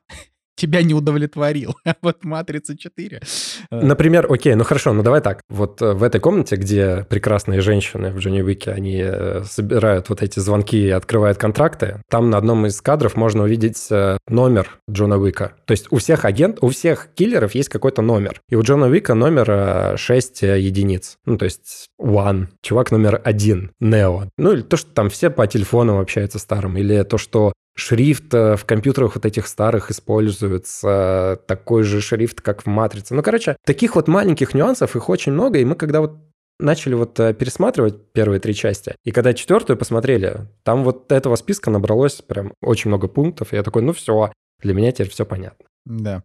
[0.56, 1.76] тебя не удовлетворил.
[1.84, 3.22] А вот «Матрица 4».
[3.70, 5.42] Э, Например, окей, ну хорошо, ну давай так.
[5.48, 10.22] Вот э, в этой комнате, где прекрасные женщины в Джонни Уике, они э, собирают вот
[10.22, 13.88] эти звонки и открывают контракты, там на одном из кадров можно увидеть
[14.28, 15.52] номер Джона Уика.
[15.66, 18.40] То есть у всех агент, у всех киллеров есть какой-то номер.
[18.48, 21.18] И у Джона Уика номер 6 единиц.
[21.26, 22.48] Ну, то есть One.
[22.62, 23.72] Чувак номер один.
[23.80, 24.24] Нео.
[24.36, 26.76] Ну, или то, что там все по телефону общаются старым.
[26.76, 32.62] Или то, что шрифт э, в компьютерах вот этих старых используется, такой же шрифт, как
[32.62, 33.14] в «Матрице».
[33.14, 36.18] Ну, короче, таких вот маленьких нюансов, их очень много, и мы когда вот
[36.58, 41.70] начали вот э, пересматривать первые три части, и когда четвертую посмотрели, там вот этого списка
[41.70, 45.66] набралось прям очень много пунктов, и я такой, ну все, для меня теперь все понятно.
[45.84, 46.22] Да.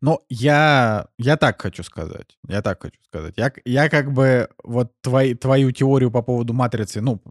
[0.00, 2.36] Но я, я так хочу сказать.
[2.48, 3.34] Я так хочу сказать.
[3.36, 7.22] Я, я как бы вот твой, твою теорию по поводу матрицы, ну,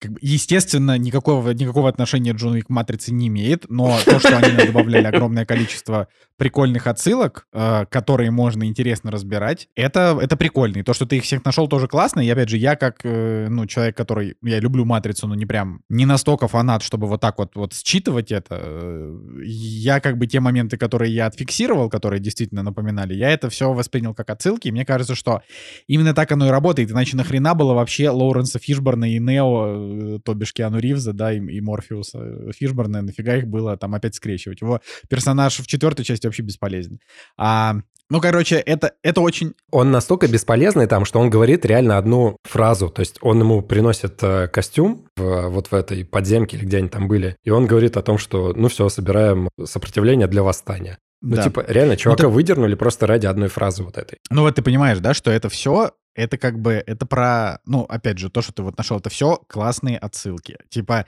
[0.00, 4.38] как бы, естественно, никакого, никакого отношения Джон Уик к «Матрице» не имеет, но то, что
[4.38, 10.78] они добавляли огромное количество прикольных отсылок, э, которые можно интересно разбирать, это, это прикольно.
[10.78, 12.20] И то, что ты их всех нашел, тоже классно.
[12.20, 14.36] И опять же, я как, э, ну, человек, который...
[14.42, 15.80] Я люблю «Матрицу», но не прям...
[15.88, 18.60] Не настолько фанат, чтобы вот так вот, вот считывать это.
[18.60, 23.72] Э, я как бы те моменты, которые я отфиксировал, которые действительно напоминали, я это все
[23.72, 24.68] воспринял как отсылки.
[24.68, 25.42] И мне кажется, что
[25.88, 26.92] именно так оно и работает.
[26.92, 29.87] Иначе нахрена было вообще Лоуренса Фишборна и Нео
[30.24, 34.14] то бишь Киану Ривза, да, и, и Морфеуса э, Фишборна, нафига их было там опять
[34.14, 34.60] скрещивать.
[34.60, 37.00] Его персонаж в четвертой части вообще бесполезен.
[37.36, 37.76] А,
[38.10, 39.54] ну, короче, это, это очень...
[39.70, 42.88] Он настолько бесполезный там, что он говорит реально одну фразу.
[42.88, 46.88] То есть он ему приносит э, костюм в, вот в этой подземке или где они
[46.88, 50.98] там были, и он говорит о том, что, ну все, собираем сопротивление для восстания.
[51.20, 51.42] Ну, да.
[51.42, 52.34] типа, реально, чувака ну, ты...
[52.34, 54.18] выдернули просто ради одной фразы вот этой.
[54.30, 58.18] Ну, вот ты понимаешь, да, что это все это как бы, это про, ну, опять
[58.18, 60.58] же, то, что ты вот нашел, это все классные отсылки.
[60.68, 61.06] Типа,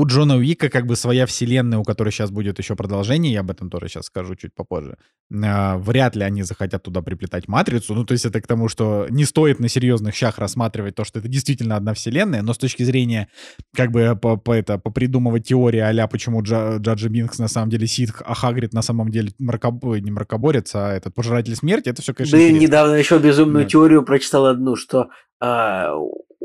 [0.00, 3.50] у Джона Уика как бы своя вселенная, у которой сейчас будет еще продолжение, я об
[3.50, 4.96] этом тоже сейчас скажу чуть попозже.
[5.30, 7.94] Э, вряд ли они захотят туда приплетать матрицу.
[7.94, 11.18] Ну, то есть это к тому, что не стоит на серьезных щах рассматривать то, что
[11.18, 13.28] это действительно одна вселенная, но с точки зрения
[13.76, 17.86] как бы по, по это, попридумывать теории а почему Джа, Джаджи Бинкс на самом деле
[17.86, 19.84] ситх, а Хагрид на самом деле мракоб...
[19.84, 23.70] не мракоборец, а этот пожиратель смерти, это все, конечно, Да и недавно еще безумную да.
[23.70, 25.92] теорию прочитал одну, что а,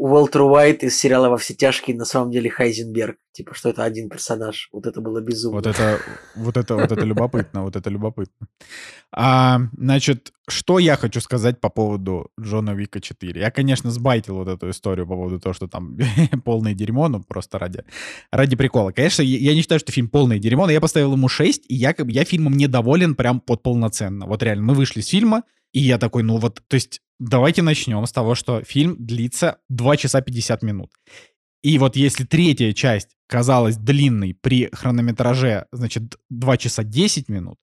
[0.06, 3.18] Уолтер Уайт из сериала «Во все тяжкие» на самом деле Хайзенберг.
[3.32, 4.70] Типа, что это один персонаж.
[4.72, 5.58] Вот это было безумно.
[5.58, 6.00] Вот это,
[6.36, 8.48] вот это, вот это любопытно, вот это любопытно.
[9.12, 13.42] А, значит, что я хочу сказать по поводу Джона Вика 4?
[13.42, 15.98] Я, конечно, сбайтил вот эту историю по поводу того, что там
[16.46, 17.84] полное дерьмо, ну, просто ради,
[18.32, 18.92] ради прикола.
[18.92, 21.96] Конечно, я не считаю, что фильм полное дерьмо, но я поставил ему 6, и я,
[21.98, 24.28] я фильмом недоволен прям под полноценно.
[24.28, 25.42] Вот реально, мы вышли с фильма,
[25.76, 29.98] и я такой, ну вот, то есть давайте начнем с того, что фильм длится 2
[29.98, 30.90] часа 50 минут.
[31.64, 37.58] И вот если третья часть казалась длинной при хронометраже, значит, 2 часа 10 минут,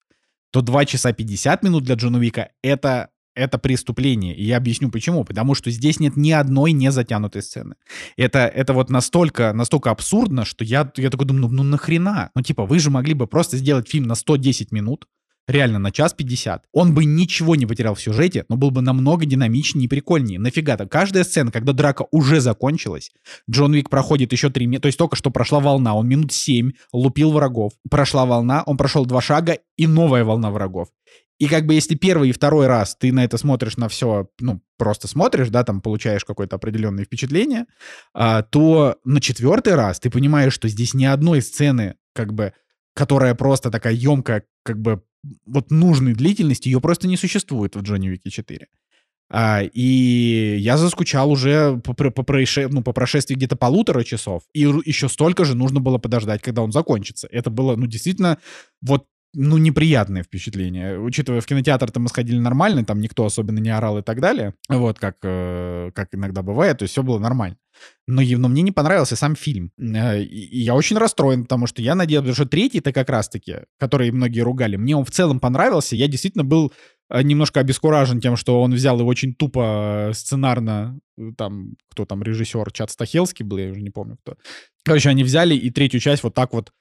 [0.51, 4.37] то 2 часа 50 минут для Джона Уика— это, это преступление.
[4.37, 5.25] И я объясню почему.
[5.25, 7.77] Потому что здесь нет ни одной не затянутой сцены.
[8.19, 12.31] Это, это вот настолько, настолько абсурдно, что я, я такой думаю, ну, ну нахрена?
[12.35, 15.07] Ну типа вы же могли бы просто сделать фильм на 110 минут,
[15.47, 16.65] реально на час 50.
[16.73, 20.39] Он бы ничего не потерял в сюжете, но был бы намного динамичнее и прикольнее.
[20.39, 20.87] Нафига-то?
[20.87, 23.11] Каждая сцена, когда драка уже закончилась,
[23.51, 27.33] Джон Вик проходит еще три то есть только что прошла волна, он минут семь лупил
[27.33, 27.73] врагов.
[27.91, 30.89] Прошла волна, он прошел два шага и новая волна врагов.
[31.39, 34.63] И как бы если первый и второй раз ты на это смотришь на все, ну,
[34.79, 37.67] просто смотришь, да, там получаешь какое-то определенное впечатление,
[38.15, 42.53] а, то на четвертый раз ты понимаешь, что здесь ни одной сцены, как бы,
[42.95, 45.03] которая просто такая емкая, как бы
[45.47, 48.67] вот нужной длительности, ее просто не существует в Джонни Уике 4.
[49.35, 52.69] А, и я заскучал уже по, по, происше...
[52.69, 54.43] ну, по прошествии где-то полутора часов.
[54.53, 57.29] И еще столько же нужно было подождать, когда он закончится.
[57.31, 58.39] Это было, ну, действительно,
[58.83, 60.99] вот ну, неприятное впечатление.
[60.99, 64.55] Учитывая, в кинотеатр-то мы сходили нормально, там никто особенно не орал и так далее.
[64.69, 67.57] Вот, как, э, как иногда бывает, то есть все было нормально.
[68.07, 69.73] Но, но мне не понравился сам фильм.
[69.79, 74.41] Э, и я очень расстроен, потому что я надеялся, что третий-то как раз-таки, который многие
[74.41, 75.97] ругали, мне он в целом понравился.
[75.97, 76.71] Я действительно был
[77.09, 80.99] э, немножко обескуражен тем, что он взял его очень тупо сценарно,
[81.39, 84.37] там, кто там режиссер, Чат Стахелский был, я уже не помню кто.
[84.85, 86.73] Короче, они взяли и третью часть вот так вот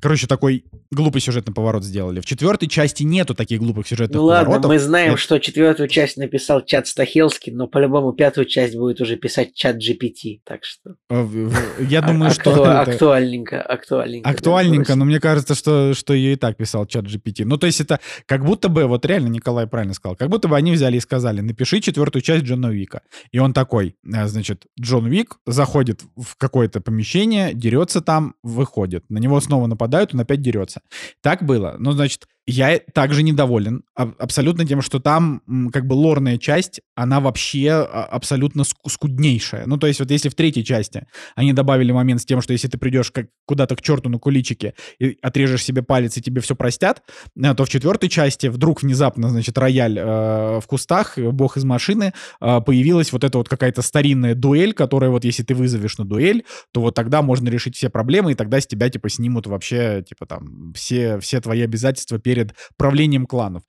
[0.00, 2.20] короче, такой глупый сюжетный поворот сделали.
[2.20, 4.70] В четвертой части нету таких глупых сюжетных Ну ладно, поворотов.
[4.70, 9.16] мы знаем, Это- что четвертую часть написал чат Стахелский, но по-любому пятую часть будет уже
[9.16, 10.40] писать чат GPT.
[10.44, 14.28] Так что в- Я думаю, что акту- это- актуальненько, актуальненько.
[14.28, 17.44] Актуальненько, но мне кажется, что, что ее и так писал чат GPT.
[17.44, 20.56] Ну, то есть это как будто бы, вот реально Николай правильно сказал, как будто бы
[20.56, 23.02] они взяли и сказали, напиши четвертую часть Джона Уика.
[23.30, 29.04] И он такой, э, значит, Джон Уик заходит в какое-то помещение, дерется там, выходит.
[29.12, 30.80] На него снова нападают, он опять дерется.
[31.20, 31.76] Так было.
[31.78, 37.20] Ну, значит, я также недоволен аб- абсолютно тем, что там как бы лорная часть, она
[37.20, 39.66] вообще а, абсолютно ск- скуднейшая.
[39.66, 42.66] Ну, то есть вот если в третьей части они добавили момент с тем, что если
[42.66, 46.56] ты придешь как куда-то к черту на куличике и отрежешь себе палец, и тебе все
[46.56, 47.02] простят,
[47.36, 51.64] э, то в четвертой части вдруг внезапно, значит, рояль э, в кустах, э, бог из
[51.64, 56.04] машины, э, появилась вот эта вот какая-то старинная дуэль, которая вот если ты вызовешь на
[56.04, 60.04] дуэль, то вот тогда можно решить все проблемы, и тогда с тебя, типа, снимут вообще,
[60.06, 62.31] типа, там, все, все твои обязательства перед
[62.76, 63.62] правлением кланов.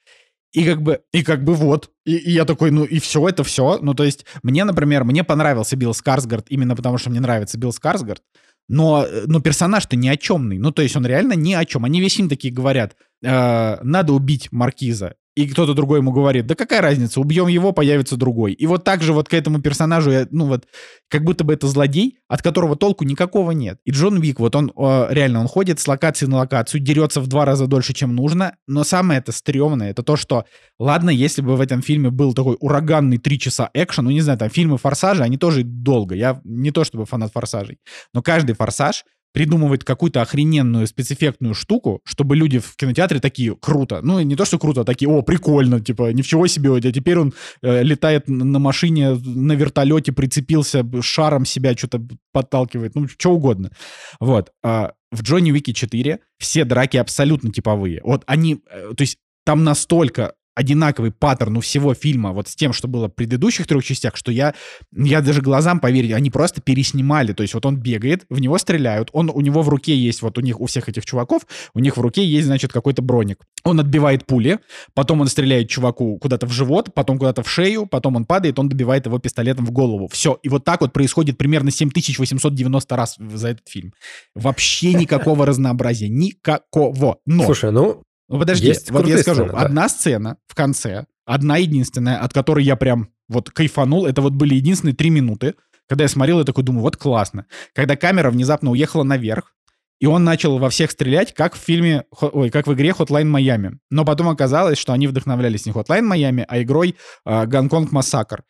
[0.54, 1.90] И как бы, и как бы вот.
[2.06, 3.80] И, и я такой, ну и все, это все.
[3.82, 7.72] Ну то есть мне, например, мне понравился Билл Скарсгард именно потому, что мне нравится Билл
[7.72, 8.22] Скарсгард.
[8.70, 10.58] Но, э, но персонаж-то ни о чемный.
[10.58, 11.86] Ну, то есть он реально ни о чем.
[11.86, 15.16] Они весь фильм такие говорят, «Э, надо убить Маркиза.
[15.36, 18.54] И кто-то другой ему говорит, да какая разница, убьем его, появится другой.
[18.54, 20.66] И вот так же вот к этому персонажу, я, ну вот,
[21.10, 23.80] как будто бы это злодей, от которого толку никакого нет.
[23.84, 27.28] И Джон Вик, вот он э, реально, он ходит с локации на локацию, дерется в
[27.28, 30.46] два раза дольше, чем нужно, но самое это стрёмное, это то, что,
[30.80, 34.38] ладно, если бы в этом фильме был такой ураганный три часа экшен, ну не знаю,
[34.38, 37.80] там фильмы «Форсажи», они тоже долго, я не то чтобы фанат «Форсажей»,
[38.14, 39.04] но каждый «Форсаж»
[39.34, 44.02] придумывает какую-то охрененную спецэффектную штуку, чтобы люди в кинотеатре такие круто.
[44.02, 47.34] Ну, не то, что круто, а такие, о, прикольно, типа, ничего себе, а теперь он
[47.62, 53.72] э, летает на машине, на вертолете, прицепился, шаром себя что-то подталкивает, ну, что угодно.
[54.20, 54.52] Вот.
[54.64, 58.02] А в Джонни Уике 4 все драки абсолютно типовые.
[58.04, 62.74] Вот они, э, то есть там настолько одинаковый паттерн у всего фильма вот с тем,
[62.74, 64.54] что было в предыдущих трех частях, что я,
[64.92, 67.34] я даже глазам поверить, они просто переснимали.
[67.34, 70.38] То есть вот он бегает, в него стреляют, он, у него в руке есть, вот
[70.38, 71.44] у них, у всех этих чуваков,
[71.74, 73.40] у них в руке есть, значит, какой-то броник.
[73.64, 74.60] Он отбивает пули,
[74.94, 78.70] потом он стреляет чуваку куда-то в живот, потом куда-то в шею, потом он падает, он
[78.70, 80.08] добивает его пистолетом в голову.
[80.08, 80.40] Все.
[80.44, 83.94] И вот так вот происходит примерно 7890 раз за этот фильм.
[84.36, 86.10] Вообще никакого разнообразия.
[86.10, 87.18] Никакого.
[87.26, 87.46] Но...
[87.46, 88.04] Слушай, ну,
[88.34, 89.60] Ну подожди, Есть вот я скажу, сцены, да.
[89.60, 94.56] одна сцена в конце, одна единственная, от которой я прям вот кайфанул, это вот были
[94.56, 95.54] единственные три минуты,
[95.88, 97.46] когда я смотрел, я такой думаю, вот классно.
[97.76, 99.54] Когда камера внезапно уехала наверх,
[100.00, 103.74] и он начал во всех стрелять, как в фильме, ой, как в игре Hotline Miami.
[103.92, 106.96] Но потом оказалось, что они вдохновлялись не Hotline Miami, а игрой
[107.28, 108.44] э, Гонконг Массакр.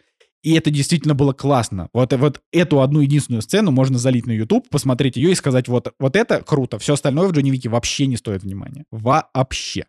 [0.43, 1.89] И это действительно было классно.
[1.93, 5.93] Вот, вот эту одну единственную сцену можно залить на YouTube, посмотреть ее и сказать, вот,
[5.99, 6.77] вот это круто.
[6.79, 8.83] Все остальное в Джонни Вике вообще не стоит внимания.
[8.91, 9.85] Вообще.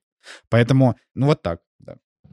[0.48, 1.60] Поэтому, ну вот так.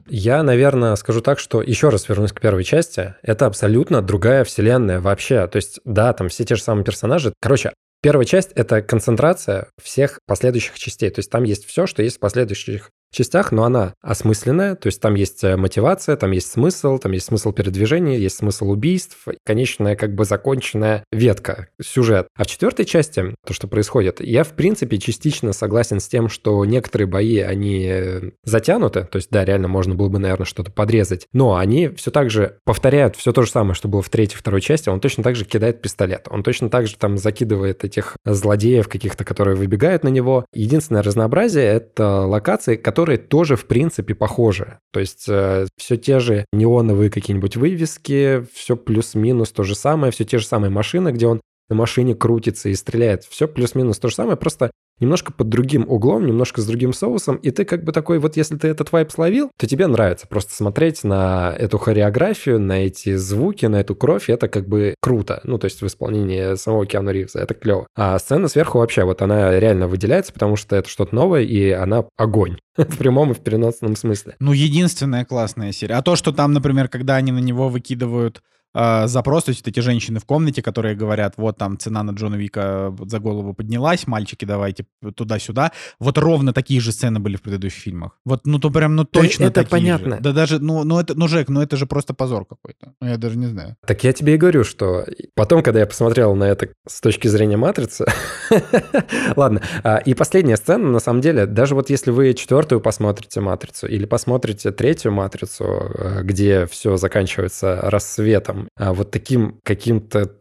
[0.08, 3.14] Я, наверное, скажу так, что еще раз вернусь к первой части.
[3.22, 5.46] Это абсолютно другая вселенная вообще.
[5.46, 7.32] То есть, да, там все те же самые персонажи.
[7.40, 11.10] Короче, первая часть— это концентрация всех последующих частей.
[11.10, 15.00] То есть там есть все, что есть в последующих частях, но она осмысленная, то есть
[15.00, 19.96] там есть э, мотивация, там есть смысл, там есть смысл передвижения, есть смысл убийств, конечная
[19.96, 22.28] как бы законченная ветка, сюжет.
[22.36, 26.64] А в четвертой части, то, что происходит, я в принципе частично согласен с тем, что
[26.64, 31.26] некоторые бои, они э, затянуты, то есть да, реально можно было бы, наверное, что-то подрезать,
[31.32, 34.60] но они все так же повторяют все то же самое, что было в третьей, второй
[34.60, 38.88] части, он точно так же кидает пистолет, он точно так же там закидывает этих злодеев
[38.88, 40.46] каких-то, которые выбегают на него.
[40.52, 44.78] Единственное разнообразие— это локации, которые тоже, в принципе, похожи.
[44.92, 50.24] То есть э, все те же неоновые какие-нибудь вывески, все плюс-минус то же самое, все
[50.24, 51.40] те же самые машины, где он
[51.72, 53.24] на машине крутится и стреляет.
[53.24, 54.70] Все плюс-минус то же самое, просто
[55.00, 58.56] немножко под другим углом, немножко с другим соусом, и ты как бы такой, вот если
[58.56, 63.66] ты этот вайп словил, то тебе нравится просто смотреть на эту хореографию, на эти звуки,
[63.66, 65.40] на эту кровь, это как бы круто.
[65.44, 67.86] Ну, то есть в исполнении самого Киану Ривза, это клево.
[67.96, 72.04] А сцена сверху вообще, вот она реально выделяется, потому что это что-то новое, и она
[72.16, 72.58] огонь.
[72.76, 74.36] В прямом и в переносном смысле.
[74.38, 75.96] Ну, единственная классная серия.
[75.96, 78.42] А то, что там, например, когда они на него выкидывают
[78.74, 82.12] э, запрос, то есть вот эти женщины в комнате, которые говорят, вот там цена на
[82.12, 85.72] Джона Вика за голову поднялась, мальчики, давайте туда-сюда.
[85.98, 88.18] Вот ровно такие же сцены были в предыдущих фильмах.
[88.24, 90.16] Вот, ну, то прям, ну, Да точно это такие понятно.
[90.16, 90.22] же.
[90.22, 92.94] Да даже, ну, ну, это, ну, Жек, ну, это же просто позор какой-то.
[93.00, 93.76] Ну, Я даже не знаю.
[93.86, 97.56] Так я тебе и говорю, что потом, когда я посмотрел на это с точки зрения
[97.56, 98.06] матрицы,
[99.36, 103.86] ладно, а, и последняя сцена, на самом деле, даже вот если вы четвертую посмотрите матрицу
[103.86, 110.38] или посмотрите третью матрицу, э, где все заканчивается рассветом вот таким каким-то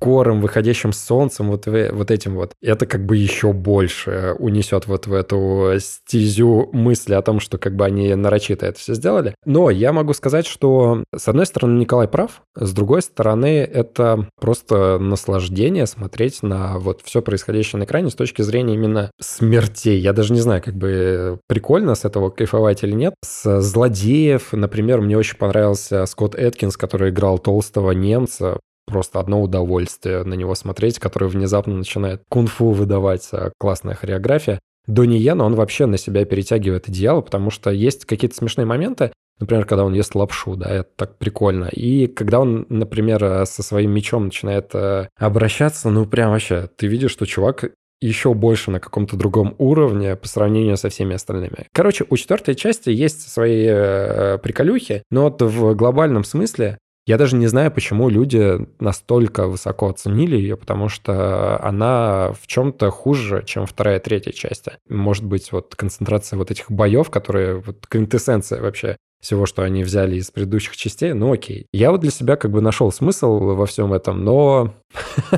[0.00, 2.52] цветокором, выходящим солнцем, вот, вот этим вот.
[2.62, 7.76] Это как бы еще больше унесет вот в эту стезю мысли о том, что как
[7.76, 9.34] бы они нарочито это все сделали.
[9.44, 14.98] Но я могу сказать, что с одной стороны Николай прав, с другой стороны это просто
[14.98, 19.98] наслаждение смотреть на вот все происходящее на экране с точки зрения именно смертей.
[19.98, 23.14] Я даже не знаю, как бы прикольно с этого кайфовать или нет.
[23.24, 28.58] С злодеев, например, мне очень понравился Скотт Эткинс, который играл толстого немца
[28.90, 33.28] просто одно удовольствие на него смотреть, который внезапно начинает кунг-фу выдавать.
[33.32, 34.60] А, классная хореография.
[34.86, 39.64] Донни Йена, он вообще на себя перетягивает идеал, потому что есть какие-то смешные моменты, например,
[39.64, 41.66] когда он ест лапшу, да, это так прикольно.
[41.66, 47.12] И когда он, например, со своим мечом начинает э, обращаться, ну прям вообще, ты видишь,
[47.12, 47.70] что чувак
[48.00, 51.66] еще больше на каком-то другом уровне по сравнению со всеми остальными.
[51.72, 57.36] Короче, у четвертой части есть свои э, приколюхи, но вот в глобальном смысле я даже
[57.36, 63.66] не знаю, почему люди настолько высоко оценили ее, потому что она в чем-то хуже, чем
[63.66, 64.72] вторая и третья части.
[64.88, 70.16] Может быть, вот концентрация вот этих боев, которые вот квинтэссенция вообще всего, что они взяли
[70.16, 71.66] из предыдущих частей, ну окей.
[71.72, 74.74] Я вот для себя как бы нашел смысл во всем этом, но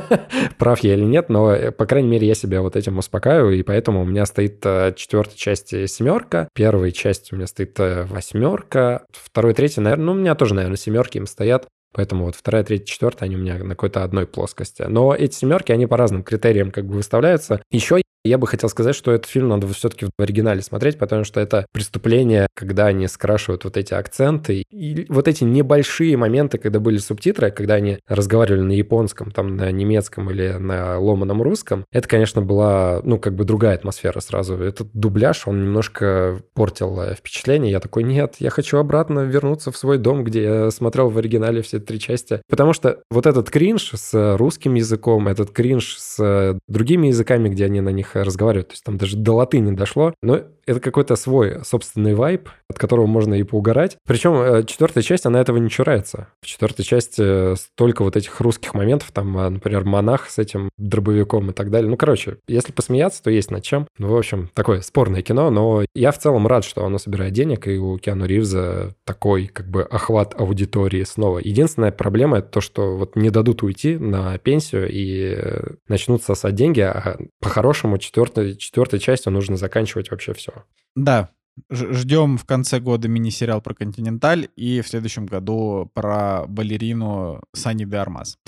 [0.58, 3.62] прав я или нет, но, э, по крайней мере, я себя вот этим успокаиваю, и
[3.62, 9.04] поэтому у меня стоит э, четвертой части семерка, первой части у меня стоит э, восьмерка,
[9.12, 12.86] второй, третий, наверное, ну, у меня тоже, наверное, семерки им стоят, Поэтому вот вторая, третья,
[12.86, 14.82] четвертая, они у меня на какой-то одной плоскости.
[14.88, 17.62] Но эти семерки, они по разным критериям как бы выставляются.
[17.70, 21.40] Еще я бы хотел сказать, что этот фильм надо все-таки в оригинале смотреть, потому что
[21.40, 24.64] это преступление, когда они скрашивают вот эти акценты.
[24.70, 29.70] И вот эти небольшие моменты, когда были субтитры, когда они разговаривали на японском, там, на
[29.72, 34.56] немецком или на ломаном русском, это, конечно, была, ну, как бы другая атмосфера сразу.
[34.56, 37.72] Этот дубляж, он немножко портил э, впечатление.
[37.72, 41.62] Я такой, нет, я хочу обратно вернуться в свой дом, где я смотрел в оригинале
[41.62, 42.40] все три части.
[42.48, 47.80] Потому что вот этот кринж с русским языком, этот кринж с другими языками, где они
[47.80, 48.68] на них разговаривают.
[48.68, 50.14] То есть там даже до латыни дошло.
[50.22, 53.96] Но это какой-то свой собственный вайб, от которого можно и поугарать.
[54.06, 56.28] Причем э, четвертая часть, она этого не чурается.
[56.40, 61.50] В четвертой части столько вот этих русских моментов, там, э, например, монах с этим дробовиком
[61.50, 61.90] и так далее.
[61.90, 63.86] Ну, короче, если посмеяться, то есть над чем.
[63.98, 67.66] Ну, в общем, такое спорное кино, но я в целом рад, что оно собирает денег,
[67.66, 71.38] и у Киану Ривза такой, как бы, охват аудитории снова.
[71.38, 76.54] Единственная проблема— это то, что вот не дадут уйти на пенсию и э, начнут сосать
[76.54, 80.51] деньги, а по-хорошему четвертой, четвертой частью нужно заканчивать вообще все.
[80.94, 81.30] Да,
[81.70, 87.96] ждем в конце года мини-сериал про «Континенталь» и в следующем году про балерину Сани де
[87.96, 88.38] Армаз.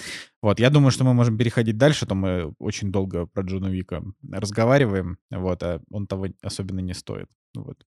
[0.43, 4.03] Вот, я думаю, что мы можем переходить дальше, то мы очень долго про Джона Вика
[4.31, 7.29] разговариваем, вот, а он того особенно не стоит.
[7.55, 7.85] Вот.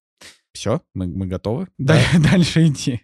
[0.53, 1.99] Все, мы, мы готовы да.
[2.32, 3.01] дальше идти.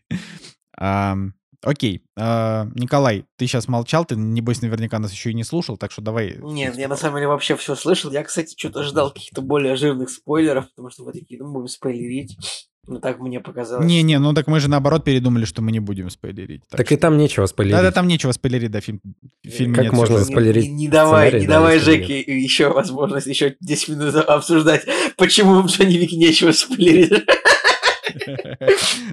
[1.64, 2.04] Окей.
[2.18, 6.02] А, Николай, ты сейчас молчал, ты, небось, наверняка нас еще и не слушал, так что
[6.02, 6.38] давай...
[6.42, 8.12] Нет, я на самом деле вообще все слышал.
[8.12, 12.38] Я, кстати, что-то ждал каких-то более жирных спойлеров, потому что вы такие, ну, будем спойлерить.
[12.86, 13.86] Ну, так мне показалось.
[13.86, 16.64] Не-не, ну так мы же наоборот передумали, что мы не будем спойлерить.
[16.70, 16.96] Так, так что...
[16.96, 17.78] и там нечего спойлерить.
[17.78, 19.00] Да-да, там нечего спойлерить, да, фильм,
[19.46, 20.32] фильм Как можно всего.
[20.32, 24.86] спойлерить Не, не давай, не давай Жеке еще возможность, еще 10 минут обсуждать,
[25.16, 27.24] почему в Джонни Вик нечего спойлерить.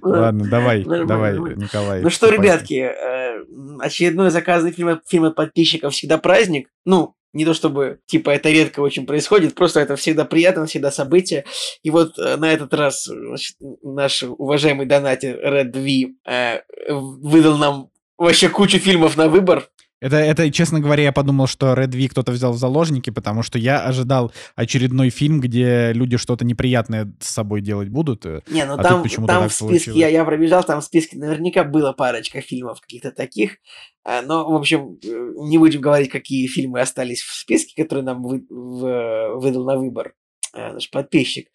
[0.02, 2.02] Ладно, давай, давай, Николай.
[2.02, 3.44] Ну что, ребятки, э,
[3.80, 6.68] очередной заказанный фильм, фильм от подписчиков всегда праздник.
[6.84, 11.44] Ну, не то чтобы, типа, это редко очень происходит, просто это всегда приятно, всегда событие.
[11.82, 17.90] И вот э, на этот раз значит, наш уважаемый донатер Red V э, выдал нам
[18.18, 19.68] вообще кучу фильмов на выбор.
[20.00, 23.58] Это, это, честно говоря, я подумал, что Red V кто-то взял в заложники, потому что
[23.58, 28.24] я ожидал очередной фильм, где люди что-то неприятное с собой делать будут.
[28.24, 31.64] Э, не, ну а там, там в списке, я, я пробежал, там в списке наверняка
[31.64, 33.58] было парочка фильмов каких-то таких.
[34.02, 38.22] А, но, в общем, э, не будем говорить, какие фильмы остались в списке, которые нам
[38.22, 40.14] вы, в, выдал на выбор
[40.54, 41.48] э, наш подписчик.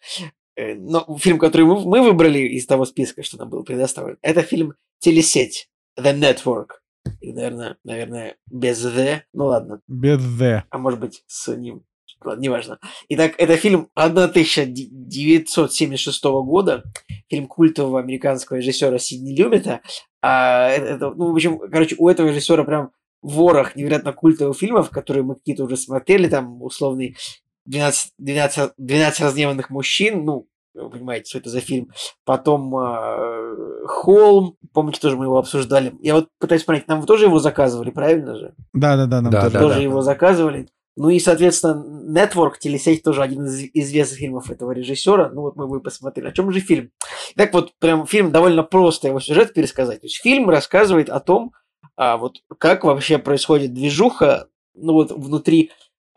[0.58, 4.72] Но фильм, который мы, мы выбрали из того списка, что нам был предоставлен, это фильм
[5.00, 5.68] «Телесеть»
[6.00, 6.78] The Network
[7.20, 9.20] и, наверное, наверное, без «the».
[9.32, 9.80] Ну ладно.
[9.88, 10.62] Без «the».
[10.70, 11.84] А может быть, с ним.
[12.24, 12.78] Ладно, неважно.
[13.08, 16.84] Итак, это фильм 1976 года.
[17.28, 19.80] Фильм культового американского режиссера Сидни Люмета.
[20.22, 22.92] А, это, ну, в общем, короче, у этого режиссера прям
[23.22, 27.16] ворох невероятно культовых фильмов, которые мы какие-то уже смотрели, там, условный
[27.66, 31.90] 12, 12, 12 разгневанных мужчин, ну, вы понимаете, что это за фильм.
[32.24, 35.94] Потом э, Холм, помните, тоже мы его обсуждали.
[36.00, 38.54] Я вот пытаюсь понять, нам вы тоже его заказывали, правильно же?
[38.72, 40.02] Да, да, да, нам да, тоже, да, тоже да, его да.
[40.02, 40.68] заказывали.
[40.96, 45.28] Ну и, соответственно, Network, телесеть, тоже один из известных фильмов этого режиссера.
[45.28, 46.28] Ну вот мы бы посмотрели.
[46.28, 46.90] О чем же фильм?
[47.36, 50.00] Так вот, прям фильм довольно просто его сюжет пересказать.
[50.00, 51.52] То есть фильм рассказывает о том,
[51.96, 55.70] а вот как вообще происходит движуха, ну вот внутри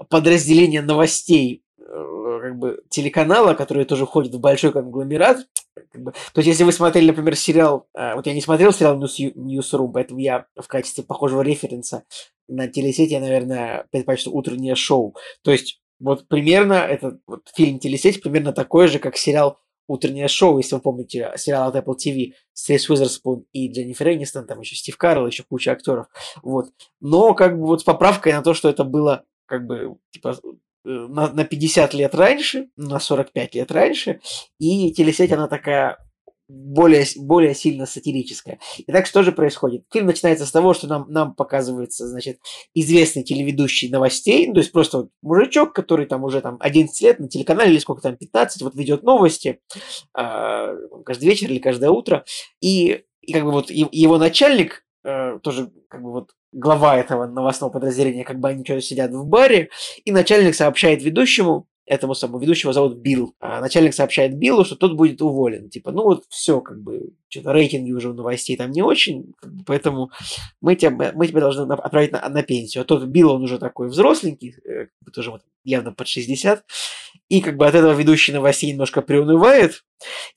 [0.10, 5.48] подразделения новостей как бы телеканала, который тоже входит в большой конгломерат.
[5.92, 6.12] Как бы.
[6.12, 9.92] То есть, если вы смотрели, например, сериал, э, вот я не смотрел сериал News, Newsroom,
[9.94, 12.04] поэтому я в качестве похожего референса
[12.48, 15.16] на телесети, я, наверное, предпочту утреннее шоу.
[15.44, 20.58] То есть, вот примерно этот вот фильм телесеть примерно такой же, как сериал утреннее шоу,
[20.58, 24.76] если вы помните, сериал от Apple TV с Рейс Уизерспун и Дженнифер Энистон, там еще
[24.76, 26.08] Стив Карл, еще куча актеров.
[26.44, 26.68] Вот.
[27.02, 30.48] Но как бы вот с поправкой на то, что это было как бы типа э,
[30.84, 34.21] на, на 50 лет раньше, на 45 лет раньше,
[34.59, 35.97] и телесеть, она такая
[36.49, 38.59] более, более сильно сатирическая.
[38.77, 39.86] И так что же происходит?
[39.93, 42.39] Фильм начинается с того, что нам, нам показывается, значит,
[42.73, 47.19] известный телеведущий новостей, ну, то есть просто вот мужичок, который там уже там 11 лет
[47.19, 49.61] на телеканале или сколько там, 15, вот ведет новости
[50.17, 52.25] э, каждый вечер или каждое утро,
[52.61, 57.72] и, и как бы вот его начальник, э, тоже как бы вот глава этого новостного
[57.72, 59.70] подразделения, как бы они что-то сидят в баре,
[60.04, 63.34] и начальник сообщает ведущему, этому самому ведущего зовут Билл.
[63.39, 65.70] А начальник сообщает Биллу, что тот будет уволен.
[65.70, 69.34] Типа, ну вот все, как бы, что-то рейтинги уже у новостей там не очень,
[69.66, 70.12] поэтому
[70.62, 72.84] мы тебя, мы тебя должны отправить на, на пенсию.
[72.84, 76.64] А тот Билл, он уже такой взросленький, э, тоже вот явно под 60,
[77.28, 79.84] и как бы от этого ведущий новостей немножко приунывает,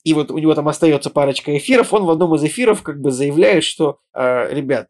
[0.03, 3.11] и вот у него там остается парочка эфиров, он в одном из эфиров как бы
[3.11, 4.89] заявляет, что, э, ребят,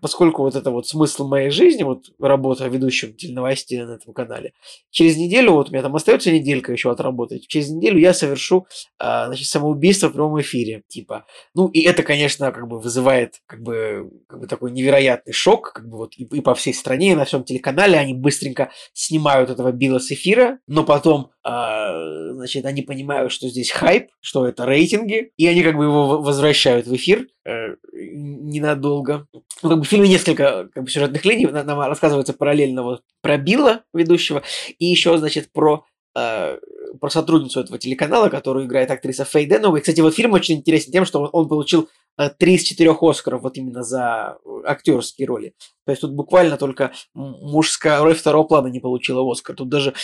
[0.00, 4.52] поскольку вот это вот смысл моей жизни, вот работа ведущим теленовостей на этом канале,
[4.90, 8.66] через неделю, вот у меня там остается неделька еще отработать, через неделю я совершу,
[8.98, 11.26] э, значит, самоубийство в прямом эфире, типа.
[11.54, 15.88] Ну, и это, конечно, как бы вызывает как бы, как бы такой невероятный шок, как
[15.88, 19.72] бы вот и, и по всей стране, и на всем телеканале они быстренько снимают этого
[19.72, 25.32] Билла с эфира, но потом, э, значит, они понимают, что здесь хайп, что это рейтинги,
[25.36, 29.26] и они как бы его возвращают в эфир э, ненадолго.
[29.62, 33.38] Ну, как бы в фильме несколько как бы, сюжетных линий, нам рассказывается параллельно вот про
[33.38, 34.42] Билла, ведущего,
[34.78, 35.84] и еще, значит, про
[36.16, 36.58] э,
[37.00, 39.76] про сотрудницу этого телеканала, которую играет актриса Фей Денова.
[39.76, 43.42] И, кстати, вот фильм очень интересен тем, что он, получил э, три из четырех Оскаров
[43.42, 45.54] вот именно за актерские роли.
[45.84, 49.56] То есть тут буквально только мужская роль второго плана не получила Оскар.
[49.56, 49.94] Тут даже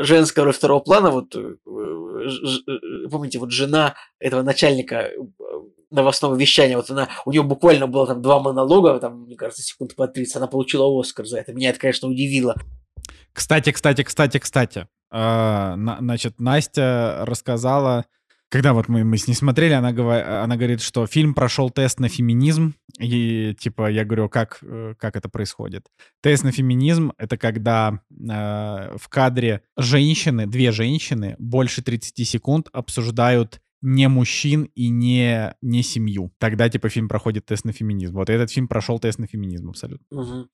[0.00, 5.10] женская роль второго плана, вот э, э, помните, вот жена этого начальника
[5.90, 9.94] новостного вещания, вот она, у нее буквально было там два монолога, там, мне кажется, секунд
[9.94, 11.52] по 30, она получила Оскар за это.
[11.52, 12.56] Меня это, конечно, удивило.
[13.34, 14.88] Кстати, кстати, кстати, кстати.
[15.10, 18.06] А, значит, Настя рассказала,
[18.48, 21.98] когда вот мы, мы с ней смотрели, она, говор, она говорит, что фильм прошел тест
[21.98, 25.88] на феминизм, и типа я говорю, как, э, как это происходит.
[26.22, 33.60] Тест на феминизм— это когда э, в кадре женщины, две женщины, больше 30 секунд обсуждают
[33.82, 36.32] не мужчин и не, не семью.
[36.38, 38.14] Тогда, типа, фильм проходит тест на феминизм.
[38.14, 40.06] Вот этот фильм прошел тест на феминизм абсолютно.
[40.10, 40.48] Угу.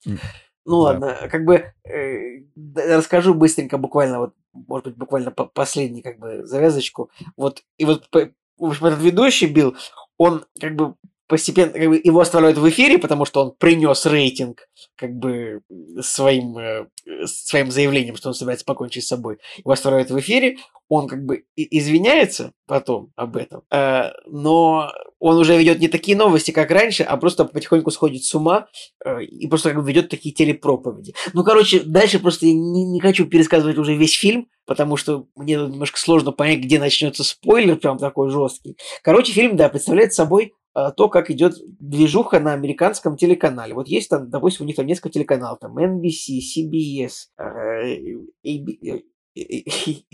[0.71, 0.91] Ну да.
[0.91, 2.43] ладно, как бы э,
[2.77, 7.11] расскажу быстренько, буквально, вот, может быть, буквально по последний, как бы, завязочку.
[7.37, 9.77] Вот, и вот, в общем, этот ведущий Билл,
[10.17, 10.95] он, как бы,
[11.31, 14.67] постепенно как бы, его оставляют в эфире, потому что он принес рейтинг
[14.97, 15.61] как бы
[16.01, 16.87] своим, э,
[17.25, 19.39] своим заявлением, что он собирается покончить с собой.
[19.59, 20.57] Его оставляют в эфире,
[20.89, 26.51] он как бы извиняется потом об этом, э, но он уже ведет не такие новости,
[26.51, 28.67] как раньше, а просто потихоньку сходит с ума
[29.05, 31.15] э, и просто как бы ведет такие телепроповеди.
[31.33, 35.55] Ну, короче, дальше просто я не, не хочу пересказывать уже весь фильм, потому что мне
[35.55, 38.77] немножко сложно понять, где начнется спойлер, прям такой жесткий.
[39.05, 43.75] Короче, фильм, да, представляет собой то, как идет движуха на американском телеканале.
[43.75, 47.29] Вот есть там, допустим, у них там несколько телеканалов, там NBC, CBS,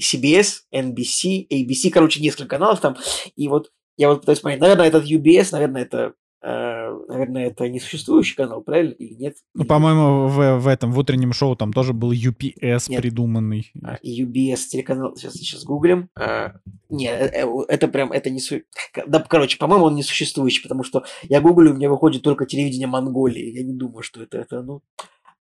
[0.00, 2.96] CBS, NBC, ABC, короче, несколько каналов там.
[3.34, 6.14] И вот я вот пытаюсь понять, наверное, этот UBS, наверное, это
[6.48, 9.36] наверное, это несуществующий канал, правильно или нет?
[9.54, 13.00] Ну, по-моему, в, в этом в утреннем шоу там тоже был UPS нет.
[13.00, 13.72] придуманный.
[13.82, 16.08] А, UBS телеканал, сейчас сейчас гуглим.
[16.14, 16.52] А,
[16.88, 18.60] нет, э, э, это прям это не су...
[19.06, 23.50] да, короче, по-моему, он несуществующий, потому что я гуглю, у меня выходит только телевидение Монголии.
[23.52, 24.82] Я не думаю, что это это, ну,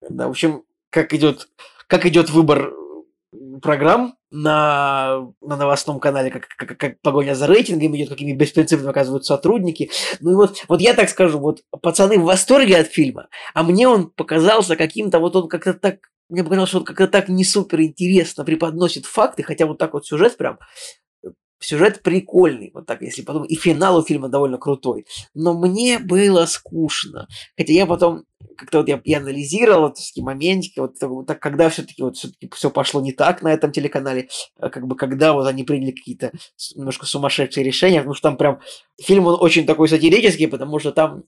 [0.10, 1.50] да, в общем, как идет
[1.88, 2.74] как идет выбор
[3.62, 9.34] программ на, на новостном канале, как, как, как погоня за рейтингами идет, какими беспринципными оказываются
[9.34, 9.90] сотрудники.
[10.20, 13.88] Ну и вот, вот я так скажу, вот пацаны в восторге от фильма, а мне
[13.88, 16.00] он показался каким-то, вот он как-то так,
[16.30, 20.06] мне показалось, что он как-то так не супер интересно преподносит факты, хотя вот так вот
[20.06, 20.60] сюжет прям
[21.60, 23.52] сюжет прикольный, вот так, если подумать.
[23.52, 25.06] И финал у фильма довольно крутой.
[25.34, 27.28] Но мне было скучно.
[27.58, 28.24] Хотя я потом
[28.56, 32.70] как-то вот я, я анализировал такие моментики, вот, вот так, когда все-таки вот все-таки все
[32.70, 34.30] пошло не так на этом телеканале,
[34.60, 36.32] а как бы когда вот они приняли какие-то
[36.76, 38.60] немножко сумасшедшие решения, потому что там прям
[39.02, 41.24] фильм он очень такой сатирический, потому что там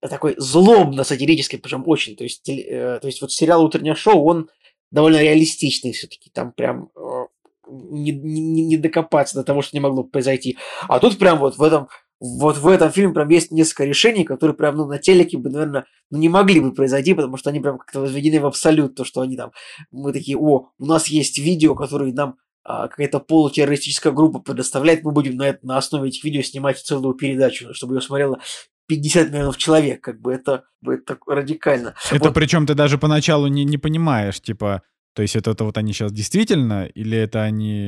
[0.00, 2.16] такой злобно-сатирический, причем очень.
[2.16, 4.48] То есть, э, то есть вот сериал «Утреннее шоу», он
[4.90, 6.30] довольно реалистичный все-таки.
[6.30, 7.26] Там прям э,
[7.70, 10.58] не, не, не докопаться до того, что не могло произойти.
[10.88, 11.88] А тут прям вот в этом
[12.20, 15.86] вот в этом фильме прям есть несколько решений, которые прям ну, на телеке бы, наверное,
[16.10, 19.20] ну, не могли бы произойти, потому что они прям как-то возведены в абсолют, то, что
[19.20, 19.52] они там,
[19.92, 25.12] мы такие, о, у нас есть видео, которые нам а, какая-то полутеррористическая группа предоставляет, мы
[25.12, 28.40] будем на, это, на основе этих видео снимать целую передачу, чтобы ее смотрело
[28.88, 31.94] 50 миллионов человек, как бы это, это радикально.
[32.10, 32.34] Это вот.
[32.34, 34.82] причем ты даже поначалу не, не понимаешь, типа,
[35.18, 37.80] то есть это, это вот они сейчас действительно, или это они,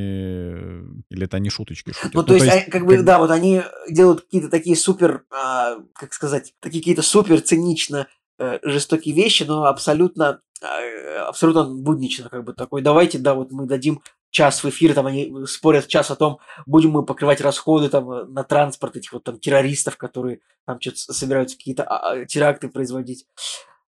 [1.10, 2.12] или это они шуточки шутят?
[2.12, 3.04] Ну, то, ну, есть, то есть, как бы, как...
[3.04, 8.08] да, вот они делают какие-то такие супер, а, как сказать, такие какие-то супер цинично
[8.40, 13.66] э, жестокие вещи, но абсолютно, э, абсолютно буднично, как бы такой, давайте, да, вот мы
[13.66, 18.32] дадим час в эфир, там они спорят час о том, будем мы покрывать расходы там
[18.34, 23.24] на транспорт этих вот там террористов, которые там что-то собираются какие-то а, а, теракты производить.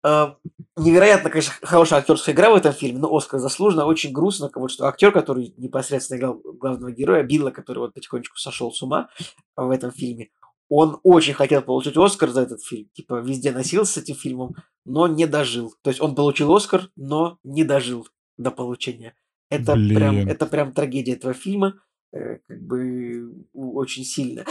[0.05, 0.33] Э,
[0.75, 4.87] невероятно, конечно, хорошая актерская игра в этом фильме, но Оскар заслуженно, очень грустно, вот что
[4.87, 9.09] актер, который непосредственно играл главного героя, Билла, который вот потихонечку сошел с ума
[9.55, 10.29] в этом фильме,
[10.69, 15.07] он очень хотел получить Оскар за этот фильм, типа везде носился с этим фильмом, но
[15.07, 15.73] не дожил.
[15.83, 19.15] То есть он получил Оскар, но не дожил до получения.
[19.49, 19.95] Это Блин.
[19.95, 21.75] прям, это прям трагедия этого фильма
[22.11, 24.45] э, как бы очень сильно.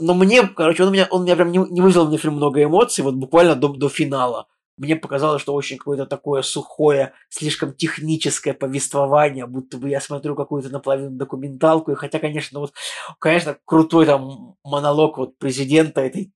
[0.00, 3.04] Но мне, короче, он меня, он меня прям не, не вызвал мне фильм много эмоций,
[3.04, 4.48] вот буквально до, до финала
[4.78, 10.70] мне показалось, что очень какое-то такое сухое, слишком техническое повествование, будто бы я смотрю какую-то
[10.70, 12.72] наполовину документалку, и хотя, конечно, вот,
[13.18, 16.32] конечно, крутой там монолог вот президента этой,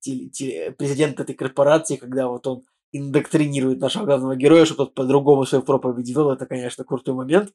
[0.76, 2.62] президента этой корпорации, когда вот он
[2.92, 7.52] индоктринирует нашего главного героя, чтобы тот по-другому свою проповедь вел, это, конечно, крутой момент.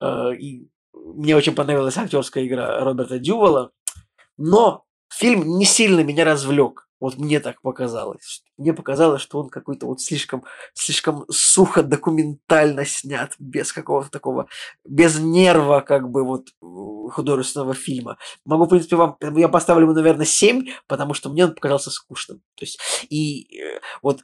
[0.00, 3.70] А, и мне очень понравилась актерская игра Роберта Дювала,
[4.36, 6.88] но фильм не сильно меня развлек.
[7.02, 8.44] Вот мне так показалось.
[8.56, 14.46] Мне показалось, что он какой-то вот слишком, слишком сухо документально снят, без какого-то такого,
[14.84, 16.50] без нерва как бы вот
[17.10, 18.18] художественного фильма.
[18.44, 22.38] Могу, в принципе, вам, я поставлю ему, наверное, 7, потому что мне он показался скучным.
[22.54, 22.78] То есть,
[23.10, 24.20] и э, вот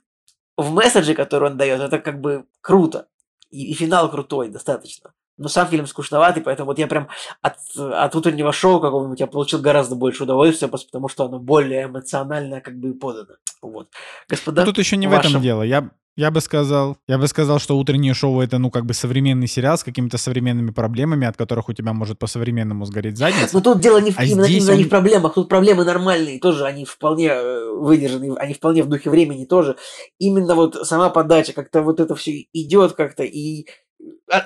[0.56, 3.08] в месседже, который он дает, это как бы круто.
[3.50, 7.09] И, и финал крутой достаточно но сам фильм скучноватый, поэтому вот я прям
[7.41, 11.84] от, от утреннего шоу какого-нибудь я получил гораздо больше удовольствия, просто потому что оно более
[11.84, 13.34] эмоционально как бы подано.
[13.62, 13.89] Вот.
[14.28, 15.22] Господа, ну, тут еще не вашем...
[15.22, 15.62] в этом дело.
[15.62, 19.47] Я, я бы сказал, я бы сказал, что утреннее шоу это, ну, как бы современный
[19.47, 23.51] сериал с какими-то современными проблемами, от которых у тебя может по-современному сгореть задница.
[23.53, 24.78] Но тут дело не в, а именно, именно он...
[24.78, 29.11] не в проблемах, тут проблемы нормальные, тоже они вполне э, выдержаны, они вполне в духе
[29.11, 29.76] времени тоже.
[30.18, 33.66] Именно вот сама подача, как-то вот это все идет как-то, и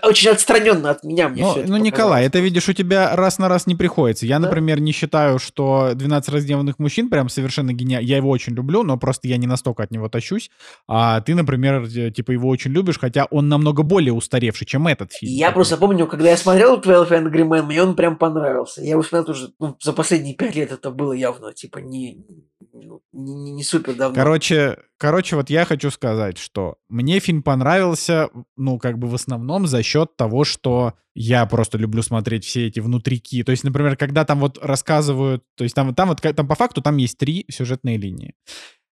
[0.02, 3.38] очень отстраненно от меня мне ну, все это Ну, Николай, это, видишь, у тебя раз
[3.38, 4.26] на раз не приходится.
[4.26, 4.46] Я, да?
[4.46, 8.06] например, не считаю, что 12 раздеванных мужчин прям совершенно гениально.
[8.06, 10.50] Я его очень люблю, но просто я не настолько от него тащусь.
[10.86, 15.32] А ты, например, типа его очень любишь, хотя он намного более устаревший, чем этот фильм.
[15.32, 18.82] Я просто помню, когда я смотрел 12 Angry Men, мне он прям понравился.
[18.82, 22.24] Я его смотрел уже ну, за последние пять лет это было явно, типа, не,
[22.72, 24.14] ну, не, не супер давно.
[24.14, 29.66] Короче, короче, вот я хочу сказать, что мне фильм понравился, ну, как бы в основном
[29.66, 33.42] за счет того, что я просто люблю смотреть все эти внутрики.
[33.44, 36.80] То есть, например, когда там вот рассказывают, то есть там, там вот там по факту
[36.80, 38.34] там есть три сюжетные линии.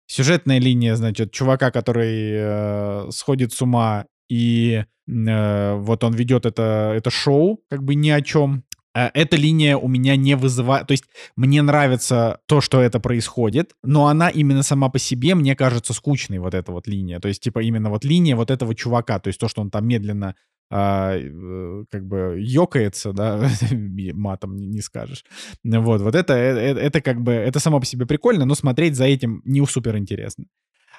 [0.07, 6.93] Сюжетная линия, значит, чувака, который э, сходит с ума и э, вот он ведет это,
[6.95, 8.63] это шоу, как бы ни о чем.
[8.95, 10.87] Э, эта линия у меня не вызывает...
[10.87, 15.55] То есть мне нравится то, что это происходит, но она именно сама по себе мне
[15.55, 17.19] кажется скучной, вот эта вот линия.
[17.19, 19.19] То есть, типа, именно вот линия вот этого чувака.
[19.19, 20.35] То есть то, что он там медленно
[20.71, 23.49] а, э, как бы ёкается, да,
[24.13, 25.25] матом не, не скажешь.
[25.63, 29.05] Вот, вот это, это, это как бы, это само по себе прикольно, но смотреть за
[29.05, 30.45] этим не супер интересно.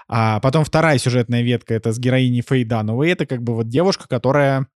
[0.09, 4.67] А потом вторая сюжетная ветка, это с героиней Фейдановой, это как бы вот девушка, которая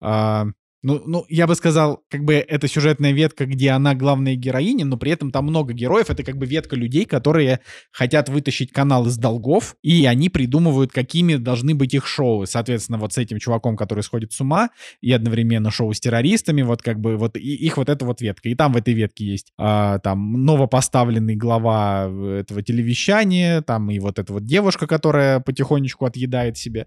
[0.00, 0.46] а,
[0.82, 4.96] ну, ну, я бы сказал, как бы это сюжетная ветка, где она главная героиня, но
[4.96, 6.08] при этом там много героев.
[6.08, 7.60] Это как бы ветка людей, которые
[7.92, 12.46] хотят вытащить канал из долгов, и они придумывают, какими должны быть их шоу.
[12.46, 14.70] Соответственно, вот с этим чуваком, который сходит с ума,
[15.02, 18.48] и одновременно шоу с террористами, вот как бы вот и, их вот эта вот ветка.
[18.48, 24.18] И там в этой ветке есть а, там новопоставленный глава этого телевещания, там и вот
[24.18, 26.86] эта вот девушка, которая потихонечку отъедает себе.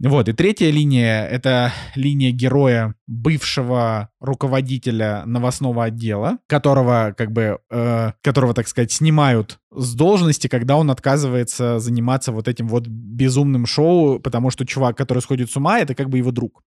[0.00, 8.12] Вот, и третья линия— это линия героя, бывшего руководителя новостного отдела, которого, как бы, э,
[8.22, 14.20] которого, так сказать, снимают с должности, когда он отказывается заниматься вот этим вот безумным шоу,
[14.20, 16.62] потому что чувак, который сходит с ума, это как бы его друг.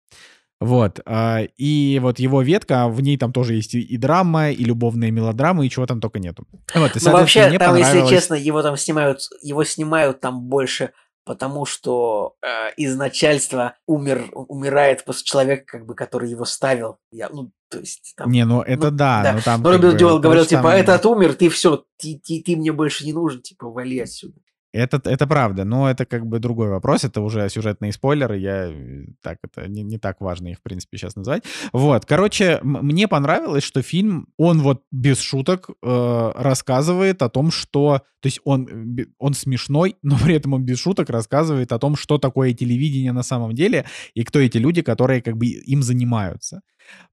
[0.61, 1.01] Вот.
[1.07, 5.65] а, И вот его ветка, в ней там тоже есть и драма, и любовная мелодрама,
[5.65, 6.47] и чего там только нету.
[6.75, 10.91] Вот, и, Ну, вообще, там, если понравилось- честно, его там снимают, его снимают там больше,
[11.29, 16.97] потому что э, из начальства умер, умирает после человека, как бы, который его ставил.
[17.13, 19.33] Я, ну, то есть, там, Не, ну это Ну, да, да.
[19.35, 19.63] но там...
[19.63, 22.73] Но Роберт бы, Дювалл говорил, типа, там- этот умер, ты все, ты, ты, ты мне
[22.73, 24.41] больше не нужен, типа, вали отсюда.
[24.79, 29.07] Это, это правда, но это как бы другой вопрос, это уже сюжетные спойлеры, я э,
[29.23, 31.43] так, это не, не так важно их, в принципе, сейчас называть.
[31.73, 38.03] Вот, короче, мне понравилось, что фильм, он вот без шуток э, рассказывает о том, что,
[38.21, 41.97] то есть он, э, он смешной, но при этом он без шуток рассказывает о том,
[41.97, 43.85] что такое телевидение на самом деле
[44.15, 46.61] и кто эти люди, которые как бы им занимаются.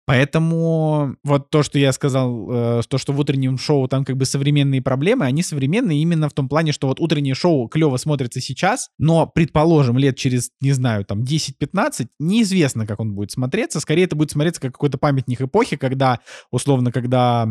[0.06, 4.26] Поэтому вот то, что я сказал, э, то, что в утреннем шоу там как бы
[4.26, 8.90] современные проблемы, они современные именно в том плане, что вот утреннее шоу клево смотрится сейчас,
[9.00, 13.80] но, предположим, лет через, не знаю, там 10-15, неизвестно, как он будет смотреться.
[13.80, 16.20] Скорее это будет смотреться как какой-то памятник эпохи, когда,
[16.52, 17.48] условно, когда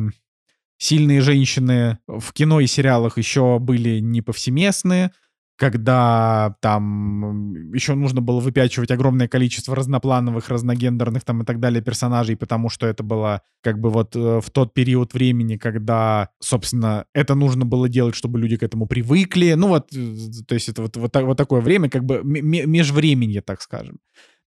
[0.78, 5.10] сильные женщины в кино и сериалах еще были не повсеместны,
[5.56, 12.36] когда там еще нужно было выпячивать огромное количество разноплановых, разногендерных там и так далее персонажей,
[12.36, 17.34] потому что это было как бы вот э, в тот период времени, когда, собственно, это
[17.34, 19.52] нужно было делать, чтобы люди к этому привыкли.
[19.52, 20.16] Ну вот, э,
[20.46, 23.98] то есть это вот, вот, вот такое время, как бы ме- ме- межвременье, так скажем.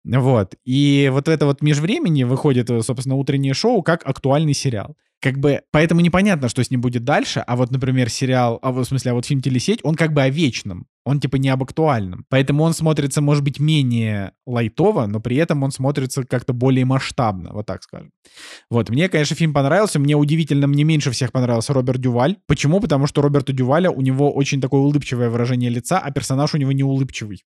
[0.04, 0.54] Вот.
[0.64, 4.96] И вот это вот межвремени выходит, э, собственно, утреннее шоу как актуальный сериал.
[5.22, 8.84] Как бы, поэтому непонятно, что с ним будет дальше, а вот, например, сериал, а в
[8.84, 12.26] смысле, а вот фильм «Телесеть», он как бы о вечном, он типа не об актуальном.
[12.28, 17.52] Поэтому он смотрится, может быть, менее лайтово, но при этом он смотрится как-то более масштабно,
[17.52, 18.10] вот так скажем.
[18.68, 22.38] Вот, мне, конечно, фильм понравился, мне удивительно, мне меньше всех понравился Роберт Дюваль.
[22.48, 22.80] Почему?
[22.80, 26.72] Потому что Роберта Дюваля, у него очень такое улыбчивое выражение лица, а персонаж у него
[26.72, 27.44] не улыбчивый.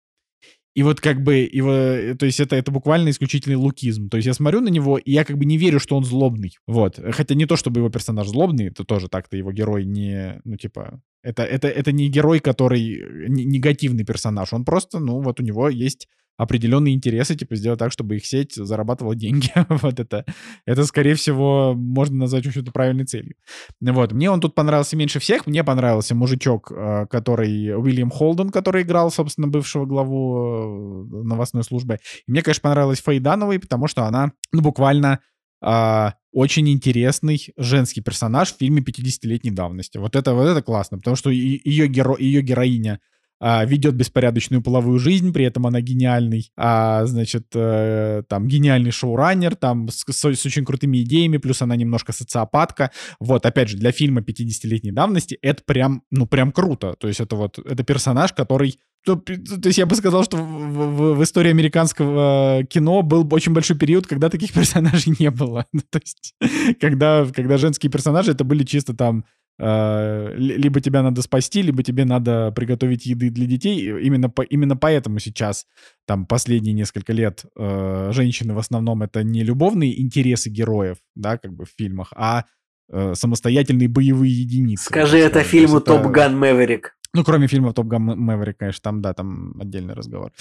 [0.75, 4.09] И вот как бы его, э, то есть это, это буквально исключительный лукизм.
[4.09, 6.57] То есть я смотрю на него, и я как бы не верю, что он злобный.
[6.67, 6.99] Вот.
[7.13, 11.03] Хотя не то, чтобы его персонаж злобный, это тоже так-то его герой не, ну типа,
[11.23, 14.53] это, это, это не герой, который э, не- негативный персонаж.
[14.53, 18.55] Он просто, ну вот у него есть определенные интересы, типа сделать так, чтобы их сеть
[18.55, 19.51] зарабатывала деньги.
[19.69, 20.25] вот это,
[20.67, 23.35] это, скорее всего, можно назвать, общем-то, правильной целью.
[23.81, 25.47] Вот, мне он тут понравился меньше всех.
[25.47, 31.99] Мне понравился мужичок, э, который Уильям Холден, который играл, собственно, бывшего главу э, новостной службы.
[32.27, 35.21] И мне, конечно, понравилась Фэй Дановой, потому что она, ну, буквально
[35.63, 39.99] а, очень интересный женский персонаж в фильме 50-летней давности.
[39.99, 43.01] Вот это, вот это классно, потому что ее, геро, ее героиня
[43.45, 49.57] а, ведет беспорядочную половую жизнь, при этом она гениальный, а, значит, э, там, гениальный шоураннер,
[49.57, 52.93] там, с, с- с очень крутыми идеями, плюс она немножко социопатка.
[53.19, 56.95] Вот, опять же, для фильма 50-летней давности это прям, ну, прям круто.
[57.01, 59.33] То есть это вот, это персонаж, который то, то
[59.67, 64.07] есть я бы сказал, что в, в- в истории американского кино был очень большой период,
[64.07, 65.67] когда таких персонажей не было.
[65.91, 66.35] То есть,
[66.81, 69.25] когда, когда женские персонажи это были чисто там э,
[69.59, 73.81] либо тебя надо спасти, либо тебе надо приготовить еды для детей.
[74.01, 75.67] Именно, по, именно поэтому сейчас,
[76.07, 81.53] там, последние несколько лет, э, женщины в основном это не любовные интересы героев, да, как
[81.55, 82.45] бы в фильмах, а
[82.91, 84.85] э, самостоятельные боевые единицы.
[84.85, 85.41] Скажи это.
[85.41, 86.97] То фильму это- Топ Ган Мэверик.
[87.15, 90.33] ну, кроме фильма «Топ Ган Мэверик», конечно, там, да, там отдельный разговор.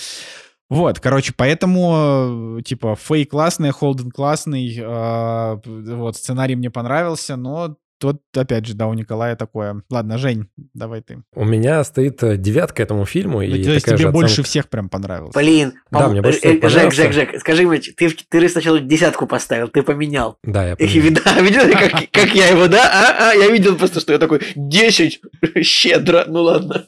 [0.69, 7.75] Вот, короче, поэтому, э, типа, Фей классный, Холден классный, э, вот, сценарий мне понравился, но
[8.01, 9.83] тут, опять же, да, у Николая такое.
[9.89, 11.21] Ладно, Жень, давай ты.
[11.35, 13.41] У меня стоит э, девятка этому фильму.
[13.43, 14.49] И То есть тебе же больше оценка.
[14.49, 15.37] всех прям понравился.
[15.37, 16.93] Блин, Да, мне больше э, всего э, Жек.
[16.93, 20.37] Жек, Жек, скажи мне, ты, в- ты сначала десятку поставил, ты поменял.
[20.43, 21.15] Да, я понимаю.
[21.23, 22.89] да, видел, как, как я его, да?
[22.91, 25.21] А, а, я видел просто, что я такой, 10,
[25.61, 26.83] щедро, ну ладно.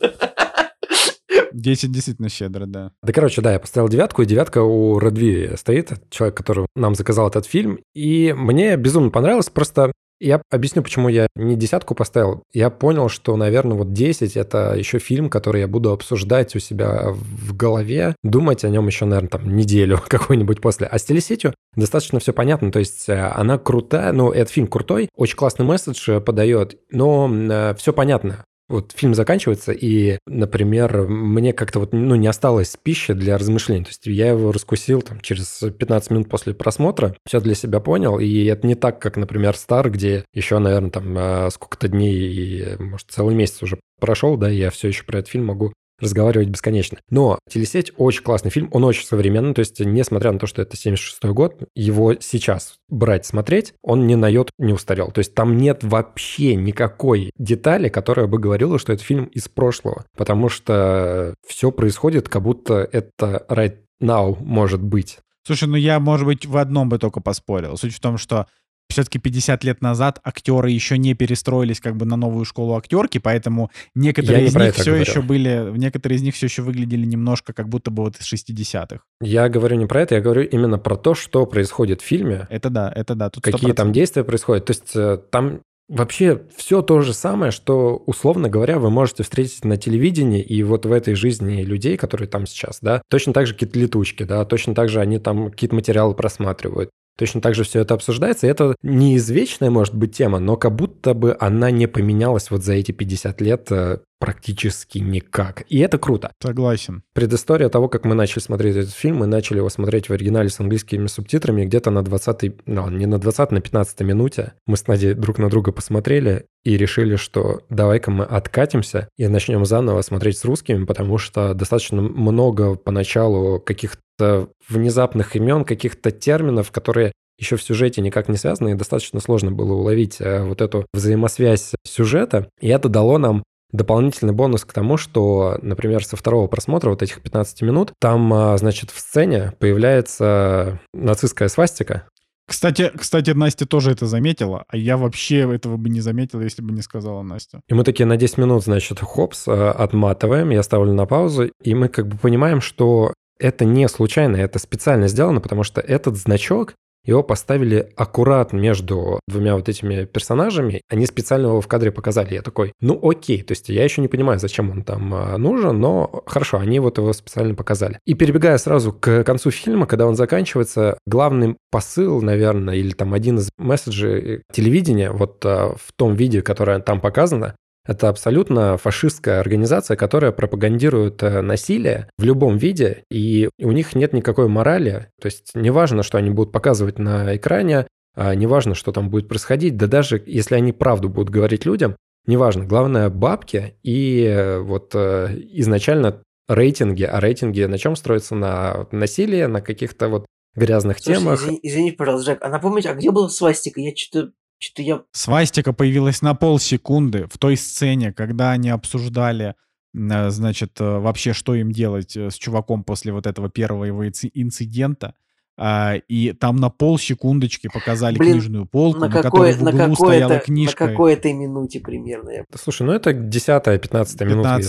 [1.54, 2.92] 10 действительно щедро, да.
[3.04, 7.28] Да, короче, да, я поставил девятку, и девятка у Редви стоит, человек, который нам заказал
[7.30, 7.80] этот фильм.
[7.94, 12.44] И мне безумно понравилось, просто я объясню, почему я не десятку поставил.
[12.54, 17.10] Я понял, что, наверное, вот 10— это еще фильм, который я буду обсуждать у себя
[17.12, 20.88] в голове, думать о нем еще, наверное, там неделю какой-нибудь после.
[20.88, 22.72] А с телесетью достаточно все понятно.
[22.72, 27.74] То есть э, она крутая, ну, этот фильм крутой, очень классный месседж э, подает, но
[27.78, 28.46] все понятно.
[28.70, 33.84] Вот фильм заканчивается, и, например, мне как-то вот, ну, не осталось пищи для размышлений.
[33.84, 38.20] То есть я его раскусил там через 15 минут после просмотра, все для себя понял,
[38.20, 42.82] и это не так, как, например, Стар, где еще, наверное, там э, сколько-то дней, и,
[42.82, 45.74] может, целый месяц уже прошел, да, и я все еще про этот фильм могу
[46.04, 47.00] разговаривать бесконечно.
[47.10, 50.78] Но «Телесеть» очень классный фильм, он очень современный, то есть несмотря на то, что это
[50.78, 55.12] 76 год, его сейчас брать, смотреть, он ни на йод не устарел.
[55.12, 60.06] То есть там нет вообще никакой детали, которая бы говорила, что это фильм из прошлого,
[60.16, 65.20] потому что все происходит, как будто это right now может быть.
[65.46, 67.76] Слушай, ну я, может быть, в одном бы только поспорил.
[67.76, 68.48] Суть в том, что
[68.90, 73.72] все-таки 50 лет назад актеры еще не перестроились как бы на новую школу актерки, поэтому
[73.96, 75.02] некоторые Я из них все говорю.
[75.02, 79.00] еще были, некоторые из них все еще выглядели немножко как будто бы вот из 60-х.
[79.22, 82.70] Я говорю не про это, я говорю именно про то, что происходит в фильме, Это
[82.70, 83.30] да, это да.
[83.30, 83.74] Тут какие 100%.
[83.74, 84.66] там действия происходят.
[84.66, 89.66] То есть э, там вообще все то же самое, что, условно говоря, вы можете встретить
[89.66, 93.54] на телевидении и вот в этой жизни людей, которые там сейчас, да, точно так же
[93.54, 96.90] какие-то летучки, да, точно так же они там какие-то материалы просматривают.
[97.18, 98.48] Точно так же все это обсуждается.
[98.48, 102.64] И это не извечная, может быть, тема, но как будто бы она не поменялась вот
[102.64, 105.66] за эти 50 лет э, практически никак.
[105.68, 106.32] И это круто.
[106.42, 107.04] Согласен.
[107.14, 110.62] Предыстория того, как мы начали смотреть этот фильм, мы начали его смотреть в оригинале с
[110.62, 114.54] английскими субтитрами где-то на 20 ну, не на 20 на 15 минуте.
[114.66, 119.66] Мы с Надей друг на друга посмотрели и решили, что давай-ка мы откатимся и начнем
[119.66, 127.12] заново смотреть с русскими, потому что достаточно много поначалу каких-то внезапных имен, каких-то терминов, которые
[127.38, 131.72] еще в сюжете никак не связаны, и достаточно сложно было уловить э, вот эту взаимосвязь
[131.84, 132.48] сюжета.
[132.62, 133.44] И это дало нам
[133.74, 138.58] дополнительный бонус к тому, что, например, со второго просмотра вот этих 15 минут, там, а,
[138.58, 142.08] значит, в сцене появляется нацистская свастика.
[142.48, 146.74] Кстати, кстати, Настя тоже это заметила, а я вообще этого бы не заметил, если бы
[146.74, 147.62] не сказала Настя.
[147.68, 151.74] И мы такие на 10 минут, значит, хопс, а, отматываем, я ставлю на паузу, и
[151.74, 156.76] мы как бы понимаем, что это не случайно, это специально сделано, потому что этот значок,
[157.06, 160.82] его поставили аккурат между двумя вот этими персонажами.
[160.90, 162.34] Они специально его в кадре показали.
[162.34, 163.42] Я такой, ну окей.
[163.42, 166.98] То есть я еще не понимаю, зачем он там а, нужен, но хорошо, они вот
[166.98, 168.00] его специально показали.
[168.06, 173.38] И перебегая сразу к концу фильма, когда он заканчивается, главный посыл, наверное, или там один
[173.38, 177.56] из месседжей телевидения, вот а, в том видео, которое там показано,
[177.86, 184.14] это абсолютно фашистская организация, которая пропагандирует э, насилие в любом виде, и у них нет
[184.14, 185.10] никакой морали.
[185.22, 189.76] То есть неважно, что они будут показывать на экране, а неважно, что там будет происходить,
[189.76, 191.96] да даже если они правду будут говорить людям,
[192.26, 192.64] неважно.
[192.66, 198.36] Главное бабки и э, вот э, изначально рейтинги, а рейтинги на чем строятся?
[198.36, 201.42] На насилии, на каких-то вот грязных Слушай, темах.
[201.42, 203.82] извини- извините, пожалуйста, Жек, а напомните, а где была свастика?
[203.82, 204.32] Я что-то
[204.64, 205.02] что-то я...
[205.12, 209.56] Свастика появилась на полсекунды в той сцене, когда они обсуждали,
[209.96, 214.06] э, значит, э, вообще, что им делать э, с чуваком после вот этого первого его
[214.06, 215.14] инци- инцидента.
[215.56, 219.84] А, И там на полсекундочки показали Блин, книжную полку, На, на, которой какой, в на,
[219.86, 220.88] углу стояла какой-то, на книжка.
[220.88, 222.30] какой-то минуте примерно.
[222.32, 224.16] я- Слушай, ну это 10-15 минут 15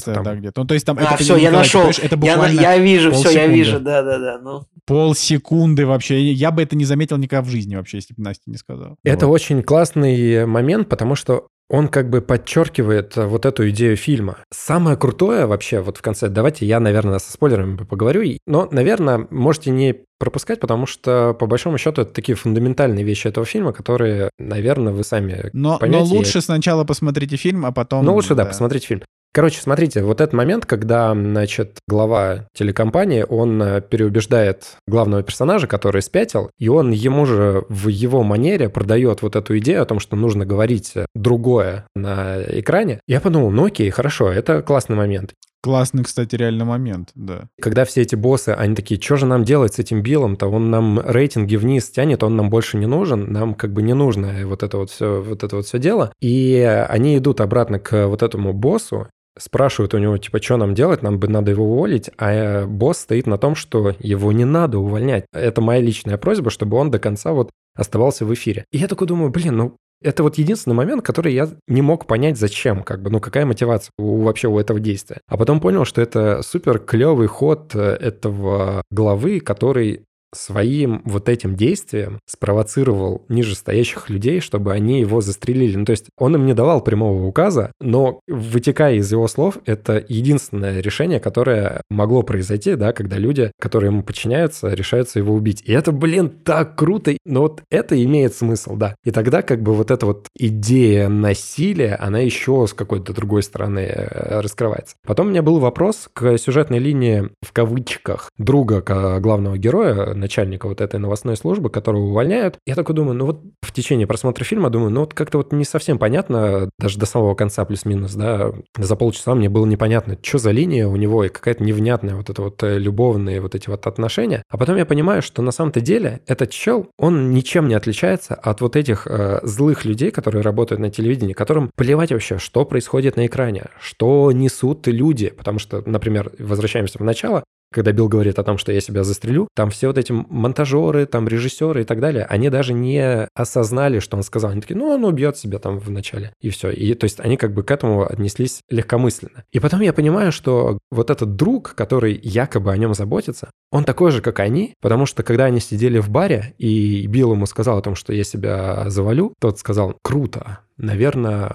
[0.03, 0.25] где-то там.
[0.25, 0.61] да, где-то.
[0.61, 0.99] Ну, то есть там...
[0.99, 1.85] А, это, все, я нашел.
[1.89, 4.39] Это Я, на- буквально я вижу, все, я вижу, да-да-да.
[4.43, 6.33] Ну, полсекунды вообще.
[6.33, 8.97] Я бы это не заметил никогда в жизни вообще, если бы Настя не сказала.
[9.05, 9.35] Это Вот.
[9.35, 14.37] очень классный момент, потому что он как бы подчеркивает э, вот эту идею фильма.
[14.53, 19.71] Самое крутое вообще вот в конце, давайте я, наверное, со спойлерами поговорю, но, наверное, можете
[19.71, 24.93] не пропускать, потому что, по большому счету, это такие фундаментальные вещи этого фильма, которые, наверное,
[24.93, 26.03] вы сами Но, но поймете.
[26.05, 28.05] лучше сначала посмотрите фильм, а потом...
[28.05, 29.03] Ну, лучше, да, посмотрите фильм.
[29.35, 36.03] Короче, смотрите, вот этот момент, когда, значит, глава телекомпании, он э, переубеждает главного персонажа, который
[36.03, 40.15] спятил, и он ему же в его манере продает вот эту идею о том, что
[40.15, 43.01] нужно говорить э, другое на экране.
[43.09, 45.35] Я подумал, ну окей, хорошо, это классный момент.
[45.65, 47.49] Классный, кстати, реально момент, да.
[47.61, 50.47] Когда все эти боссы, они такие, что же нам делать с этим Биллом-то?
[50.47, 54.47] Он нам рейтинги вниз тянет, он нам больше не нужен, нам как бы не нужно
[54.47, 56.13] вот это вот все, вот это вот все дело.
[56.21, 56.55] И
[56.89, 59.09] они идут обратно к вот этому боссу,
[59.39, 62.99] спрашивают у него, типа, что нам делать, нам бы надо его уволить, а э, босс
[62.99, 65.27] стоит на том, что его не надо увольнять.
[65.33, 68.65] Это моя личная просьба, чтобы он до конца вот оставался в эфире.
[68.71, 72.39] И я такой думаю, блин, ну это вот единственный момент, который я не мог понять,
[72.39, 75.21] зачем, как бы, ну какая мотивация у, вообще у этого действия.
[75.27, 80.05] А потом понял, что это супер клевый ход э, этого главы, который
[80.35, 85.77] своим вот этим действием спровоцировал нижестоящих людей, чтобы они его застрелили.
[85.77, 90.05] Ну, то есть он им не давал прямого указа, но вытекая из его слов, это
[90.09, 95.63] единственное решение, которое могло произойти, да, когда люди, которые ему подчиняются, решаются его убить.
[95.65, 97.17] И это, блин, так круто.
[97.25, 98.95] Но вот это имеет смысл, да.
[99.05, 103.81] И тогда как бы вот эта вот идея насилия, она еще с какой-то другой стороны
[103.81, 104.97] э, раскрывается.
[105.07, 108.81] Потом у меня был вопрос к сюжетной линии, в кавычках, друга
[109.21, 112.59] главного героя, начальника вот этой новостной службы, которого увольняют.
[112.67, 115.65] Я такой думаю, ну вот в течение просмотра фильма думаю, ну вот как-то вот не
[115.65, 120.51] совсем понятно, даже до самого конца плюс-минус, да, за полчаса мне было непонятно, что за
[120.51, 124.43] линия у него и какая-то невнятная вот это вот э, любовные вот эти вот отношения.
[124.49, 128.63] А потом я понимаю, что на самом-то деле этот чел, он ничем не отличается от
[128.63, 133.27] вот этих э, злых людей, которые работают на телевидении, которым плевать вообще, что происходит на
[133.27, 135.29] экране, что несут люди.
[135.29, 137.45] Потому что, например, возвращаемся в начало,
[137.75, 141.27] когда Билл говорит о том, что я себя застрелю, там все вот эти монтажеры, там
[141.27, 144.53] режиссеры и так далее, они даже не осознали, что он сказал.
[144.53, 146.71] Они такие, ну, он убьет себя там в начале, и все.
[146.71, 149.45] И то есть они как бы к этому отнеслись легкомысленно.
[149.53, 154.13] И потом я понимаю, что вот этот друг, который якобы о нем заботится, он такой
[154.13, 157.83] же, как они, потому что когда они сидели в баре, и Билл ему сказал о
[157.83, 161.53] том, что я себя завалю, тот сказал, круто, наверное,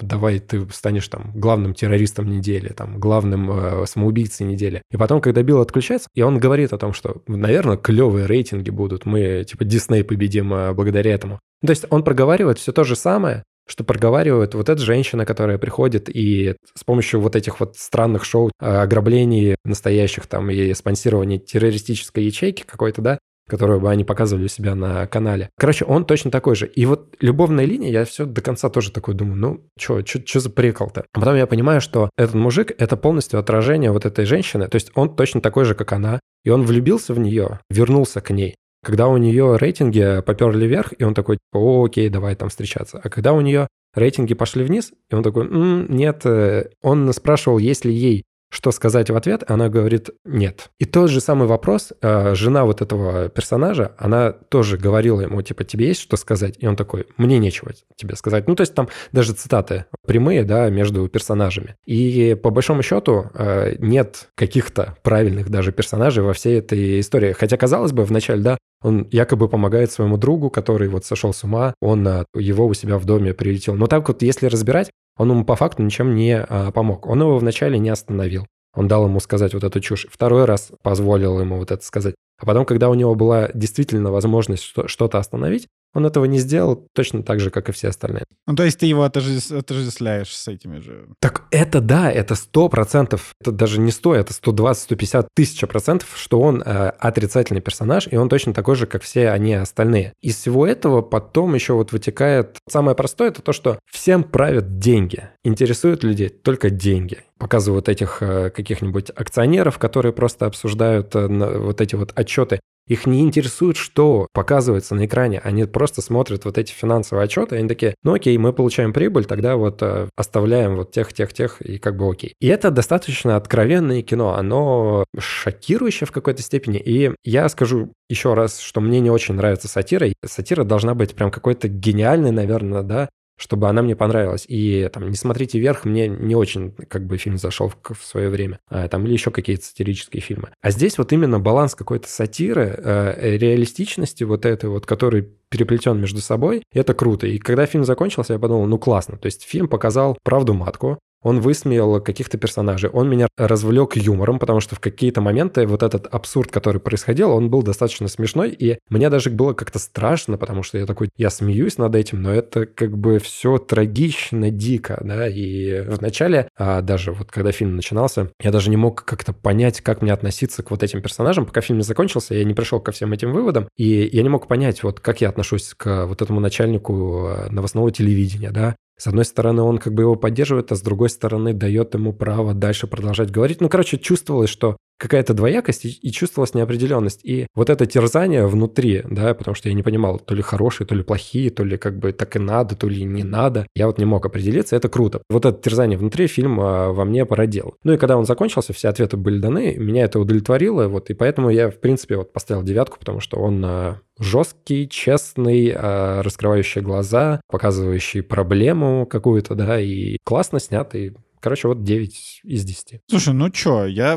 [0.00, 4.82] давай ты станешь там главным террористом недели, там, главным э, самоубийцей недели.
[4.90, 9.06] И потом, когда Билл отключается, и он говорит о том, что, наверное, клевые рейтинги будут,
[9.06, 11.40] мы, типа, Дисней победим э, благодаря этому.
[11.64, 16.08] То есть он проговаривает все то же самое, что проговаривает вот эта женщина, которая приходит
[16.08, 22.24] и с помощью вот этих вот странных шоу э, ограблений настоящих там и спонсирования террористической
[22.24, 25.50] ячейки какой-то, да, которую бы они показывали у себя на канале.
[25.58, 26.66] Короче, он точно такой же.
[26.66, 30.50] И вот любовная линия, я все до конца тоже такой думаю, ну, что, что за
[30.50, 31.04] прикол-то?
[31.12, 34.68] А потом я понимаю, что этот мужик— это полностью отражение вот этой женщины.
[34.68, 36.20] То есть он точно такой же, как она.
[36.44, 38.56] И он влюбился в нее, вернулся к ней.
[38.84, 43.00] Когда у нее рейтинги поперли вверх, и он такой, О, окей, давай там встречаться.
[43.02, 47.58] А когда у нее рейтинги пошли вниз, и он такой, М, нет, э, он спрашивал,
[47.58, 50.70] есть ли ей что сказать в ответ, она говорит нет.
[50.78, 55.64] И тот же самый вопрос, э, жена вот этого персонажа, она тоже говорила ему, типа,
[55.64, 56.56] тебе есть что сказать?
[56.58, 58.46] И он такой, мне нечего тебе сказать.
[58.46, 61.76] Ну, то есть там даже цитаты прямые, да, между персонажами.
[61.86, 67.32] И по большому счету э, нет каких-то правильных даже персонажей во всей этой истории.
[67.32, 71.74] Хотя, казалось бы, вначале, да, он якобы помогает своему другу, который вот сошел с ума,
[71.80, 73.76] он э, его у себя в доме прилетел.
[73.76, 77.06] Но так вот, если разбирать, он ему по факту ничем не а, помог.
[77.06, 78.46] Он его вначале не остановил.
[78.74, 80.06] Он дал ему сказать вот эту чушь.
[80.10, 82.14] Второй раз позволил ему вот это сказать.
[82.38, 87.22] А потом, когда у него была действительно возможность что-то остановить, он этого не сделал точно
[87.22, 88.24] так же, как и все остальные.
[88.46, 91.08] Ну, то есть ты его отождествляешь с этими же.
[91.20, 93.34] Так это да, это сто процентов.
[93.40, 98.16] Это даже не сто, это 120, 150, тысяча процентов, что он э, отрицательный персонаж, и
[98.16, 100.14] он точно такой же, как все они остальные.
[100.20, 102.58] Из всего этого потом еще вот вытекает...
[102.68, 105.28] Самое простое, это то, что всем правят деньги.
[105.44, 111.96] Интересуют людей только деньги показывают этих э, каких-нибудь акционеров, которые просто обсуждают э, вот эти
[111.96, 112.60] вот отчеты.
[112.86, 115.38] Их не интересует, что показывается на экране.
[115.38, 119.24] Они просто смотрят вот эти финансовые отчеты, и они такие, ну окей, мы получаем прибыль,
[119.24, 122.34] тогда вот э, оставляем вот тех, тех, тех, и как бы окей.
[122.40, 126.78] И это достаточно откровенное кино, оно шокирующее в какой-то степени.
[126.78, 130.08] И я скажу еще раз, что мне не очень нравится сатира.
[130.24, 134.44] Сатира должна быть прям какой-то гениальной, наверное, да, чтобы она мне понравилась.
[134.48, 138.28] И там «Не смотрите вверх» мне не очень как бы фильм зашел в, в свое
[138.28, 138.60] время.
[138.68, 140.50] А, там или еще какие-то сатирические фильмы.
[140.60, 146.20] А здесь вот именно баланс какой-то сатиры, э, реалистичности вот этой вот, который переплетен между
[146.20, 147.26] собой, это круто.
[147.26, 149.18] И когда фильм закончился, я подумал, ну классно.
[149.18, 154.60] То есть фильм показал правду матку, он высмеял каких-то персонажей, он меня развлек юмором, потому
[154.60, 159.10] что в какие-то моменты вот этот абсурд, который происходил, он был достаточно смешной, и мне
[159.10, 162.96] даже было как-то страшно, потому что я такой, я смеюсь над этим, но это как
[162.96, 168.70] бы все трагично, дико, да, и вначале, а даже вот когда фильм начинался, я даже
[168.70, 172.34] не мог как-то понять, как мне относиться к вот этим персонажам, пока фильм не закончился,
[172.34, 175.28] я не пришел ко всем этим выводам, и я не мог понять, вот как я
[175.28, 180.14] отношусь к вот этому начальнику новостного телевидения, да, с одной стороны, он как бы его
[180.14, 183.60] поддерживает, а с другой стороны, дает ему право дальше продолжать говорить.
[183.60, 187.20] Ну, короче, чувствовалось, что какая-то двоякость и, и чувствовалась неопределенность.
[187.24, 190.94] И вот это терзание внутри, да, потому что я не понимал, то ли хорошие, то
[190.94, 193.66] ли плохие, то ли как бы так и надо, то ли не надо.
[193.74, 195.22] Я вот не мог определиться, это круто.
[195.28, 197.74] Вот это терзание внутри фильм а, во мне породил.
[197.82, 201.50] Ну и когда он закончился, все ответы были даны, меня это удовлетворило, вот, и поэтому
[201.50, 207.40] я, в принципе, вот поставил девятку, потому что он а, жесткий, честный, а, раскрывающий глаза,
[207.50, 211.16] показывающий проблему какую-то, да, и классно снятый.
[211.42, 213.00] Короче, вот 9 из 10.
[213.10, 214.16] Слушай, ну чё, я...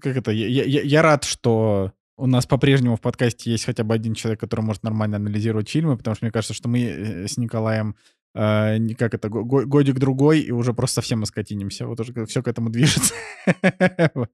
[0.00, 0.30] Как это?
[0.30, 4.38] Я, я, я рад, что у нас по-прежнему в подкасте есть хотя бы один человек,
[4.38, 7.96] который может нормально анализировать фильмы, потому что мне кажется, что мы э, с Николаем
[8.38, 11.86] э, как это, годик-другой, и уже просто совсем оскотинимся.
[11.86, 13.14] Вот уже все к этому движется.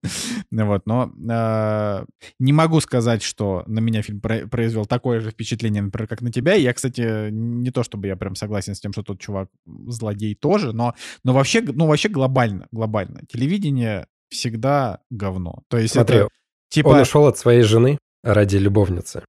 [0.50, 2.04] вот, но э,
[2.38, 6.54] не могу сказать, что на меня фильм произвел такое же впечатление, например, как на тебя.
[6.54, 9.48] Я, кстати, не то чтобы я прям согласен с тем, что тот чувак
[9.86, 10.94] злодей тоже, но,
[11.24, 13.20] но вообще, ну, вообще глобально, глобально.
[13.28, 15.62] Телевидение всегда говно.
[15.68, 16.28] То есть Смотри, это,
[16.68, 16.88] типа...
[16.88, 19.24] он ушел от своей жены ради любовницы.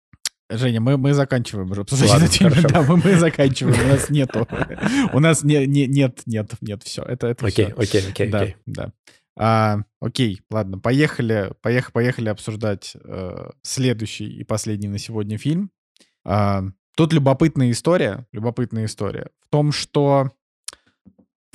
[0.49, 2.55] Женя, мы, мы заканчиваем уже обсуждать Ладно, эту тему.
[2.69, 3.83] Да, мы, мы заканчиваем.
[3.83, 4.47] У нас нету.
[5.13, 7.01] У нас не, не, нет, нет, нет, все.
[7.01, 7.75] Это, это окей, все.
[7.75, 8.55] окей, окей, да, окей.
[8.65, 8.91] Да.
[9.37, 15.71] А, окей, ладно, поехали, поехали, поехали обсуждать э, следующий и последний на сегодня фильм.
[16.23, 16.63] А,
[16.95, 20.31] тут любопытная история, любопытная история в том, что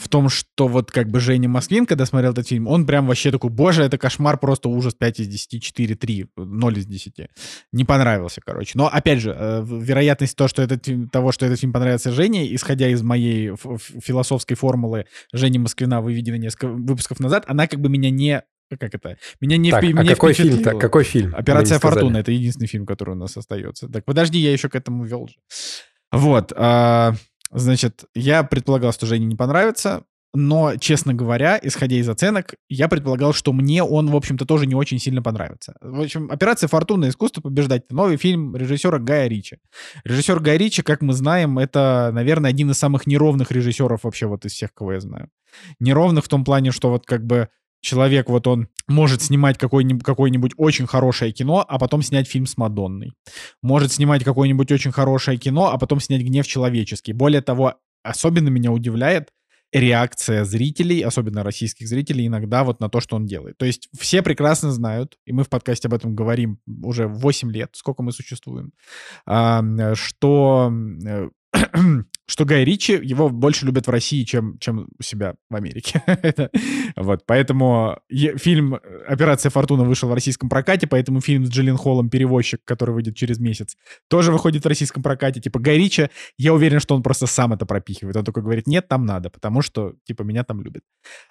[0.01, 3.31] в том, что вот как бы Женя Москвин, когда смотрел этот фильм, он прям вообще
[3.31, 7.29] такой, боже, это кошмар, просто ужас 5 из 10, 4, 3, 0 из 10.
[7.73, 8.73] Не понравился, короче.
[8.77, 12.89] Но, опять же, э, вероятность то, что этот, того, что этот фильм понравится Жене, исходя
[12.89, 13.55] из моей
[14.03, 18.43] философской формулы Жени Москвина, выведенной несколько выпусков назад, она как бы меня не...
[18.71, 19.19] Как это?
[19.41, 20.63] Меня не, Так, впи- а меня какой фильм?
[20.63, 21.35] Так, какой фильм?
[21.35, 21.79] Операция.
[21.81, 23.89] Фортуна это единственный фильм, который у нас остается.
[23.89, 25.35] Так, подожди, я еще к этому вел же.
[26.13, 27.15] Вот, а,
[27.51, 33.33] значит, я предполагал, что Жене не понравится, но, честно говоря, исходя из оценок, я предполагал,
[33.33, 35.75] что мне он, в общем-то, тоже не очень сильно понравится.
[35.81, 37.09] В общем, «Операция Фортуна.
[37.09, 39.59] Искусство побеждать»— новый фильм режиссера Гая Ричи.
[40.05, 44.45] Режиссер Гай Ричи, как мы знаем, это, наверное, один из самых неровных режиссеров вообще вот
[44.45, 45.31] из всех, кого я знаю.
[45.81, 47.49] Неровных в том плане, что вот как бы
[47.81, 52.57] человек, вот он может снимать какое-нибудь, какое-нибудь очень хорошее кино, а потом снять фильм с
[52.57, 53.13] Мадонной.
[53.63, 57.13] Может снимать какое-нибудь очень хорошее кино, а потом снять «Гнев человеческий».
[57.13, 59.31] Более того, особенно меня удивляет
[59.73, 63.57] реакция зрителей, особенно российских зрителей, иногда вот на то, что он делает.
[63.57, 67.71] То есть все прекрасно знают, и мы в подкасте об этом говорим уже 8 лет,
[67.75, 68.73] сколько мы существуем,
[69.27, 69.63] а,
[69.95, 70.73] что
[71.07, 71.29] э,
[72.27, 76.01] что Гай Ричи, его больше любят в России, чем, чем у себя в Америке.
[76.07, 76.51] Это-
[76.97, 78.79] вот, поэтому е- фильм
[79.09, 83.39] «Операция Фортуна» вышел в российском прокате, поэтому фильм с Джиллин Холлом «Перевозчик», который выйдет через
[83.41, 83.77] месяц,
[84.09, 85.41] тоже выходит в российском прокате.
[85.41, 86.09] Типа Гай Ричи,
[86.39, 88.17] я уверен, что он просто сам это пропихивает.
[88.17, 90.83] Он только говорит, нет, там надо, потому что, типа, меня там любят.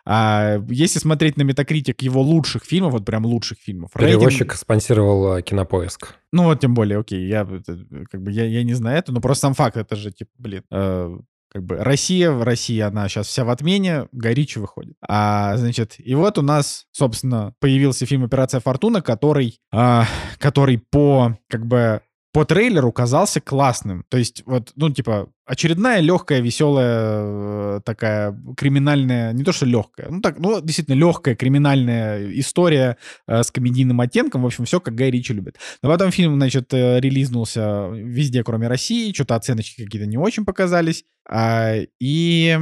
[0.06, 5.38] А если смотреть на Метакритик его лучших фильмов, вот прям лучших фильмов, рейтинг- Перевозчик спонсировал
[5.38, 6.16] э, Кинопоиск.
[6.32, 7.78] Ну вот тем более, окей, я это,
[8.10, 10.64] как бы я, я не знаю это, но просто сам факт, это же типа, блин,
[10.72, 11.18] э,
[11.52, 14.96] как бы Россия, в России она сейчас вся в отмене, Горичи выходит.
[15.08, 20.06] А, значит, и вот у нас, собственно, появился фильм «Операция Фортуна», который, а,
[20.38, 22.02] который по, как бы,
[22.32, 24.06] по трейлеру казался классным.
[24.08, 30.10] То есть вот, ну, типа, очередная легкая, веселая э, такая криминальная, не то что легкая,
[30.10, 32.98] ну, так, ну, действительно легкая криминальная история
[33.28, 34.44] э, с комедийным оттенком.
[34.44, 35.58] В общем, все, как Гай Ричи любит.
[35.82, 39.12] Но потом фильм, значит, э, релизнулся везде, кроме России.
[39.12, 41.06] Что-то оценочки какие-то не очень показались.
[41.28, 42.60] А, и,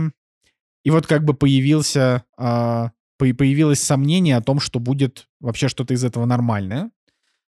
[0.84, 6.04] и вот как бы появился, по- появилось сомнение о том, что будет вообще что-то из
[6.06, 6.92] этого нормальное.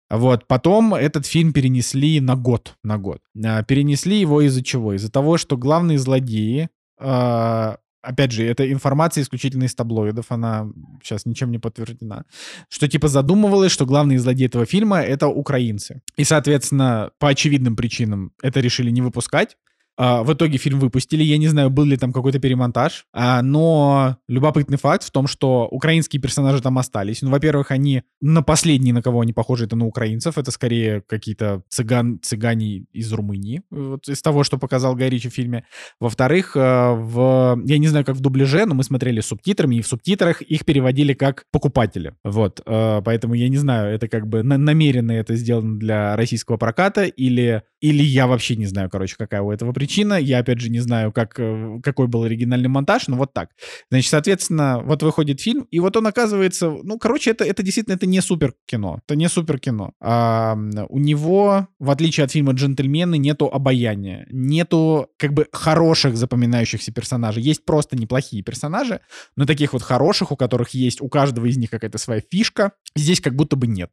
[0.09, 3.21] Вот, потом этот фильм перенесли на год, на год.
[3.45, 4.93] А, Перенесли его из-за чего?
[4.93, 6.69] Из-за того, что главные злодеи,
[6.99, 10.67] а, опять же, это информация исключительно из таблоидов, она
[11.03, 12.25] сейчас ничем не подтверждена,
[12.69, 16.01] что типа задумывалось, что главные злодеи этого фильма— это украинцы.
[16.15, 19.57] И, соответственно, по очевидным причинам это решили не выпускать.
[20.01, 21.23] А, В итоге фильм выпустили.
[21.23, 23.05] Я не знаю, был ли там какой-то перемонтаж.
[23.11, 27.21] А, Но любопытный факт в том, что украинские персонажи там остались.
[27.21, 30.37] Ну, во-первых, они на последние, на кого они похожи, это на украинцев.
[30.37, 33.61] Это скорее какие-то цыган, цыгане из Румынии.
[33.71, 35.65] Вот из того, что показал Гай Ричи в фильме.
[35.99, 36.59] Во-вторых, э,
[36.93, 37.61] в...
[37.65, 40.63] я не знаю, как в дубляже, но мы смотрели с субтитрами, и в субтитрах их
[40.63, 42.13] переводили как покупатели.
[42.23, 42.61] Вот.
[42.65, 47.03] э, Поэтому я не знаю, это как бы на- намеренно это сделано для российского проката
[47.03, 49.88] или, или я вообще не знаю, короче, какая у этого причина.
[49.89, 53.49] Я, опять же, не знаю, как, э, какой был оригинальный монтаж, но вот так.
[53.89, 58.05] Значит, соответственно, вот выходит фильм, и вот он оказывается, ну, короче, это, это действительно это
[58.05, 58.99] не супер кино.
[59.05, 59.93] Это не супер кино.
[59.99, 60.55] А,
[60.89, 67.43] у него, в отличие от фильма «Джентльмены», нету обаяния, нету как бы хороших запоминающихся персонажей.
[67.43, 69.01] Есть просто неплохие персонажи,
[69.35, 73.21] но таких вот хороших, у которых есть у каждого из них какая-то своя фишка, здесь
[73.21, 73.89] как будто бы нет.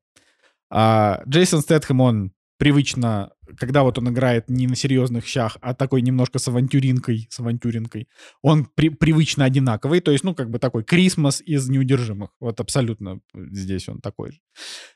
[0.70, 6.02] А, Джейсон Стэтхэм, он привычно, когда вот он играет не на серьезных щах, а такой
[6.02, 8.08] немножко с авантюринкой, с авантюринкой,
[8.42, 12.30] он при- привычно одинаковый, то есть, ну, как бы такой Крисмас из неудержимых.
[12.40, 14.38] Вот абсолютно здесь он такой же.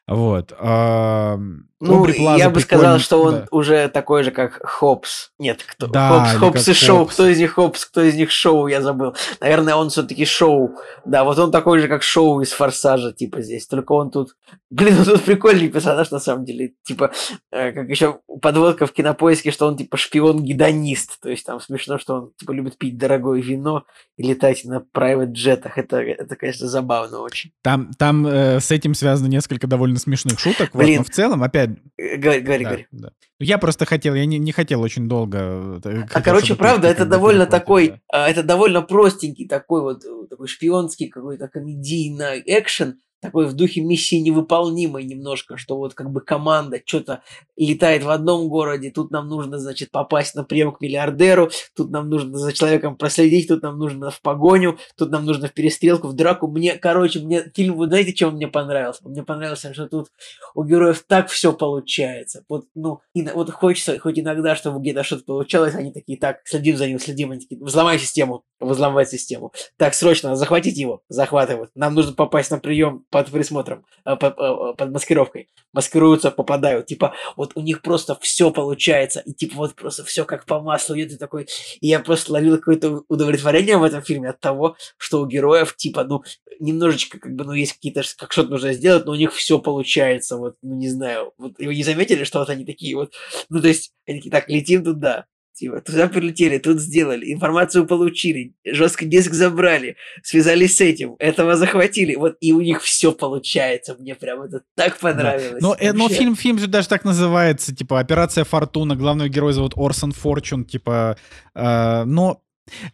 [0.06, 0.52] Вот.
[0.58, 1.38] А,
[1.80, 2.06] Ну,
[2.36, 3.46] я бы сказал, что он да.
[3.50, 5.30] уже такой же, как Хопс.
[5.38, 5.86] Нет, кто?
[5.86, 6.98] Да, Хопс, и Шоу.
[6.98, 7.14] Хопс.
[7.14, 9.14] Кто из них Хопс, кто из них Шоу, я забыл.
[9.40, 10.76] Наверное, он все-таки Шоу.
[11.04, 13.66] Да, вот он такой же, как Шоу из Форсажа, типа здесь.
[13.66, 14.36] Только он тут...
[14.70, 16.74] Блин, он тут прикольный персонаж, на самом деле.
[16.82, 17.12] Типа,
[17.50, 21.20] э, как еще подводка в кинопоиске, что он типа шпион-гедонист.
[21.20, 23.84] То есть там смешно, что он типа любит пить дорогое вино
[24.16, 25.78] и летать на private джетах.
[25.78, 27.52] Это, это конечно, забавно очень.
[27.62, 30.98] Там, там э, с этим связано несколько довольно смешных шуток, вот, Блин.
[30.98, 31.70] но в целом, опять...
[31.96, 32.86] Э, Говори, говори, да, говори.
[32.90, 33.10] да.
[33.38, 35.80] Я просто хотел, я не, не хотел очень долго...
[35.84, 37.98] э, А короче, правда, это довольно такой, да.
[38.12, 43.80] а, это довольно простенький такой вот э, такой шпионский какой-то комедийный экшен, такой в духе
[43.80, 47.22] миссии невыполнимой немножко, что вот как бы команда что-то
[47.56, 52.08] летает в одном городе, тут нам нужно, значит, попасть на прием к миллиардеру, тут нам
[52.08, 56.14] нужно за человеком проследить, тут нам нужно в погоню, тут нам нужно в перестрелку, в
[56.14, 56.48] драку.
[56.48, 59.06] Мне, короче, мне фильм, вы знаете, чем мне понравился?
[59.08, 60.08] Мне понравилось, что тут
[60.54, 62.44] у героев так все получается.
[62.48, 66.76] Вот, ну, и, вот хочется, хоть иногда, чтобы где-то что-то получалось, они такие, так, следим
[66.76, 69.52] за ним, следим, они такие, взломай систему, взламывать систему.
[69.76, 71.70] Так, срочно, захватить его, захватывают.
[71.74, 75.48] Нам нужно попасть на прием под присмотром, э, под, э, под маскировкой.
[75.72, 76.86] Маскируются, попадают.
[76.86, 79.20] Типа, вот у них просто все получается.
[79.20, 81.12] И типа вот просто все как по маслу идет.
[81.12, 81.48] И такой...
[81.80, 86.04] И я просто ловил какое-то удовлетворение в этом фильме от того, что у героев, типа,
[86.04, 86.22] ну,
[86.60, 90.36] немножечко, как бы, ну, есть какие-то, как что-то нужно сделать, но у них все получается.
[90.36, 91.32] Вот, ну, не знаю.
[91.38, 93.12] Вот вы не заметили, что вот они такие вот...
[93.48, 95.26] Ну, то есть, они такие, так, летим туда,
[95.60, 102.14] Типа, туда прилетели, тут сделали, информацию получили, жесткий диск забрали, связались с этим, этого захватили,
[102.14, 103.94] вот и у них все получается.
[103.98, 105.60] Мне прям это так понравилось.
[105.60, 105.68] Да.
[105.68, 109.74] Но, э, но фильм, фильм же даже так называется, типа Операция Фортуна, главного героя зовут
[109.76, 111.18] Орсон Форчун, типа,
[111.54, 112.40] э, но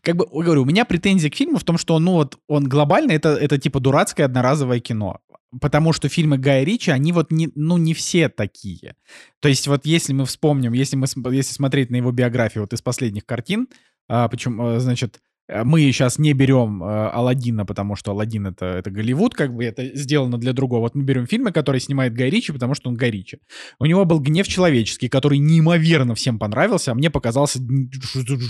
[0.02, 3.12] как бы, говорю, у меня претензии к фильму в том, что, ну, вот, он глобально,
[3.12, 5.20] это, это типа дурацкое одноразовое кино
[5.60, 8.96] потому что фильмы Гая Ричи, они вот не, ну, не все такие.
[9.40, 12.82] То есть вот если мы вспомним, если, мы, если смотреть на его биографию вот из
[12.82, 13.68] последних картин,
[14.08, 18.90] а, почему, значит, Э, мы сейчас не берем э, Алладина, потому что Алладин это, это
[18.90, 20.80] Голливуд, как бы это сделано для другого.
[20.80, 23.38] Вот мы берем фильмы, которые снимает Гай Ричи, потому что он Гай Ричи.
[23.78, 27.60] У него был «Гнев человеческий», который неимоверно всем понравился, а мне показался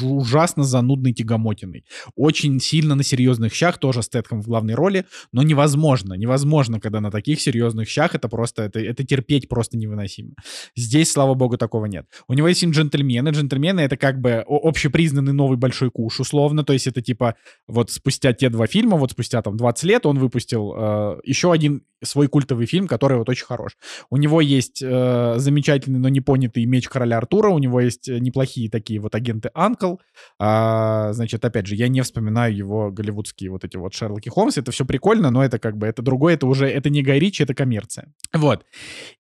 [0.03, 1.85] ужасно занудной тягомотиной.
[2.15, 7.01] Очень сильно на серьезных щах, тоже с Тетхом в главной роли, но невозможно, невозможно, когда
[7.01, 10.31] на таких серьезных щах это просто, это, это терпеть просто невыносимо.
[10.75, 12.07] Здесь, слава богу, такого нет.
[12.27, 13.31] У него есть фильм «Джентльмены».
[13.31, 17.37] «Джентльмены»— это как бы общепризнанный новый большой куш, условно, то есть есть это типа
[17.67, 21.83] вот спустя те два фильма, вот спустя там 20 лет он выпустил э, еще один
[22.03, 23.77] свой культовый фильм, который вот очень хорош.
[24.11, 28.19] У него есть э, замечательный, но не понятый меч короля Артура, у него есть э,
[28.19, 29.97] неплохие такие вот агенты Анкл.
[30.39, 34.71] А, значит, опять же, я не вспоминаю его голливудские вот эти вот Шерлоки Холмс, это
[34.71, 37.55] все прикольно, но это как бы, это другое, это уже, это не Гай Ричи, это
[37.55, 38.13] коммерция.
[38.33, 38.65] Вот.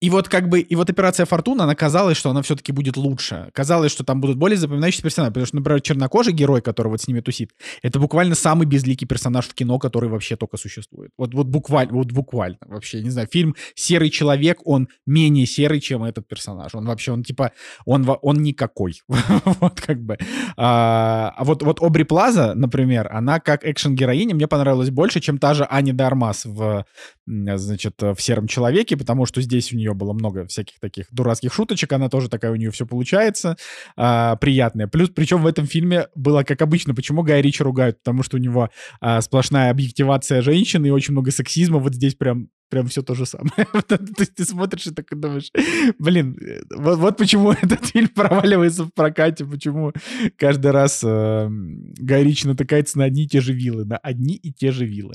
[0.00, 3.48] И вот как бы, и вот операция Фортуна, она казалось, что она все-таки будет лучше.
[3.54, 5.32] Казалось, что там будут более запоминающиеся персонажи.
[5.32, 7.52] Потому что, например, чернокожий герой, который вот с ними тусит,
[7.82, 11.12] это буквально самый безликий персонаж в кино, который вообще только существует.
[11.16, 16.04] Вот, вот буквально, вот буквально вообще, не знаю, фильм «Серый человек», он менее серый, чем
[16.04, 16.74] этот персонаж.
[16.74, 17.52] Он вообще, он типа,
[17.86, 19.00] он, он никакой.
[19.08, 20.18] вот как бы.
[20.58, 25.54] А, а вот, вот Обри Плаза, например, она как экшен-героиня мне понравилась больше, чем та
[25.54, 26.84] же Ани Дармас в,
[27.26, 31.52] значит, в «Сером человеке», потому что здесь у нее нее было много всяких таких дурацких
[31.52, 33.56] шуточек, она тоже такая, у нее все получается,
[33.96, 34.86] а, приятная.
[34.86, 37.98] Плюс, причем в этом фильме было, как обычно, почему Гай Ричи ругают?
[37.98, 42.48] Потому что у него а, сплошная объективация женщин и очень много сексизма, вот здесь прям
[42.68, 43.52] прям все то же самое.
[43.86, 45.50] то есть ты смотришь и так думаешь,
[45.98, 46.36] блин,
[46.74, 49.92] вот, вот почему этот фильм проваливается в прокате, почему
[50.36, 54.52] каждый раз э, Гай Ричи натыкается на одни и те же вилы, на одни и
[54.52, 55.14] те же вилы.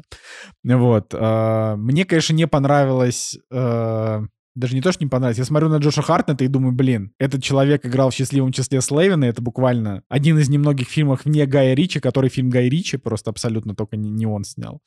[0.63, 1.13] Вот.
[1.13, 3.37] Э, мне, конечно, не понравилось...
[3.51, 4.21] Э,
[4.55, 5.37] даже не то, что не понравилось.
[5.37, 9.25] Я смотрю на Джоша Хартнета и думаю, блин, этот человек играл в «Счастливом числе Слейвена».
[9.25, 13.75] Это буквально один из немногих фильмов вне Гая Ричи, который фильм Гай Ричи, просто абсолютно
[13.75, 14.81] только не, не он снял.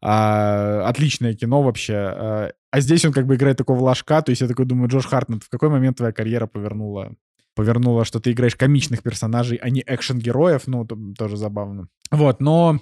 [0.00, 1.94] А, отличное кино вообще.
[1.94, 5.06] А, а здесь он как бы играет такого ложка, то есть я такой думаю, Джош
[5.06, 7.14] Хартнет, в какой момент твоя карьера повернула
[7.54, 10.84] повернула, что ты играешь комичных персонажей, а не экшен-героев, ну,
[11.16, 11.86] тоже забавно.
[12.10, 12.80] Вот, но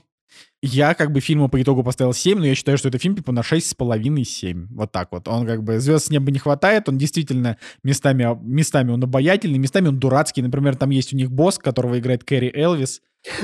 [0.62, 3.32] я как бы фильму по итогу поставил 7, но я считаю, что это фильм типа
[3.32, 4.68] на 6,5-7.
[4.70, 5.26] Вот так вот.
[5.26, 9.88] Он как бы звезд с неба не хватает, он действительно местами, местами он обаятельный, местами
[9.88, 10.40] он дурацкий.
[10.40, 13.00] Например, там есть у них босс, которого играет Кэрри Элвис.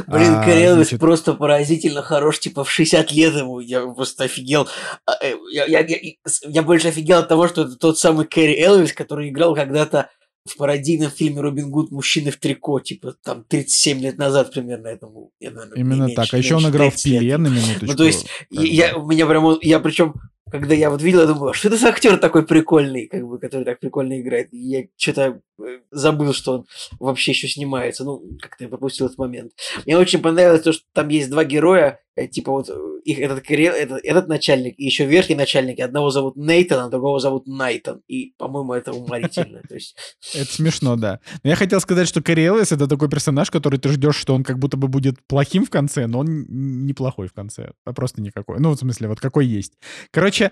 [0.06, 1.00] Блин, а, Кэрри Элвис значит...
[1.00, 4.68] просто поразительно хорош, типа в 60 лет ему, я просто офигел.
[5.06, 5.98] А, э, я, я, я,
[6.42, 10.10] я больше офигел от того, что это тот самый Кэрри Элвис, который играл когда-то
[10.48, 11.90] в пародийном фильме «Робин Гуд.
[11.90, 15.32] Мужчины в трико», типа там 37 лет назад примерно этому.
[15.40, 16.34] Я, наверное, Именно меньше, так.
[16.34, 17.86] А еще он играл в «Пиле» на минуточку.
[17.86, 20.14] Ну, то есть, я, у меня прям, я причем
[20.50, 23.38] когда я вот видел, я думаю, «А что это за актер такой прикольный, как бы,
[23.38, 24.52] который так прикольно играет.
[24.52, 26.66] И я что-то э, забыл, что он
[26.98, 28.04] вообще еще снимается.
[28.04, 29.52] Ну, как-то я пропустил этот момент.
[29.84, 32.74] Мне очень понравилось то, что там есть два героя, типа вот э,
[33.04, 35.80] их этот, этот, этот начальник и еще верхний начальник.
[35.80, 38.02] Одного зовут Нейтан, а другого зовут Найтан.
[38.08, 39.62] И, по-моему, это уморительно.
[40.34, 41.20] Это смешно, да.
[41.42, 44.44] Но я хотел сказать, что Кэрри Элвис— это такой персонаж, который ты ждешь, что он
[44.44, 46.46] как будто бы будет плохим в конце, но он
[46.86, 47.72] неплохой в конце.
[47.84, 48.58] А просто никакой.
[48.58, 49.74] Ну, в смысле, вот какой есть.
[50.10, 50.50] Короче,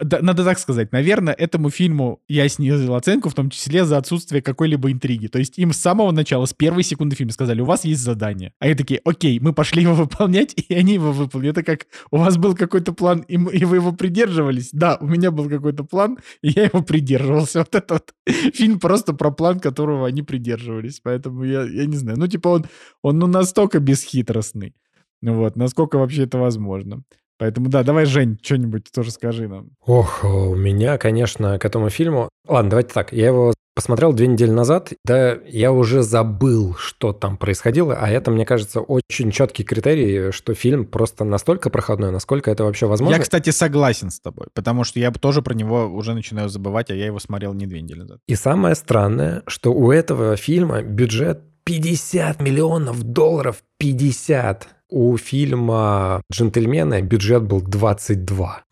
[0.00, 4.90] надо так сказать, наверное, этому фильму я снизил оценку, в том числе за отсутствие какой-либо
[4.90, 5.28] интриги.
[5.28, 8.52] То есть им с самого начала, с первой секунды фильма сказали, у вас есть задание.
[8.58, 11.52] А они такие, окей, мы пошли его выполнять, и они его выполнили.
[11.52, 14.70] Это как, у вас был какой-то план, и, и вы его придерживались?
[14.72, 17.64] Да, у меня был какой-то план, и я его придерживался.
[17.64, 18.14] Вот это вот
[18.54, 21.00] фильм просто про план, которого они придерживались.
[21.00, 22.18] Поэтому я, я не знаю.
[22.18, 22.66] Ну, типа он,
[23.02, 24.74] он ну, настолько бесхитростный.
[25.22, 27.02] Вот, насколько вообще это возможно.
[27.38, 29.70] Поэтому да, давай, Жень, что-нибудь тоже скажи нам.
[29.84, 32.28] Ох, у меня, конечно, к этому фильму...
[32.46, 37.36] Ладно, давайте так, я его посмотрел две недели назад, да, я уже забыл, что там
[37.36, 42.64] происходило, а это, мне кажется, очень четкий критерий, что фильм просто настолько проходной, насколько это
[42.64, 43.16] вообще возможно.
[43.16, 46.94] Я, кстати, согласен с тобой, потому что я тоже про него уже начинаю забывать, а
[46.94, 48.20] я его смотрел не две недели назад.
[48.28, 53.62] И самое странное, что у этого фильма бюджет 50 миллионов долларов.
[53.78, 54.68] 50.
[54.96, 58.64] У фильма «Джентльмены» бюджет был 22.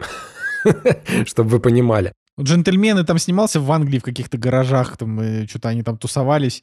[1.26, 2.12] Чтобы вы понимали.
[2.40, 6.62] Джентльмены там снимался в Англии в каких-то гаражах, там что-то они там тусовались.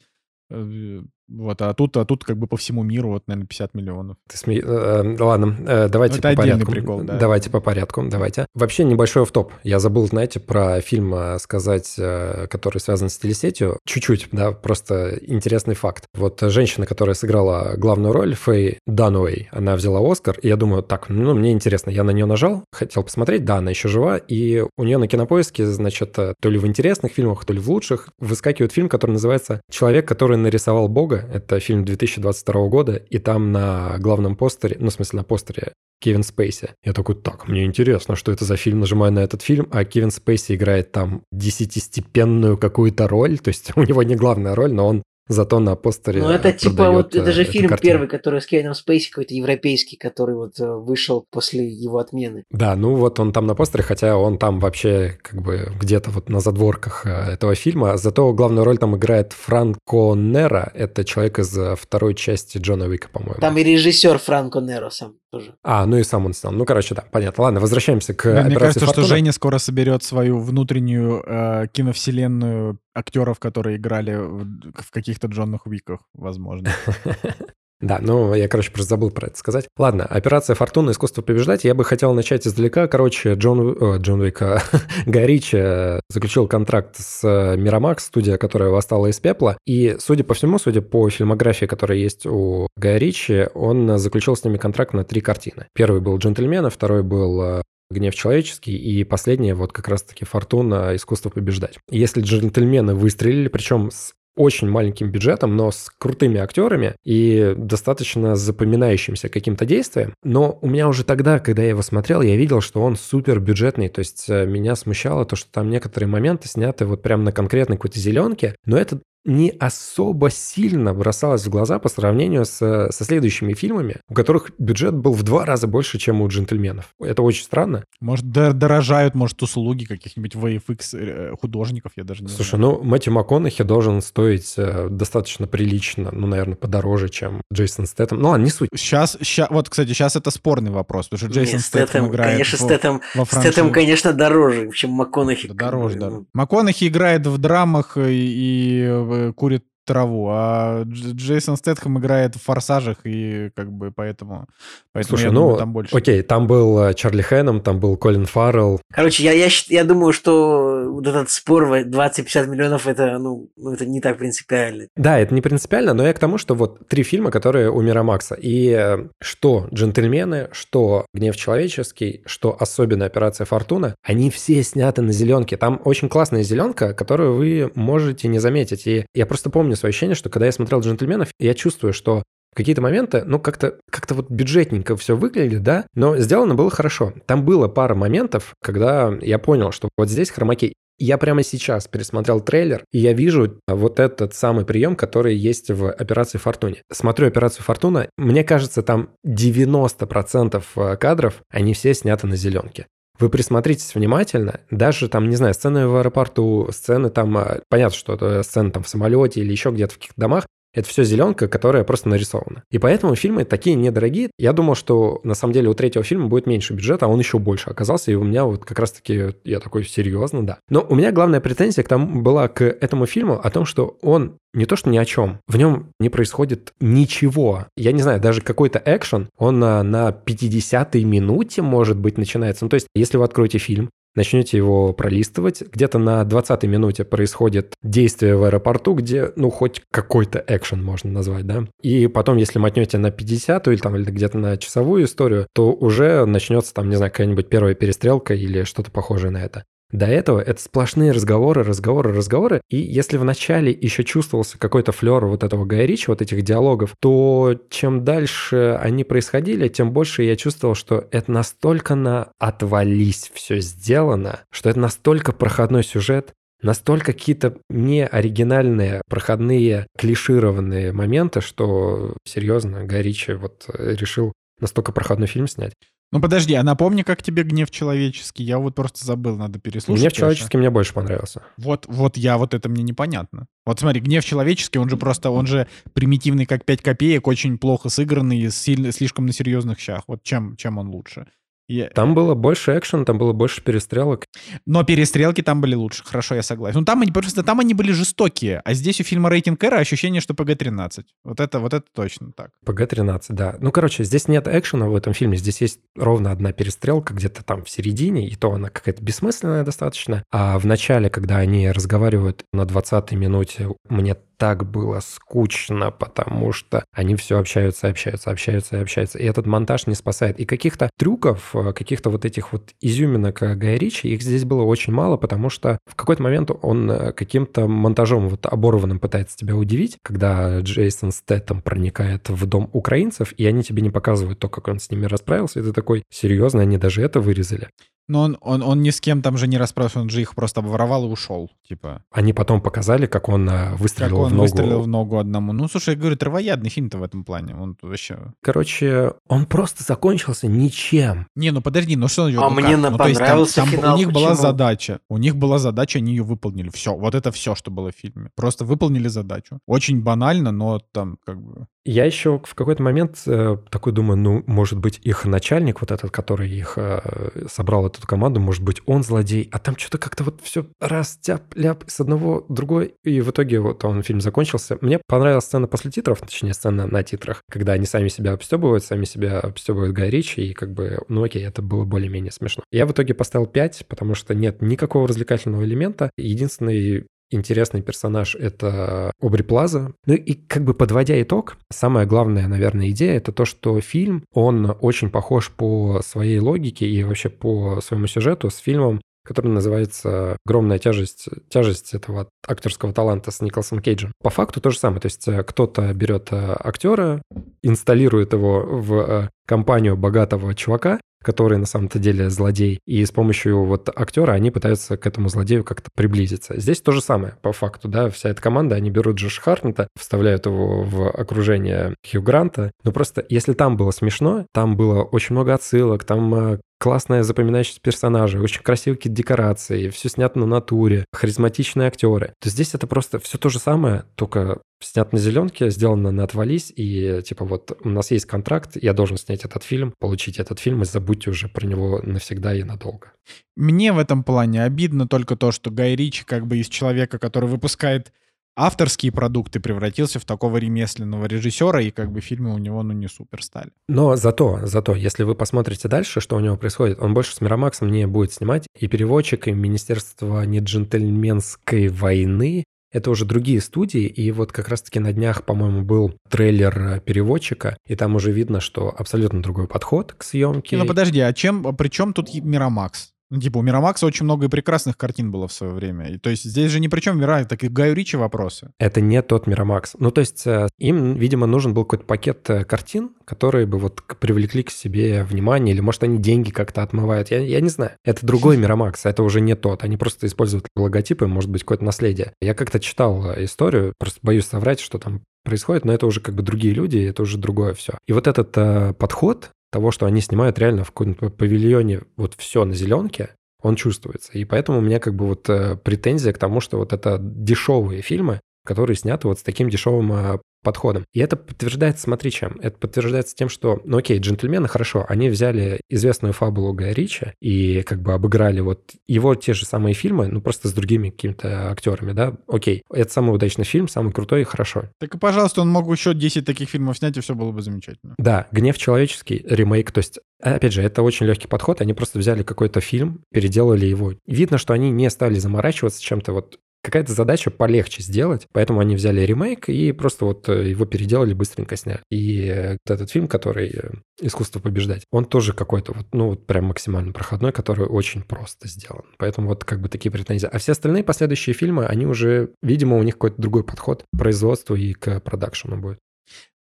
[1.30, 4.16] Вот, а тут, а тут как бы по всему миру, вот, наверное, 50 миллионов.
[4.28, 4.58] Ты сме...
[4.58, 6.72] э, э ладно, э, давайте это по порядку.
[6.72, 7.18] прикол, да.
[7.18, 8.46] Давайте по порядку, давайте.
[8.54, 9.52] Вообще небольшой топ.
[9.62, 13.78] Я забыл, знаете, про фильм сказать, который связан с телесетью.
[13.84, 16.04] Чуть-чуть, да, просто интересный факт.
[16.14, 21.08] Вот женщина, которая сыграла главную роль, Фэй Дануэй, она взяла Оскар, и я думаю, так,
[21.08, 24.84] ну, мне интересно, я на нее нажал, хотел посмотреть, да, она еще жива, и у
[24.84, 28.88] нее на кинопоиске, значит, то ли в интересных фильмах, то ли в лучших, выскакивает фильм,
[28.88, 34.76] который называется «Человек, который нарисовал Бога», это фильм 2022 года, и там на главном постере,
[34.80, 36.70] ну, в смысле, на постере Кевин Спейси.
[36.82, 40.10] Я такой, так, мне интересно, что это за фильм, нажимаю на этот фильм, а Кевин
[40.10, 45.02] Спейси играет там десятистепенную какую-то роль, то есть у него не главная роль, но он
[45.30, 47.92] зато на постере Ну, это типа вот, это же фильм картину.
[47.92, 52.44] первый, который с Кевином Спейси, какой-то европейский, который вот э, вышел после его отмены.
[52.50, 56.28] Да, ну вот он там на постере, хотя он там вообще как бы где-то вот
[56.28, 57.96] на задворках э, этого фильма.
[57.96, 63.08] Зато главную роль там играет Франко Нера, это человек из э, второй части Джона Уика,
[63.08, 63.40] по-моему.
[63.40, 65.54] Там и режиссер Франко Неро сам тоже.
[65.62, 66.52] А, ну и сам он снял.
[66.52, 67.44] Ну, короче, да, понятно.
[67.44, 69.06] Ладно, возвращаемся к Мне кажется, Фортуна.
[69.06, 74.44] что Женя скоро соберет свою внутреннюю э, киновселенную актеров, которые играли в,
[74.82, 76.70] в каких-то Джонных Уиках, возможно.
[77.80, 79.66] Да, ну, я, короче, просто забыл про это сказать.
[79.78, 80.90] Ладно, операция «Фортуна.
[80.90, 81.64] Искусство побеждать».
[81.64, 82.86] Я бы хотел начать издалека.
[82.88, 84.42] Короче, Джон, о, Джон Уик,
[85.06, 87.22] Горичи э, заключил контракт с
[87.56, 89.56] Мирамакс, студия, которая восстала из пепла.
[89.66, 94.58] И, судя по всему, судя по фильмографии, которая есть у Горичи, он заключил с ними
[94.58, 95.66] контракт на три картины.
[95.74, 100.94] Первый был «Джентльмены», второй был э, гнев человеческий, и последнее вот как раз-таки «Фортуна.
[100.94, 101.78] Искусство побеждать».
[101.90, 109.28] Если джентльмены выстрелили, причем с очень маленьким бюджетом, но с крутыми актерами и достаточно запоминающимся
[109.28, 110.14] каким-то действием.
[110.22, 113.88] Но у меня уже тогда, когда я его смотрел, я видел, что он супер бюджетный.
[113.88, 117.76] То есть э, меня смущало то, что там некоторые моменты сняты вот прямо на конкретной
[117.76, 118.54] какой-то зеленке.
[118.64, 124.14] Но это не особо сильно бросалось в глаза по сравнению с, со следующими фильмами, у
[124.14, 126.94] которых бюджет был в два раза больше, чем у «Джентльменов».
[127.00, 127.84] Это очень странно.
[128.00, 132.78] Может, дорожают, может, услуги каких-нибудь VFX э, художников, я даже не Слушай, знаю.
[132.78, 138.20] ну, Мэтью МакКонахи должен стоить э, достаточно прилично, ну, наверное, подороже, чем Джейсон Стэттем.
[138.20, 138.70] Ну, ладно, не суть.
[138.74, 142.58] Сейчас, сейчас, вот, кстати, сейчас это спорный вопрос, потому что Джейсон Нет, Стэттем играет Конечно,
[142.58, 145.48] в, Стэттем, во Стэттем, конечно, дороже, чем МакКонахи.
[145.48, 146.10] Да, дороже, да.
[146.10, 146.26] Ну.
[146.32, 153.50] МакКонахи играет в драмах и, и курит траву, а Джейсон Стэтхэм играет в «Форсажах», и
[153.54, 154.46] как бы поэтому,
[154.92, 155.96] поэтому Слушай, я ну, думаю, там больше.
[155.96, 158.80] окей, там был э, Чарли Хэном, там был Колин Фаррелл.
[158.92, 163.86] Короче, я, я, я думаю, что вот этот спор 20-50 миллионов, это, ну, ну, это
[163.86, 164.86] не так принципиально.
[164.96, 168.34] Да, это не принципиально, но я к тому, что вот три фильма, которые у Мирамакса,
[168.34, 175.12] и э, что «Джентльмены», что «Гнев человеческий», что особенно «Операция Фортуна», они все сняты на
[175.12, 175.56] зеленке.
[175.56, 178.86] Там очень классная зеленка, которую вы можете не заметить.
[178.86, 182.22] И я просто помню свое ощущение, что когда я смотрел «Джентльменов», я чувствую, что
[182.54, 187.12] какие-то моменты, ну, как-то как вот бюджетненько все выглядит, да, но сделано было хорошо.
[187.26, 190.74] Там было пара моментов, когда я понял, что вот здесь хромаки.
[190.98, 195.90] Я прямо сейчас пересмотрел трейлер, и я вижу вот этот самый прием, который есть в
[195.90, 196.82] «Операции Фортуне».
[196.92, 202.86] Смотрю «Операцию Фортуна», мне кажется, там 90% кадров, они все сняты на зеленке.
[203.20, 208.14] Вы присмотритесь внимательно, даже там, не знаю, сцены в аэропорту, сцены там, а, понятно, что
[208.14, 211.84] это сцены там в самолете или еще где-то в каких-то домах, это все зеленка, которая
[211.84, 212.62] просто нарисована.
[212.70, 214.30] И поэтому фильмы такие недорогие.
[214.38, 217.38] Я думал, что на самом деле у третьего фильма будет меньше бюджета, а он еще
[217.38, 218.12] больше оказался.
[218.12, 220.58] И у меня вот как раз-таки, я такой, серьезно, да.
[220.68, 224.36] Но у меня главная претензия к тому была к этому фильму о том, что он
[224.52, 227.66] не то что ни о чем, в нем не происходит ничего.
[227.76, 232.64] Я не знаю, даже какой-то экшен, он на, на 50-й минуте, может быть, начинается.
[232.64, 235.62] Ну, то есть, если вы откроете фильм, начнете его пролистывать.
[235.62, 241.46] Где-то на 20-й минуте происходит действие в аэропорту, где, ну, хоть какой-то экшен можно назвать,
[241.46, 241.64] да.
[241.82, 246.24] И потом, если мотнете на 50-ю или там или где-то на часовую историю, то уже
[246.24, 249.64] начнется там, не знаю, какая-нибудь первая перестрелка или что-то похожее на это.
[249.92, 252.60] До этого это сплошные разговоры, разговоры, разговоры.
[252.68, 256.94] И если в начале еще чувствовался какой-то флер вот этого Гая Ричи, вот этих диалогов,
[257.00, 263.60] то чем дальше они происходили, тем больше я чувствовал, что это настолько на отвались все
[263.60, 272.84] сделано, что это настолько проходной сюжет, настолько какие-то не оригинальные, проходные, клишированные моменты, что серьезно,
[272.84, 275.72] Горичи вот решил настолько проходной фильм снять.
[276.12, 278.42] Ну подожди, а напомни, как тебе гнев человеческий?
[278.42, 280.02] Я вот просто забыл, надо переслушать.
[280.02, 281.42] Гнев человеческий мне больше понравился.
[281.56, 283.46] Вот, вот я, вот это мне непонятно.
[283.64, 287.88] Вот смотри, гнев человеческий, он же просто, он же примитивный, как 5 копеек, очень плохо
[287.90, 290.02] сыгранный, сильно, слишком на серьезных щах.
[290.08, 291.26] Вот чем, чем он лучше?
[291.70, 291.88] Я...
[291.90, 294.26] Там было больше экшена, там было больше перестрелок.
[294.66, 296.80] Но перестрелки там были лучше, хорошо, я согласен.
[296.80, 300.20] Ну там они просто там они были жестокие, а здесь у фильма рейтинг R ощущение,
[300.20, 301.04] что ПГ-13.
[301.22, 302.50] Вот это, вот это точно так.
[302.66, 303.56] ПГ-13, да.
[303.60, 307.62] Ну, короче, здесь нет экшена в этом фильме, здесь есть ровно одна перестрелка где-то там
[307.62, 310.24] в середине, и то она какая-то бессмысленная достаточно.
[310.32, 316.86] А в начале, когда они разговаривают на 20-й минуте, мне так было скучно, потому что
[316.92, 319.18] они все общаются, общаются, общаются общаются.
[319.18, 320.40] И этот монтаж не спасает.
[320.40, 324.62] И каких-то трюков, э, каких-то вот этих вот изюминок э, Гая Ричи, их здесь было
[324.62, 329.54] очень мало, потому что в какой-то момент он э, каким-то монтажом вот оборванным пытается тебя
[329.54, 334.68] удивить, когда Джейсон Стэттем проникает в дом украинцев, и они тебе не показывают то, как
[334.68, 337.68] он с ними расправился, и ты такой, серьезно, они даже это вырезали.
[338.10, 340.60] Но он, он, он ни с кем там же не расправился, он же их просто
[340.60, 342.02] обворовал и ушел, типа.
[342.10, 344.42] Они потом показали, как он э, выстрелил как он в ногу.
[344.42, 345.52] выстрелил в ногу одному.
[345.52, 347.54] Ну, слушай, я говорю, травоядный фильм-то в этом плане.
[347.54, 348.32] Он вообще...
[348.42, 351.28] Короче, он просто закончился ничем.
[351.36, 352.24] Не, ну подожди, ну что...
[352.24, 354.24] А ну, мне ну, понравился там, финал, У них почему?
[354.24, 354.98] была задача.
[355.08, 356.70] У них была задача, они ее выполнили.
[356.70, 358.30] Все, вот это все, что было в фильме.
[358.34, 359.60] Просто выполнили задачу.
[359.68, 361.68] Очень банально, но там как бы...
[361.84, 366.10] Я еще в какой-то момент э, такой думаю, ну, может быть, их начальник, вот этот,
[366.10, 370.40] который их э, собрал эту команду, может быть, он злодей, а там что-то как-то вот
[370.42, 374.76] все раз, тяп, ляп, с одного, другой, и в итоге вот он, фильм закончился.
[374.82, 379.04] Мне понравилась сцена после титров, точнее, сцена на титрах, когда они сами себя обстебывают, сами
[379.06, 382.62] себя обстебывают Гай Ричи, и как бы, ну окей, это было более-менее смешно.
[382.70, 386.10] Я в итоге поставил 5, потому что нет никакого развлекательного элемента.
[386.18, 389.92] Единственный интересный персонаж— это Обри Плаза.
[390.06, 394.76] Ну и как бы подводя итог, самая главная, наверное, идея— это то, что фильм, он
[394.80, 400.78] очень похож по своей логике и вообще по своему сюжету с фильмом который называется «Огромная
[400.78, 404.12] тяжесть, тяжесть этого актерского таланта» с Николасом Кейджем.
[404.22, 405.00] По факту то же самое.
[405.00, 407.22] То есть э, кто-то берет э, актера,
[407.62, 413.64] инсталирует его в э, компанию богатого чувака, который на самом-то деле злодей, и с помощью
[413.64, 416.58] вот актера они пытаются к этому злодею как-то приблизиться.
[416.58, 420.46] Здесь то же самое, по факту, да, вся эта команда, они берут Джош Хартнета, вставляют
[420.46, 425.54] его в окружение Хью Гранта, но просто если там было смешно, там было очень много
[425.54, 431.88] отсылок, там э, классная запоминающаяся персонажи, очень красивые какие-то декорации, все снято на натуре, харизматичные
[431.88, 436.24] актеры, то здесь это просто все то же самое, только снят на зеленке, сделано на
[436.24, 440.58] отвались, и типа вот у нас есть контракт, я должен снять этот фильм, получить этот
[440.58, 443.12] фильм, и забудьте уже про него навсегда и надолго.
[443.56, 447.50] Мне в этом плане обидно только то, что Гай Ричи как бы из человека, который
[447.50, 448.10] выпускает
[448.56, 453.08] авторские продукты превратился в такого ремесленного режиссера, и как бы фильмы у него, ну, не
[453.08, 453.70] супер стали.
[453.88, 457.90] Но зато, зато, если вы посмотрите дальше, что у него происходит, он больше с Миромаксом
[457.90, 464.32] не будет снимать, и переводчик, и Министерство не джентльменской войны, это уже другие студии, и
[464.32, 469.42] вот как раз-таки на днях, по-моему, был трейлер переводчика, и там уже видно, что абсолютно
[469.42, 470.76] другой подход к съемке.
[470.76, 473.12] Ну подожди, а чем, при чем тут Миромакс?
[473.30, 476.08] Ну, типа, у Мирамакса очень много и прекрасных картин было в свое время.
[476.08, 478.72] И, то есть здесь же ни при чем Мира, так и Гаю Ричи вопросы.
[478.78, 479.94] Это не тот Мирамакс.
[479.98, 484.02] Ну, то есть э, им, видимо, нужен был какой-то пакет э, картин, которые бы вот
[484.18, 487.30] привлекли к себе внимание, или, может, они деньги как-то отмывают.
[487.30, 487.92] Я, я не знаю.
[488.04, 489.84] Это другой Мирамакс, это уже не тот.
[489.84, 492.32] Они просто используют логотипы, может быть, какое-то наследие.
[492.40, 496.34] Я как-то читал э, историю, просто боюсь соврать, что там происходит, но это уже как
[496.34, 497.94] бы другие люди, это уже другое все.
[498.06, 502.64] И вот этот э, подход, того, что они снимают реально в каком-то павильоне вот все
[502.64, 503.30] на зеленке,
[503.62, 504.32] он чувствуется.
[504.32, 508.02] И поэтому у меня как бы вот э, претензия к тому, что вот это дешевые
[508.02, 511.04] фильмы, которые сняты вот с таким дешевым э, подходом.
[511.12, 512.58] И это подтверждается, смотри, чем.
[512.60, 517.82] Это подтверждается тем, что, ну окей, джентльмены, хорошо, они взяли известную фабулу Гая Ричи и
[517.82, 522.12] как бы обыграли вот его те же самые фильмы, ну просто с другими какими-то актерами,
[522.12, 522.82] да, окей.
[522.92, 524.90] Это самый удачный фильм, самый крутой и хорошо.
[524.98, 528.14] Так и, пожалуйста, он мог еще 10 таких фильмов снять, и все было бы замечательно.
[528.18, 531.80] Да, «Гнев человеческий», ремейк, то есть Опять же, это очень легкий подход.
[531.80, 534.14] Они просто взяли какой-то фильм, переделали его.
[534.26, 539.20] Видно, что они не стали заморачиваться чем-то вот какая-то задача полегче сделать, поэтому они взяли
[539.22, 542.00] ремейк и просто вот э, его переделали, быстренько сняли.
[542.10, 543.90] И э, этот фильм, который э,
[544.20, 549.04] «Искусство побеждать», он тоже какой-то вот, ну вот прям максимально проходной, который очень просто сделан.
[549.18, 550.48] Поэтому вот как бы такие претензии.
[550.50, 554.74] А все остальные последующие фильмы, они уже, видимо, у них какой-то другой подход к производству
[554.74, 555.98] и к продакшену будет.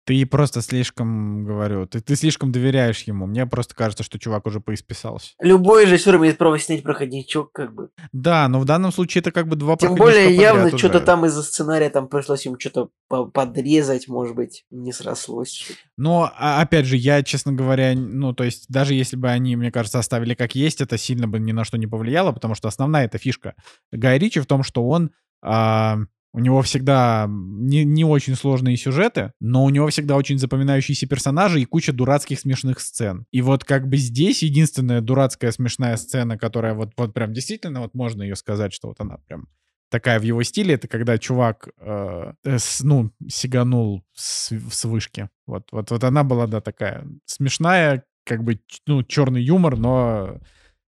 [0.09, 3.27] Ты просто слишком, говорю, ты, ты слишком доверяешь ему.
[3.27, 5.33] Мне просто кажется, что чувак уже поисписался.
[5.39, 7.91] Любой режиссер имеет право снять проходничок, как бы.
[8.11, 11.43] Да, но в данном случае это как бы два Тем более явно что-то там из-за
[11.43, 15.73] сценария там пришлось ему что-то подрезать, может быть, не срослось.
[15.95, 19.71] Но, а, опять же, я, честно говоря, ну, то есть даже если бы они, мне
[19.71, 23.05] кажется, оставили как есть, это сильно бы ни на что не повлияло, потому что основная
[23.05, 23.53] эта фишка
[23.91, 25.11] Гай Ричи в том, что он...
[25.43, 25.99] А,
[26.31, 31.61] у него всегда не, не очень сложные сюжеты, но у него всегда очень запоминающиеся персонажи
[31.61, 33.25] и куча дурацких смешных сцен.
[33.31, 37.93] И вот как бы здесь единственная дурацкая смешная сцена, которая вот, вот прям действительно, вот
[37.93, 39.47] можно ее сказать, что вот она прям
[39.89, 45.29] такая в его стиле, это когда чувак, э, с, ну, сиганул с, с вышки.
[45.47, 50.39] Вот, вот, вот она была, да, такая смешная, как бы, ну, черный юмор, но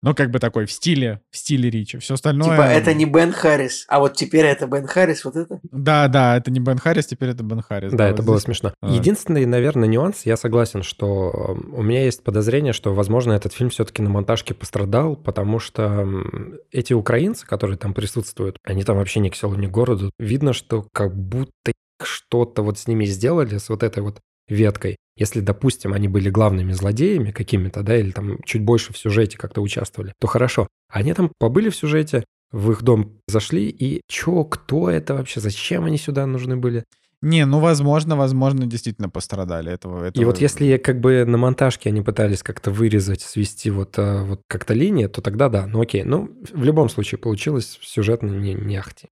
[0.01, 1.97] ну, как бы такой в стиле, в стиле Ричи.
[1.99, 2.49] Все остальное...
[2.49, 5.59] Типа это не Бен Харрис, а вот теперь это Бен Харрис, вот это?
[5.63, 7.91] Да, да, это не Бен Харрис, теперь это Бен Харрис.
[7.91, 8.45] Да, да это вот было здесь...
[8.45, 8.73] смешно.
[8.81, 8.91] А.
[8.91, 14.01] Единственный, наверное, нюанс, я согласен, что у меня есть подозрение, что, возможно, этот фильм все-таки
[14.01, 16.07] на монтажке пострадал, потому что
[16.71, 20.11] эти украинцы, которые там присутствуют, они там вообще ни к селу, ни к городу.
[20.17, 21.73] Видно, что как будто
[22.03, 24.19] что-то вот с ними сделали, с вот этой вот
[24.51, 24.97] веткой.
[25.15, 29.61] Если, допустим, они были главными злодеями какими-то, да, или там чуть больше в сюжете как-то
[29.61, 30.67] участвовали, то хорошо.
[30.89, 35.85] Они там побыли в сюжете, в их дом зашли, и чё, кто это вообще, зачем
[35.85, 36.83] они сюда нужны были?
[37.21, 40.05] Не, ну, возможно, возможно, действительно пострадали этого.
[40.05, 40.23] этого...
[40.23, 44.41] И вот если как бы на монтажке они пытались как-то вырезать, свести вот, а, вот
[44.47, 46.03] как-то линии, то тогда да, ну окей.
[46.03, 49.07] Ну, в любом случае получилось сюжетно не, не ахти.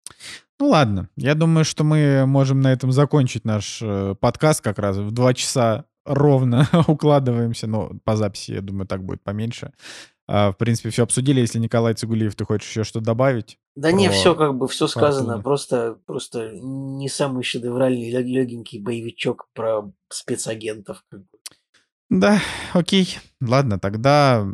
[0.60, 4.96] Ну ладно, я думаю, что мы можем на этом закончить наш э, подкаст как раз
[4.96, 9.72] в два часа ровно укладываемся, но по записи, я думаю, так будет поменьше.
[10.26, 11.40] А, в принципе, все обсудили.
[11.40, 13.58] Если Николай Цигулиев, ты хочешь еще что добавить?
[13.76, 15.40] Да не, все как бы, все сказано.
[15.40, 21.04] Просто, просто не самый шедевральный, легенький боевичок про спецагентов.
[22.10, 22.40] Да,
[22.72, 23.18] окей.
[23.40, 24.46] Ладно, тогда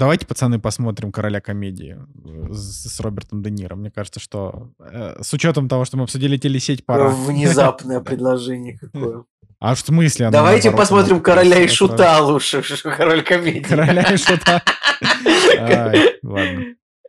[0.00, 3.76] давайте, пацаны, посмотрим «Короля комедии» э, с, с Робертом Де Ниро.
[3.76, 7.08] Мне кажется, что э, с учетом того, что мы обсудили телесеть, пора...
[7.08, 9.24] Внезапное предложение какое.
[9.60, 10.30] А в смысле?
[10.30, 13.60] Давайте посмотрим «Короля и шута» лучше, король комедии.
[13.60, 14.62] «Короля и шута».
[16.22, 16.64] Ладно.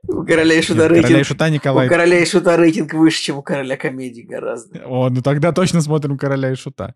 [0.08, 1.08] У короля и шута рейтинг.
[1.08, 1.88] Короля и шута Николай.
[1.88, 4.80] У короля и шута рейтинг выше, чем у короля комедии гораздо.
[4.86, 6.96] О, ну тогда точно смотрим короля и шута.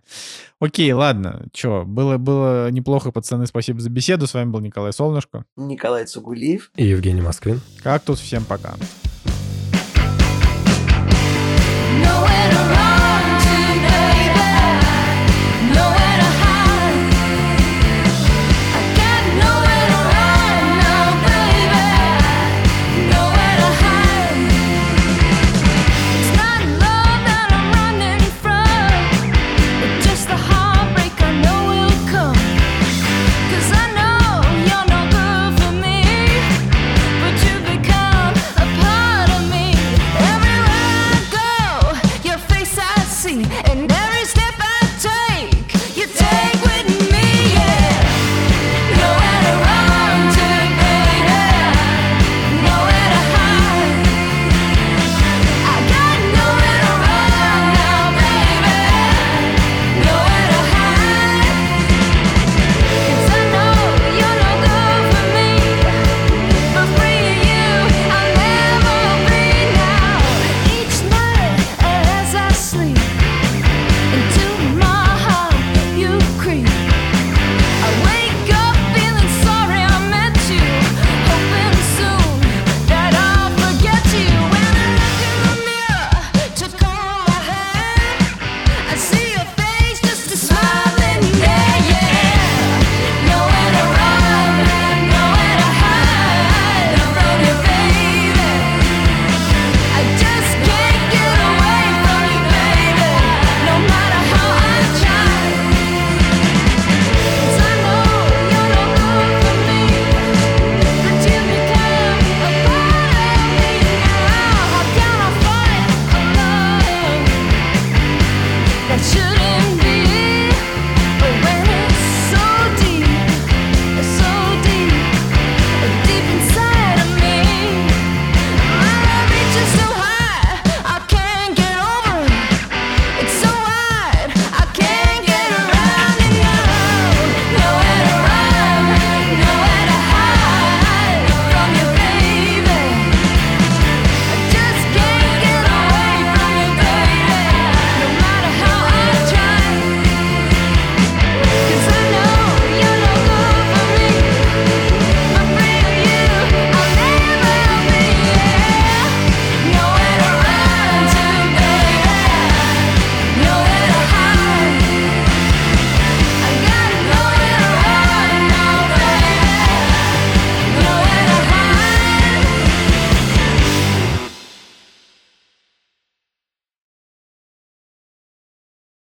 [0.60, 1.46] Окей, ладно.
[1.54, 3.46] Чё, было, было неплохо, пацаны.
[3.46, 4.28] Спасибо за беседу.
[4.28, 5.46] С вами был Николай Солнышко.
[5.56, 6.72] Николай Цугулиев.
[6.76, 7.62] И Евгений Москвин.
[7.84, 8.76] Как тут всем пока.
[12.02, 12.45] Nowhere